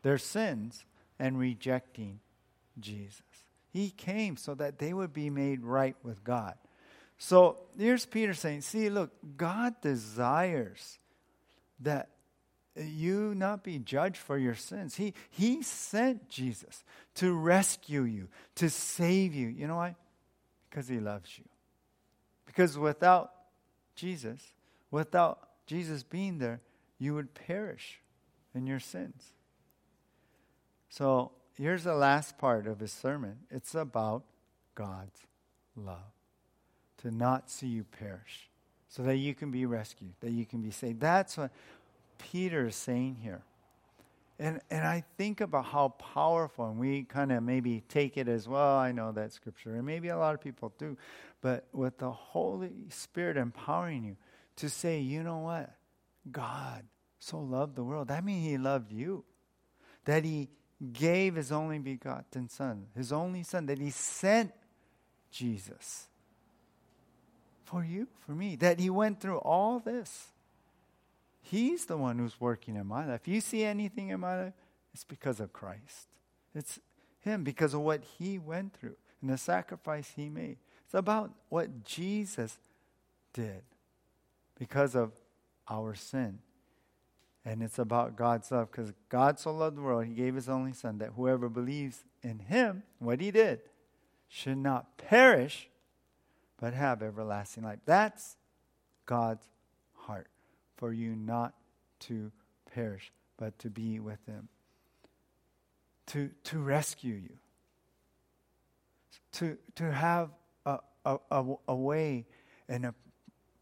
Their 0.02 0.18
sins 0.18 0.84
and 1.18 1.38
rejecting 1.38 2.20
Jesus. 2.78 3.22
He 3.72 3.90
came 3.90 4.36
so 4.36 4.54
that 4.54 4.78
they 4.78 4.92
would 4.92 5.12
be 5.12 5.30
made 5.30 5.64
right 5.64 5.96
with 6.02 6.22
God. 6.22 6.54
So 7.18 7.58
here's 7.78 8.06
Peter 8.06 8.34
saying, 8.34 8.60
See, 8.60 8.88
look, 8.88 9.10
God 9.36 9.80
desires 9.80 10.98
that 11.80 12.10
you 12.76 13.34
not 13.34 13.64
be 13.64 13.78
judged 13.78 14.16
for 14.16 14.38
your 14.38 14.54
sins. 14.54 14.96
He, 14.96 15.14
he 15.30 15.62
sent 15.62 16.28
Jesus 16.28 16.84
to 17.16 17.32
rescue 17.32 18.02
you, 18.02 18.28
to 18.56 18.68
save 18.68 19.34
you. 19.34 19.48
You 19.48 19.66
know 19.66 19.76
why? 19.76 19.96
Because 20.68 20.88
he 20.88 21.00
loves 21.00 21.38
you. 21.38 21.44
Because 22.44 22.78
without 22.78 23.32
Jesus, 23.94 24.40
without 24.90 25.48
Jesus 25.66 26.02
being 26.02 26.38
there, 26.38 26.60
you 26.98 27.14
would 27.14 27.34
perish 27.34 28.00
in 28.54 28.66
your 28.66 28.80
sins. 28.80 29.22
So 30.88 31.32
here's 31.54 31.84
the 31.84 31.94
last 31.94 32.38
part 32.38 32.66
of 32.66 32.80
his 32.80 32.92
sermon 32.92 33.38
it's 33.50 33.74
about 33.74 34.24
God's 34.74 35.20
love. 35.74 36.12
To 37.02 37.10
not 37.10 37.50
see 37.50 37.66
you 37.66 37.84
perish, 37.84 38.48
so 38.88 39.02
that 39.02 39.16
you 39.16 39.34
can 39.34 39.50
be 39.50 39.66
rescued, 39.66 40.14
that 40.20 40.30
you 40.30 40.46
can 40.46 40.62
be 40.62 40.70
saved. 40.70 41.00
That's 41.00 41.36
what 41.36 41.50
Peter 42.18 42.66
is 42.66 42.76
saying 42.76 43.16
here. 43.22 43.42
And, 44.38 44.60
and 44.70 44.84
I 44.86 45.04
think 45.16 45.40
about 45.40 45.64
how 45.64 45.88
powerful, 45.88 46.68
and 46.68 46.78
we 46.78 47.04
kind 47.04 47.32
of 47.32 47.42
maybe 47.42 47.82
take 47.88 48.18
it 48.18 48.28
as 48.28 48.46
well. 48.46 48.76
I 48.76 48.92
know 48.92 49.12
that 49.12 49.32
scripture, 49.32 49.76
and 49.76 49.86
maybe 49.86 50.08
a 50.08 50.18
lot 50.18 50.34
of 50.34 50.42
people 50.42 50.74
do. 50.78 50.98
But 51.40 51.66
with 51.72 51.98
the 51.98 52.10
Holy 52.10 52.72
Spirit 52.90 53.38
empowering 53.38 54.04
you 54.04 54.16
to 54.56 54.68
say, 54.68 55.00
you 55.00 55.22
know 55.22 55.38
what? 55.38 55.74
God 56.30 56.84
so 57.18 57.38
loved 57.38 57.76
the 57.76 57.84
world. 57.84 58.08
That 58.08 58.24
means 58.24 58.46
He 58.46 58.58
loved 58.58 58.92
you. 58.92 59.24
That 60.04 60.24
He 60.24 60.50
gave 60.92 61.36
His 61.36 61.50
only 61.50 61.78
begotten 61.78 62.50
Son, 62.50 62.86
His 62.94 63.12
only 63.12 63.42
Son, 63.42 63.64
that 63.66 63.78
He 63.78 63.90
sent 63.90 64.52
Jesus 65.30 66.08
for 67.64 67.84
you, 67.84 68.06
for 68.26 68.32
me. 68.32 68.56
That 68.56 68.78
He 68.80 68.90
went 68.90 69.20
through 69.20 69.38
all 69.38 69.78
this. 69.78 70.28
He's 71.50 71.84
the 71.84 71.96
one 71.96 72.18
who's 72.18 72.40
working 72.40 72.74
in 72.74 72.88
my 72.88 73.06
life. 73.06 73.20
If 73.22 73.28
you 73.28 73.40
see 73.40 73.62
anything 73.62 74.08
in 74.08 74.18
my 74.18 74.44
life, 74.44 74.52
it's 74.92 75.04
because 75.04 75.38
of 75.38 75.52
Christ. 75.52 76.08
It's 76.56 76.80
Him 77.20 77.44
because 77.44 77.72
of 77.72 77.82
what 77.82 78.02
He 78.18 78.36
went 78.36 78.74
through 78.74 78.96
and 79.20 79.30
the 79.30 79.38
sacrifice 79.38 80.12
He 80.16 80.28
made. 80.28 80.56
It's 80.84 80.94
about 80.94 81.30
what 81.48 81.84
Jesus 81.84 82.58
did 83.32 83.62
because 84.58 84.96
of 84.96 85.12
our 85.68 85.94
sin. 85.94 86.40
And 87.44 87.62
it's 87.62 87.78
about 87.78 88.16
God's 88.16 88.50
love 88.50 88.72
because 88.72 88.92
God 89.08 89.38
so 89.38 89.52
loved 89.52 89.76
the 89.76 89.82
world, 89.82 90.06
He 90.06 90.14
gave 90.14 90.34
His 90.34 90.48
only 90.48 90.72
Son 90.72 90.98
that 90.98 91.10
whoever 91.14 91.48
believes 91.48 92.02
in 92.24 92.40
Him, 92.40 92.82
what 92.98 93.20
He 93.20 93.30
did, 93.30 93.60
should 94.26 94.58
not 94.58 94.98
perish, 94.98 95.68
but 96.58 96.74
have 96.74 97.02
everlasting 97.02 97.62
life. 97.62 97.78
That's 97.84 98.36
God's 99.06 99.46
heart 99.94 100.26
for 100.76 100.92
you 100.92 101.14
not 101.14 101.54
to 102.00 102.30
perish, 102.74 103.12
but 103.36 103.58
to 103.60 103.70
be 103.70 104.00
with 104.00 104.24
them, 104.26 104.48
to, 106.06 106.30
to 106.44 106.58
rescue 106.58 107.14
you, 107.14 107.36
to, 109.32 109.58
to 109.74 109.90
have 109.90 110.30
a, 110.64 110.78
a, 111.30 111.44
a 111.68 111.74
way 111.74 112.26
and 112.68 112.84
a 112.84 112.94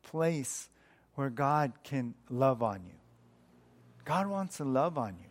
place 0.02 0.68
where 1.14 1.30
God 1.30 1.72
can 1.84 2.14
love 2.30 2.62
on 2.62 2.84
you. 2.84 2.94
God 4.04 4.26
wants 4.26 4.58
to 4.58 4.64
love 4.64 4.98
on 4.98 5.16
you. 5.18 5.30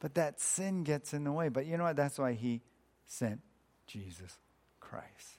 But 0.00 0.14
that 0.14 0.40
sin 0.40 0.82
gets 0.82 1.14
in 1.14 1.24
the 1.24 1.32
way. 1.32 1.48
But 1.48 1.66
you 1.66 1.76
know 1.76 1.84
what? 1.84 1.96
That's 1.96 2.18
why 2.18 2.32
he 2.32 2.60
sent 3.06 3.40
Jesus 3.86 4.36
Christ. 4.80 5.38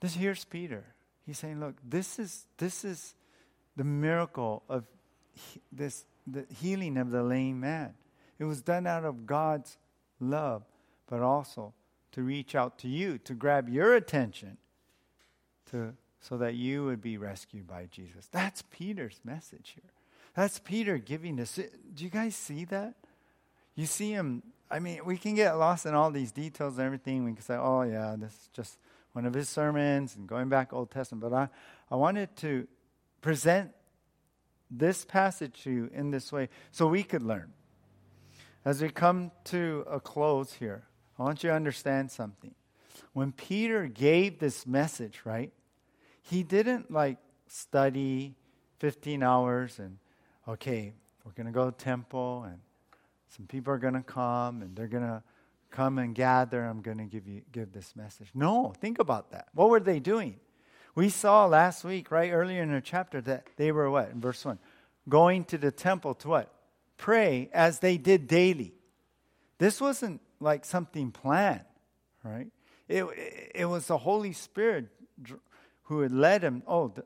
This 0.00 0.14
here's 0.14 0.44
Peter. 0.44 0.84
He's 1.28 1.38
saying, 1.38 1.60
look, 1.60 1.74
this 1.86 2.18
is 2.18 2.46
this 2.56 2.86
is 2.86 3.14
the 3.76 3.84
miracle 3.84 4.62
of 4.66 4.86
he, 5.34 5.60
this 5.70 6.06
the 6.26 6.46
healing 6.58 6.96
of 6.96 7.10
the 7.10 7.22
lame 7.22 7.60
man. 7.60 7.92
It 8.38 8.44
was 8.44 8.62
done 8.62 8.86
out 8.86 9.04
of 9.04 9.26
God's 9.26 9.76
love, 10.20 10.62
but 11.06 11.20
also 11.20 11.74
to 12.12 12.22
reach 12.22 12.54
out 12.54 12.78
to 12.78 12.88
you, 12.88 13.18
to 13.18 13.34
grab 13.34 13.68
your 13.68 13.94
attention, 13.94 14.56
to, 15.70 15.92
so 16.18 16.38
that 16.38 16.54
you 16.54 16.86
would 16.86 17.02
be 17.02 17.18
rescued 17.18 17.66
by 17.66 17.88
Jesus. 17.90 18.26
That's 18.32 18.62
Peter's 18.70 19.20
message 19.22 19.74
here. 19.74 19.90
That's 20.34 20.58
Peter 20.58 20.96
giving 20.96 21.36
this. 21.36 21.56
Do 21.56 22.04
you 22.04 22.08
guys 22.08 22.36
see 22.36 22.64
that? 22.66 22.94
You 23.74 23.84
see 23.84 24.12
him. 24.12 24.42
I 24.70 24.78
mean, 24.78 25.04
we 25.04 25.18
can 25.18 25.34
get 25.34 25.58
lost 25.58 25.84
in 25.84 25.94
all 25.94 26.10
these 26.10 26.32
details 26.32 26.78
and 26.78 26.86
everything. 26.86 27.24
We 27.24 27.34
can 27.34 27.42
say, 27.42 27.56
oh, 27.56 27.82
yeah, 27.82 28.16
this 28.18 28.32
is 28.32 28.48
just 28.54 28.78
one 29.18 29.26
of 29.26 29.34
his 29.34 29.48
sermons 29.48 30.14
and 30.14 30.28
going 30.28 30.48
back 30.48 30.72
Old 30.72 30.92
Testament. 30.92 31.28
But 31.28 31.32
I, 31.36 31.48
I 31.90 31.96
wanted 31.96 32.36
to 32.36 32.68
present 33.20 33.72
this 34.70 35.04
passage 35.04 35.60
to 35.64 35.72
you 35.72 35.90
in 35.92 36.12
this 36.12 36.30
way 36.30 36.48
so 36.70 36.86
we 36.86 37.02
could 37.02 37.24
learn. 37.24 37.52
As 38.64 38.80
we 38.80 38.90
come 38.90 39.32
to 39.46 39.84
a 39.90 39.98
close 39.98 40.52
here, 40.52 40.84
I 41.18 41.24
want 41.24 41.42
you 41.42 41.50
to 41.50 41.56
understand 41.56 42.12
something. 42.12 42.54
When 43.12 43.32
Peter 43.32 43.88
gave 43.88 44.38
this 44.38 44.68
message, 44.68 45.22
right, 45.24 45.52
he 46.22 46.44
didn't 46.44 46.92
like 46.92 47.18
study 47.48 48.36
15 48.78 49.24
hours 49.24 49.80
and, 49.80 49.98
okay, 50.46 50.92
we're 51.24 51.32
going 51.32 51.46
to 51.46 51.52
go 51.52 51.68
to 51.68 51.76
temple 51.76 52.44
and 52.44 52.60
some 53.26 53.48
people 53.48 53.72
are 53.72 53.78
going 53.78 53.94
to 53.94 54.02
come 54.02 54.62
and 54.62 54.76
they're 54.76 54.86
going 54.86 55.02
to 55.02 55.24
come 55.70 55.98
and 55.98 56.14
gather. 56.14 56.64
I'm 56.64 56.80
going 56.80 56.98
to 56.98 57.04
give 57.04 57.26
you 57.26 57.42
give 57.52 57.72
this 57.72 57.94
message. 57.96 58.28
No, 58.34 58.72
think 58.80 58.98
about 58.98 59.30
that. 59.32 59.48
What 59.54 59.70
were 59.70 59.80
they 59.80 60.00
doing? 60.00 60.36
We 60.94 61.08
saw 61.10 61.46
last 61.46 61.84
week, 61.84 62.10
right 62.10 62.30
earlier 62.32 62.62
in 62.62 62.72
the 62.72 62.80
chapter, 62.80 63.20
that 63.22 63.46
they 63.56 63.70
were 63.70 63.90
what? 63.90 64.10
In 64.10 64.20
verse 64.20 64.44
1. 64.44 64.58
Going 65.08 65.44
to 65.44 65.58
the 65.58 65.70
temple 65.70 66.14
to 66.16 66.28
what? 66.28 66.52
Pray 66.96 67.48
as 67.52 67.78
they 67.78 67.96
did 67.96 68.26
daily. 68.26 68.74
This 69.58 69.80
wasn't 69.80 70.20
like 70.40 70.64
something 70.64 71.10
planned, 71.10 71.64
right? 72.24 72.48
It, 72.88 73.04
it 73.54 73.64
was 73.66 73.86
the 73.86 73.98
Holy 73.98 74.32
Spirit 74.32 74.88
who 75.84 76.00
had 76.00 76.12
led 76.12 76.42
him, 76.42 76.62
oh, 76.66 76.88
the, 76.88 77.04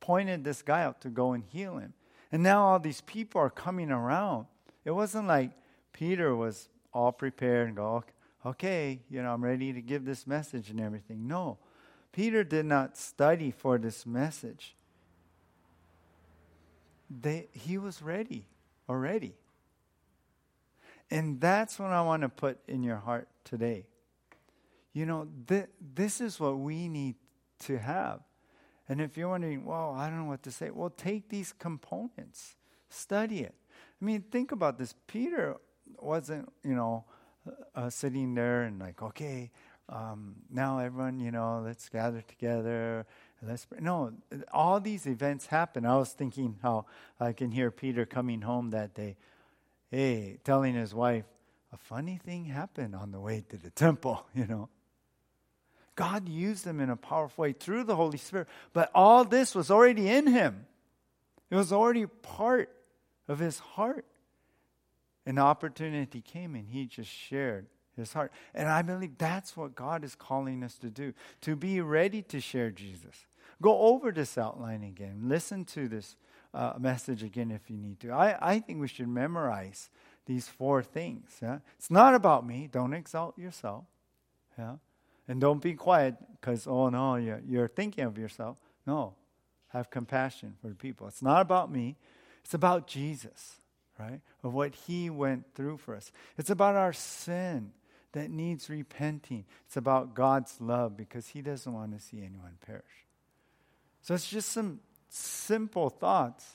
pointed 0.00 0.44
this 0.44 0.62
guy 0.62 0.82
out 0.82 1.00
to 1.02 1.08
go 1.08 1.32
and 1.32 1.44
heal 1.44 1.76
him. 1.76 1.92
And 2.32 2.42
now 2.42 2.64
all 2.64 2.78
these 2.78 3.00
people 3.02 3.40
are 3.40 3.50
coming 3.50 3.90
around. 3.90 4.46
It 4.84 4.92
wasn't 4.92 5.28
like 5.28 5.50
Peter 5.92 6.34
was 6.34 6.68
all 6.92 7.12
prepared 7.12 7.68
and 7.68 7.76
go, 7.76 8.04
okay, 8.44 9.00
you 9.10 9.22
know, 9.22 9.32
I'm 9.32 9.44
ready 9.44 9.72
to 9.72 9.80
give 9.80 10.04
this 10.04 10.26
message 10.26 10.70
and 10.70 10.80
everything. 10.80 11.26
No, 11.26 11.58
Peter 12.12 12.42
did 12.44 12.66
not 12.66 12.96
study 12.96 13.50
for 13.50 13.78
this 13.78 14.06
message. 14.06 14.74
They, 17.10 17.48
he 17.52 17.78
was 17.78 18.02
ready 18.02 18.46
already. 18.88 19.34
And 21.10 21.40
that's 21.40 21.78
what 21.78 21.90
I 21.90 22.02
want 22.02 22.22
to 22.22 22.28
put 22.28 22.58
in 22.68 22.82
your 22.82 22.98
heart 22.98 23.28
today. 23.44 23.86
You 24.92 25.06
know, 25.06 25.28
th- 25.46 25.68
this 25.94 26.20
is 26.20 26.38
what 26.38 26.58
we 26.58 26.88
need 26.88 27.16
to 27.60 27.78
have. 27.78 28.20
And 28.88 29.00
if 29.00 29.16
you're 29.16 29.28
wondering, 29.28 29.64
well, 29.64 29.94
I 29.96 30.08
don't 30.08 30.18
know 30.18 30.24
what 30.28 30.42
to 30.44 30.50
say, 30.50 30.70
well, 30.70 30.90
take 30.90 31.28
these 31.28 31.52
components, 31.52 32.56
study 32.88 33.40
it. 33.40 33.54
I 34.00 34.04
mean, 34.04 34.24
think 34.30 34.50
about 34.50 34.78
this. 34.78 34.94
Peter 35.06 35.56
wasn't, 35.98 36.52
you 36.64 36.74
know, 36.74 37.04
uh, 37.74 37.90
sitting 37.90 38.34
there 38.34 38.62
and 38.62 38.78
like, 38.78 39.02
okay, 39.02 39.50
um, 39.88 40.36
now 40.50 40.78
everyone, 40.78 41.18
you 41.18 41.30
know, 41.30 41.62
let's 41.64 41.88
gather 41.88 42.22
together. 42.22 43.06
Let's 43.42 43.64
pray. 43.64 43.78
no. 43.80 44.12
All 44.52 44.80
these 44.80 45.06
events 45.06 45.46
happen. 45.46 45.86
I 45.86 45.96
was 45.96 46.12
thinking 46.12 46.56
how 46.62 46.86
I 47.18 47.32
can 47.32 47.50
hear 47.50 47.70
Peter 47.70 48.04
coming 48.04 48.42
home 48.42 48.70
that 48.70 48.94
day 48.94 49.16
hey, 49.90 50.38
telling 50.44 50.74
his 50.74 50.94
wife, 50.94 51.24
a 51.72 51.76
funny 51.76 52.18
thing 52.24 52.46
happened 52.46 52.94
on 52.94 53.10
the 53.12 53.20
way 53.20 53.44
to 53.48 53.56
the 53.56 53.70
temple, 53.70 54.24
you 54.34 54.46
know. 54.46 54.68
God 55.96 56.28
used 56.28 56.64
him 56.64 56.80
in 56.80 56.88
a 56.88 56.96
powerful 56.96 57.42
way 57.42 57.52
through 57.52 57.84
the 57.84 57.96
Holy 57.96 58.16
Spirit, 58.16 58.48
but 58.72 58.90
all 58.94 59.24
this 59.24 59.54
was 59.54 59.70
already 59.70 60.08
in 60.08 60.26
him. 60.26 60.66
It 61.50 61.56
was 61.56 61.72
already 61.72 62.06
part 62.06 62.70
of 63.28 63.38
his 63.38 63.58
heart. 63.58 64.06
An 65.26 65.38
opportunity 65.38 66.20
came 66.20 66.54
and 66.54 66.68
he 66.68 66.86
just 66.86 67.10
shared 67.10 67.66
his 67.96 68.12
heart. 68.12 68.32
And 68.54 68.68
I 68.68 68.82
believe 68.82 69.18
that's 69.18 69.56
what 69.56 69.74
God 69.74 70.04
is 70.04 70.14
calling 70.14 70.62
us 70.62 70.76
to 70.78 70.90
do 70.90 71.12
to 71.42 71.56
be 71.56 71.80
ready 71.80 72.22
to 72.22 72.40
share 72.40 72.70
Jesus. 72.70 73.26
Go 73.62 73.78
over 73.78 74.10
this 74.10 74.38
outline 74.38 74.82
again. 74.82 75.22
Listen 75.24 75.64
to 75.66 75.88
this 75.88 76.16
uh, 76.54 76.72
message 76.78 77.22
again 77.22 77.50
if 77.50 77.70
you 77.70 77.76
need 77.76 78.00
to. 78.00 78.10
I, 78.10 78.36
I 78.40 78.58
think 78.58 78.80
we 78.80 78.88
should 78.88 79.08
memorize 79.08 79.90
these 80.26 80.48
four 80.48 80.82
things. 80.82 81.36
Yeah? 81.42 81.58
It's 81.78 81.90
not 81.90 82.14
about 82.14 82.46
me. 82.46 82.68
Don't 82.70 82.94
exalt 82.94 83.38
yourself. 83.38 83.84
Yeah? 84.58 84.76
And 85.28 85.40
don't 85.40 85.62
be 85.62 85.74
quiet 85.74 86.16
because, 86.40 86.66
oh 86.66 86.88
no, 86.88 87.16
you're, 87.16 87.42
you're 87.46 87.68
thinking 87.68 88.04
of 88.04 88.18
yourself. 88.18 88.58
No. 88.86 89.14
Have 89.68 89.90
compassion 89.90 90.54
for 90.60 90.68
the 90.68 90.74
people. 90.74 91.06
It's 91.06 91.22
not 91.22 91.42
about 91.42 91.70
me. 91.70 91.96
It's 92.44 92.54
about 92.54 92.86
Jesus, 92.86 93.56
right? 94.00 94.20
Of 94.42 94.54
what 94.54 94.74
he 94.74 95.10
went 95.10 95.44
through 95.54 95.76
for 95.76 95.94
us. 95.94 96.10
It's 96.38 96.50
about 96.50 96.74
our 96.74 96.92
sin 96.92 97.72
that 98.12 98.30
needs 98.30 98.70
repenting. 98.70 99.44
It's 99.66 99.76
about 99.76 100.14
God's 100.14 100.60
love 100.60 100.96
because 100.96 101.28
he 101.28 101.42
doesn't 101.42 101.72
want 101.72 101.92
to 101.92 102.04
see 102.04 102.18
anyone 102.18 102.56
perish. 102.64 103.06
So 104.02 104.14
it's 104.14 104.28
just 104.28 104.50
some 104.50 104.80
simple 105.08 105.90
thoughts. 105.90 106.46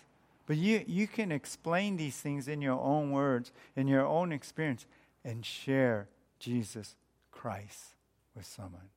But 0.47 0.57
you, 0.57 0.83
you 0.87 1.07
can 1.07 1.31
explain 1.31 1.97
these 1.97 2.17
things 2.17 2.47
in 2.47 2.61
your 2.61 2.79
own 2.79 3.11
words, 3.11 3.51
in 3.75 3.87
your 3.87 4.05
own 4.05 4.31
experience, 4.31 4.85
and 5.23 5.45
share 5.45 6.07
Jesus 6.39 6.95
Christ 7.31 7.95
with 8.35 8.45
someone. 8.45 8.89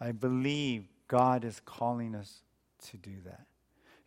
I 0.00 0.12
believe 0.12 0.84
God 1.06 1.44
is 1.44 1.60
calling 1.64 2.14
us 2.14 2.42
to 2.88 2.96
do 2.96 3.16
that. 3.24 3.46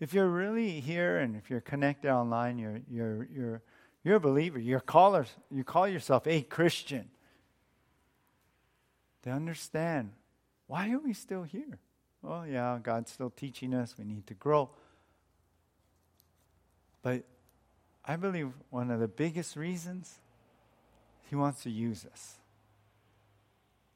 If 0.04 0.14
you're 0.14 0.28
really 0.28 0.82
here 0.82 1.20
and 1.20 1.34
if 1.34 1.50
you're 1.50 1.62
connected 1.62 2.12
online, 2.12 2.58
you're, 2.58 2.82
you're, 2.92 3.26
you're, 3.34 3.62
you're 4.04 4.16
a 4.18 4.20
believer, 4.20 4.60
you're 4.60 4.82
caller, 4.82 5.26
you 5.50 5.64
call 5.64 5.88
yourself 5.88 6.28
a 6.28 6.42
Christian, 6.42 7.10
they 9.22 9.32
understand 9.32 10.12
why 10.68 10.92
are 10.92 11.00
we 11.00 11.14
still 11.14 11.44
here? 11.44 11.80
Well, 12.22 12.46
yeah, 12.46 12.80
God's 12.84 13.14
still 13.14 13.30
teaching 13.30 13.74
us, 13.74 13.96
we 13.98 14.04
need 14.04 14.28
to 14.28 14.34
grow. 14.34 14.72
But 17.02 17.24
I 18.04 18.18
believe 18.18 18.50
one 18.72 18.92
of 18.92 19.00
the 19.00 19.08
biggest 19.08 19.56
reasons 19.56 20.16
He 21.30 21.38
wants 21.38 21.64
to 21.64 21.70
use 21.70 22.06
us. 22.12 22.40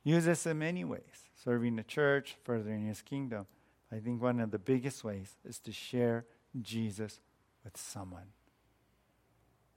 Use 0.05 0.25
us 0.25 0.45
in 0.45 0.57
many 0.59 0.85
ways, 0.85 1.25
serving 1.43 1.75
the 1.75 1.83
church, 1.83 2.37
furthering 2.45 2.85
His 2.85 3.01
kingdom. 3.01 3.45
I 3.91 3.99
think 3.99 4.21
one 4.21 4.39
of 4.39 4.51
the 4.51 4.59
biggest 4.59 5.03
ways 5.03 5.35
is 5.45 5.59
to 5.59 5.71
share 5.71 6.25
Jesus 6.61 7.19
with 7.63 7.77
someone. 7.77 8.33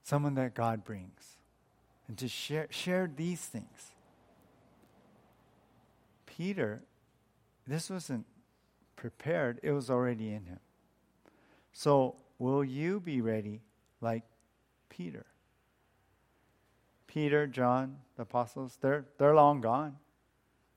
Someone 0.02 0.34
that 0.34 0.54
God 0.54 0.84
brings. 0.84 1.36
And 2.08 2.18
to 2.18 2.26
share, 2.26 2.66
share 2.70 3.08
these 3.14 3.40
things. 3.40 3.92
Peter, 6.26 6.82
this 7.66 7.88
wasn't 7.88 8.26
prepared, 8.96 9.60
it 9.62 9.72
was 9.72 9.90
already 9.90 10.28
in 10.28 10.44
him. 10.44 10.58
So, 11.72 12.16
will 12.38 12.64
you 12.64 12.98
be 12.98 13.20
ready 13.20 13.60
like 14.00 14.24
Peter? 14.88 15.26
Peter, 17.06 17.46
John, 17.46 17.96
the 18.16 18.22
apostles, 18.22 18.78
they're, 18.80 19.04
they're 19.18 19.34
long 19.34 19.60
gone. 19.60 19.96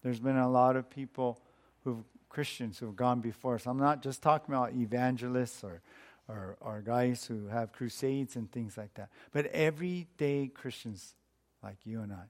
There's 0.04 0.20
been 0.20 0.38
a 0.38 0.50
lot 0.50 0.76
of 0.76 0.90
people 0.90 1.40
who've 1.84 2.04
Christians 2.34 2.80
who 2.80 2.88
have 2.88 2.96
gone 2.96 3.22
before 3.22 3.56
us. 3.56 3.68
I'm 3.68 3.78
not 3.78 4.02
just 4.02 4.24
talking 4.24 4.54
about 4.54 4.74
evangelists 4.74 5.64
or, 5.64 5.82
or, 6.28 6.58
or 6.60 6.82
guys 6.82 7.26
who 7.26 7.48
have 7.48 7.72
crusades 7.72 8.36
and 8.36 8.52
things 8.52 8.76
like 8.76 8.96
that, 8.96 9.10
but 9.32 9.46
everyday 9.48 10.48
Christians 10.48 11.14
like 11.62 11.78
you 11.86 12.02
and 12.02 12.12
I. 12.12 12.24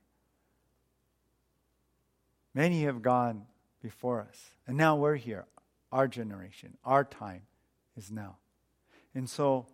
Many 2.53 2.83
have 2.83 3.01
gone 3.01 3.45
before 3.81 4.19
us, 4.21 4.51
and 4.67 4.75
now 4.75 4.97
we're 4.97 5.15
here. 5.15 5.45
Our 5.91 6.09
generation, 6.09 6.77
our 6.83 7.05
time 7.05 7.43
is 7.95 8.11
now. 8.11 8.35
And 9.15 9.29
so, 9.29 9.67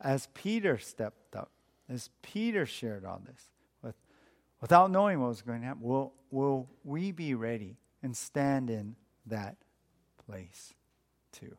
as 0.00 0.28
Peter 0.34 0.76
stepped 0.76 1.36
up, 1.36 1.50
as 1.88 2.10
Peter 2.22 2.66
shared 2.66 3.04
all 3.04 3.22
this, 3.24 3.48
with, 3.80 3.94
without 4.60 4.90
knowing 4.90 5.20
what 5.20 5.28
was 5.28 5.42
going 5.42 5.60
to 5.60 5.66
happen, 5.68 5.82
will, 5.82 6.12
will 6.30 6.68
we 6.82 7.12
be 7.12 7.34
ready 7.34 7.76
and 8.02 8.16
stand 8.16 8.68
in 8.68 8.96
that 9.26 9.56
place 10.26 10.74
too. 11.32 11.56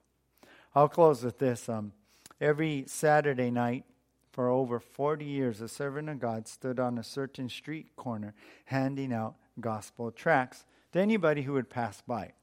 I'll 0.76 0.90
close 0.90 1.24
with 1.24 1.40
this. 1.40 1.70
Um, 1.70 1.94
every 2.42 2.86
Saturday 2.88 3.52
night 3.52 3.86
for 4.32 4.50
over 4.50 4.80
40 4.80 5.26
years, 5.26 5.62
a 5.62 5.68
servant 5.68 6.10
of 6.10 6.20
God 6.20 6.48
stood 6.48 6.80
on 6.80 6.98
a 6.98 7.04
certain 7.04 7.50
street 7.50 7.96
corner 7.96 8.34
handing 8.66 9.14
out 9.14 9.36
gospel 9.60 10.12
tracts 10.12 10.66
to 10.92 11.00
anybody 11.00 11.44
who 11.44 11.54
would 11.54 11.70
pass 11.70 12.02
by. 12.02 12.34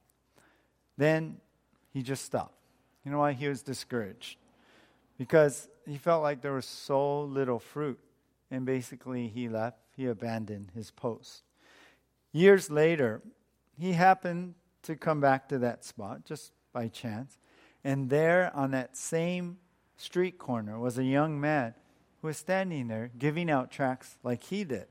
Then 0.97 1.39
he 1.93 2.03
just 2.03 2.25
stopped. 2.25 2.55
You 3.05 3.11
know 3.11 3.18
why? 3.18 3.33
He 3.33 3.49
was 3.49 3.62
discouraged. 3.62 4.37
Because 5.18 5.68
he 5.87 5.99
felt 5.99 6.23
like 6.23 6.41
there 6.41 6.53
was 6.53 6.66
so 6.66 7.23
little 7.23 7.59
fruit. 7.59 7.99
And 8.51 8.64
basically, 8.64 9.29
he 9.29 9.49
left, 9.49 9.79
he 9.97 10.07
abandoned 10.07 10.71
his 10.75 10.91
post. 10.91 11.43
Years 12.33 12.71
later, 12.71 13.23
he 13.79 13.93
happened 13.93 14.55
to 14.83 14.97
come 14.97 15.20
back 15.20 15.49
to 15.49 15.59
that 15.59 15.85
spot 15.85 16.24
just 16.24 16.53
by 16.72 16.89
chance. 16.89 17.39
And 17.85 18.11
there 18.11 18.51
on 18.55 18.70
that 18.72 18.97
same 18.97 19.59
street 19.97 20.39
corner 20.39 20.78
was 20.78 20.99
a 20.99 21.05
young 21.05 21.41
man 21.41 21.74
who 22.20 22.28
was 22.28 22.37
standing 22.37 22.89
there 22.89 23.11
giving 23.18 23.51
out 23.51 23.70
tracts 23.70 24.16
like 24.22 24.45
he 24.45 24.64
did. 24.64 24.87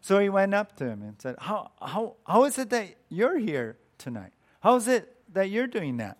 So 0.00 0.18
he 0.18 0.28
went 0.28 0.54
up 0.54 0.76
to 0.76 0.86
him 0.86 1.02
and 1.02 1.20
said, 1.20 1.36
How, 1.38 1.70
how, 1.80 2.16
how 2.26 2.44
is 2.44 2.58
it 2.58 2.70
that 2.70 2.96
you're 3.08 3.38
here 3.38 3.78
tonight? 3.98 4.32
How 4.60 4.76
is 4.76 4.88
it 4.88 5.16
that 5.32 5.50
you're 5.50 5.66
doing 5.66 5.96
that? 5.98 6.18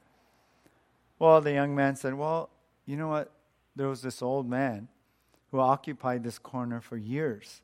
Well, 1.19 1.41
the 1.41 1.53
young 1.53 1.75
man 1.75 1.97
said, 1.97 2.15
Well, 2.15 2.51
you 2.87 2.97
know 2.97 3.09
what? 3.09 3.31
There 3.77 3.89
was 3.89 4.03
this 4.03 4.23
old 4.23 4.49
man 4.49 4.89
who 5.51 5.61
occupied 5.61 6.25
this 6.25 6.39
corner 6.39 6.81
for 6.81 6.97
years. 6.97 7.63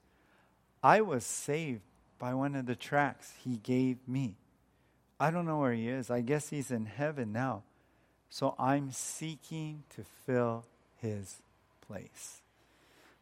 I 0.82 1.00
was 1.00 1.24
saved 1.24 1.82
by 2.18 2.34
one 2.34 2.54
of 2.54 2.66
the 2.66 2.76
tracts 2.76 3.32
he 3.42 3.56
gave 3.56 4.06
me. 4.06 4.36
I 5.20 5.30
don't 5.30 5.44
know 5.44 5.58
where 5.58 5.74
he 5.74 5.86
is. 5.86 6.10
I 6.10 6.22
guess 6.22 6.48
he's 6.48 6.70
in 6.70 6.86
heaven 6.86 7.30
now. 7.30 7.62
So 8.30 8.54
I'm 8.58 8.90
seeking 8.90 9.84
to 9.96 10.04
fill 10.24 10.64
his 10.96 11.42
place. 11.86 12.40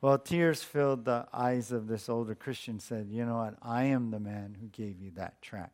Well, 0.00 0.16
tears 0.16 0.62
filled 0.62 1.04
the 1.04 1.26
eyes 1.32 1.72
of 1.72 1.88
this 1.88 2.08
older 2.08 2.36
Christian, 2.36 2.78
said, 2.78 3.08
You 3.10 3.26
know 3.26 3.38
what? 3.38 3.54
I 3.60 3.84
am 3.84 4.12
the 4.12 4.20
man 4.20 4.56
who 4.60 4.68
gave 4.68 5.00
you 5.00 5.10
that 5.16 5.42
tract. 5.42 5.72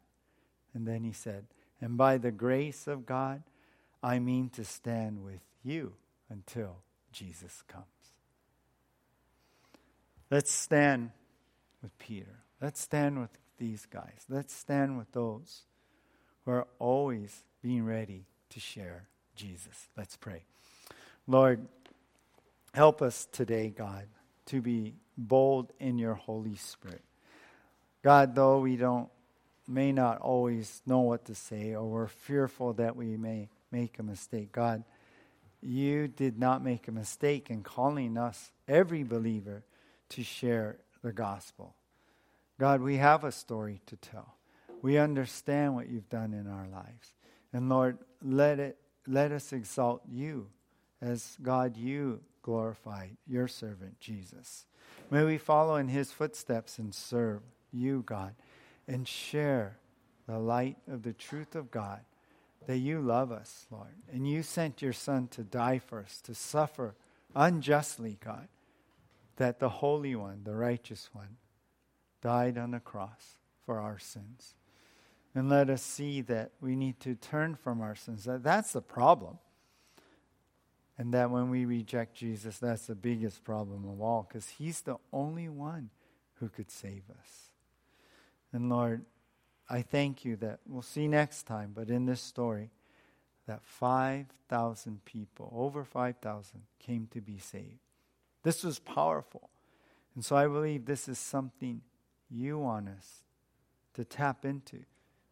And 0.73 0.89
then 0.89 1.05
he 1.05 1.13
said, 1.13 1.45
And 1.79 1.99
by 1.99 2.17
the 2.17 2.31
grace 2.31 2.87
of 2.87 3.05
God, 3.05 3.43
I 4.03 4.19
mean 4.19 4.49
to 4.51 4.65
stand 4.65 5.23
with 5.23 5.43
you 5.63 5.93
until 6.31 6.79
Jesus 7.13 7.63
comes. 7.69 7.85
Let's 10.31 10.51
stand 10.51 11.11
with 11.83 11.97
Peter. 11.99 12.41
Let's 12.63 12.81
stand 12.81 13.21
with 13.21 13.31
these 13.59 13.85
guys. 13.85 14.25
Let's 14.31 14.55
stand 14.55 14.97
with 14.97 15.13
those 15.13 15.65
we're 16.45 16.65
always 16.79 17.45
being 17.63 17.85
ready 17.85 18.27
to 18.51 18.61
share 18.61 19.09
Jesus. 19.35 19.89
Let's 19.97 20.17
pray. 20.17 20.45
Lord, 21.27 21.67
help 22.75 23.03
us 23.03 23.27
today, 23.33 23.73
God, 23.77 24.07
to 24.47 24.61
be 24.61 24.95
bold 25.17 25.73
in 25.79 25.99
your 25.99 26.15
Holy 26.15 26.57
Spirit. 26.57 27.03
God, 28.03 28.35
though 28.35 28.61
we 28.61 28.77
don't 28.77 29.09
may 29.67 29.93
not 29.93 30.21
always 30.21 30.83
know 30.87 31.01
what 31.01 31.25
to 31.25 31.35
say 31.35 31.75
or 31.75 31.87
we're 31.87 32.07
fearful 32.07 32.75
that 32.75 32.97
we 32.97 33.17
may 33.17 33.49
make 33.73 33.99
a 33.99 34.03
mistake, 34.03 34.53
God, 34.53 34.85
you 35.63 36.07
did 36.07 36.39
not 36.39 36.63
make 36.63 36.87
a 36.87 36.93
mistake 36.93 37.49
in 37.49 37.63
calling 37.63 38.19
us, 38.19 38.53
every 38.69 39.03
believer, 39.03 39.65
to 40.11 40.23
share 40.23 40.77
the 41.03 41.13
gospel. 41.13 41.75
God, 42.61 42.83
we 42.83 42.99
have 42.99 43.25
a 43.25 43.33
story 43.33 43.81
to 43.87 43.97
tell 43.97 44.35
we 44.85 44.99
understand 44.99 45.75
what 45.75 45.89
you've 45.89 46.11
done 46.11 46.35
in 46.35 46.47
our 46.47 46.69
lives. 46.69 47.15
And 47.55 47.71
Lord, 47.71 47.97
let 48.21 48.61
it 48.61 48.77
let 49.07 49.33
us 49.33 49.51
exalt 49.51 50.03
you 50.07 50.49
as 51.01 51.39
God 51.43 51.79
you 51.79 52.21
glorified 52.43 53.17
your 53.27 53.49
servant 53.49 53.99
Jesus. 53.99 54.67
May 55.11 55.25
we 55.25 55.39
follow 55.39 55.77
in 55.77 55.89
his 55.89 56.13
footsteps 56.13 56.79
and 56.79 56.95
serve 56.95 57.41
you, 57.73 58.03
God, 58.05 58.35
and 58.87 59.09
share 59.09 59.79
the 60.27 60.39
light 60.39 60.77
of 60.87 61.03
the 61.03 61.15
truth 61.15 61.55
of 61.55 61.71
God 61.71 62.01
that 62.67 62.77
you 62.77 63.01
love 63.01 63.33
us, 63.33 63.67
Lord. 63.71 63.97
And 64.13 64.29
you 64.29 64.43
sent 64.43 64.83
your 64.83 64.93
son 64.93 65.29
to 65.29 65.43
die 65.43 65.79
for 65.79 66.01
us, 66.01 66.21
to 66.25 66.35
suffer 66.35 66.95
unjustly, 67.35 68.19
God, 68.23 68.49
that 69.37 69.61
the 69.61 69.71
Holy 69.71 70.15
One, 70.15 70.43
the 70.45 70.55
righteous 70.55 71.09
one, 71.15 71.39
died 72.21 72.59
on 72.59 72.73
the 72.73 72.81
cross 72.81 73.39
for 73.65 73.81
our 73.81 73.99
sins 73.99 74.53
and 75.35 75.49
let 75.49 75.69
us 75.69 75.83
see 75.83 76.21
that 76.23 76.53
we 76.61 76.77
need 76.77 77.01
to 77.01 77.15
turn 77.15 77.57
from 77.57 77.81
our 77.81 77.95
sins. 77.95 78.25
That, 78.25 78.43
that's 78.43 78.73
the 78.73 78.83
problem. 78.83 79.39
And 80.97 81.13
that 81.13 81.31
when 81.31 81.51
we 81.51 81.65
reject 81.65 82.15
Jesus, 82.15 82.59
that's 82.59 82.87
the 82.87 82.95
biggest 82.95 83.43
problem 83.43 83.89
of 83.89 84.01
all 84.01 84.27
because 84.29 84.49
he's 84.51 84.83
the 84.83 84.97
only 85.13 85.49
one 85.49 85.91
who 86.35 86.49
could 86.49 86.71
save 86.71 87.03
us. 87.11 87.51
And 88.53 88.69
Lord, 88.71 89.05
I 89.69 89.83
thank 89.83 90.25
you 90.25 90.37
that 90.37 90.61
we'll 90.67 90.83
see 90.83 91.09
next 91.09 91.45
time, 91.45 91.73
but 91.75 91.91
in 91.91 92.07
this 92.07 92.21
story, 92.21 92.71
that 93.47 93.63
5,000 93.65 95.05
people, 95.05 95.53
over 95.55 95.85
5,000, 95.85 96.63
came 96.79 97.09
to 97.13 97.21
be 97.21 97.39
saved. 97.39 97.81
This 98.43 98.63
was 98.63 98.79
powerful. 98.79 99.51
And 100.15 100.25
so 100.25 100.37
I 100.37 100.47
believe 100.47 100.85
this 100.85 101.09
is 101.09 101.19
something 101.19 101.81
you 102.31 102.59
want 102.59 102.89
us 102.89 103.25
to 103.95 104.05
tap 104.05 104.45
into, 104.45 104.85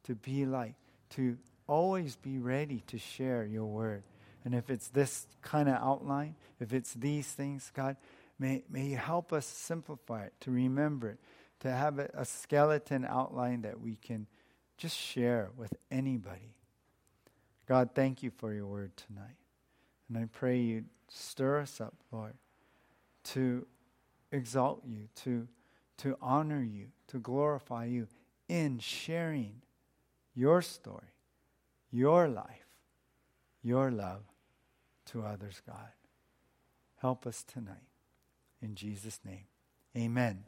to 0.04 0.14
be 0.14 0.46
like, 0.46 0.74
to 1.10 1.36
always 1.66 2.16
be 2.16 2.38
ready 2.38 2.82
to 2.88 2.98
share 2.98 3.44
your 3.44 3.66
word. 3.66 4.02
And 4.44 4.54
if 4.54 4.70
it's 4.70 4.88
this 4.88 5.26
kind 5.40 5.68
of 5.68 5.76
outline, 5.76 6.34
if 6.60 6.72
it's 6.72 6.94
these 6.94 7.28
things, 7.28 7.70
God, 7.74 7.96
may, 8.38 8.64
may 8.68 8.86
you 8.86 8.96
help 8.96 9.32
us 9.32 9.46
simplify 9.46 10.24
it, 10.24 10.32
to 10.40 10.50
remember 10.50 11.10
it, 11.10 11.18
to 11.60 11.70
have 11.70 11.98
a, 11.98 12.10
a 12.14 12.24
skeleton 12.24 13.04
outline 13.04 13.62
that 13.62 13.80
we 13.80 13.96
can 13.96 14.26
just 14.76 14.96
share 14.96 15.50
with 15.56 15.74
anybody. 15.90 16.56
God, 17.68 17.90
thank 17.94 18.22
you 18.22 18.30
for 18.30 18.52
your 18.52 18.66
word 18.66 18.90
tonight. 18.96 19.36
And 20.08 20.18
I 20.18 20.26
pray 20.30 20.58
you 20.58 20.84
stir 21.08 21.60
us 21.60 21.80
up, 21.80 21.94
Lord, 22.10 22.34
to 23.24 23.66
exalt 24.32 24.82
you, 24.84 25.08
to, 25.22 25.46
to 25.98 26.16
honor 26.20 26.62
you, 26.62 26.88
to 27.08 27.18
glorify 27.18 27.84
you 27.84 28.08
in 28.48 28.78
sharing 28.80 29.62
your 30.34 30.62
story, 30.62 31.14
your 31.90 32.28
life, 32.28 32.66
your 33.62 33.90
love 33.90 34.22
to 35.06 35.22
others, 35.22 35.60
God. 35.66 35.92
Help 37.00 37.26
us 37.26 37.42
tonight. 37.42 37.88
In 38.60 38.74
Jesus' 38.74 39.20
name, 39.24 39.44
amen. 39.96 40.40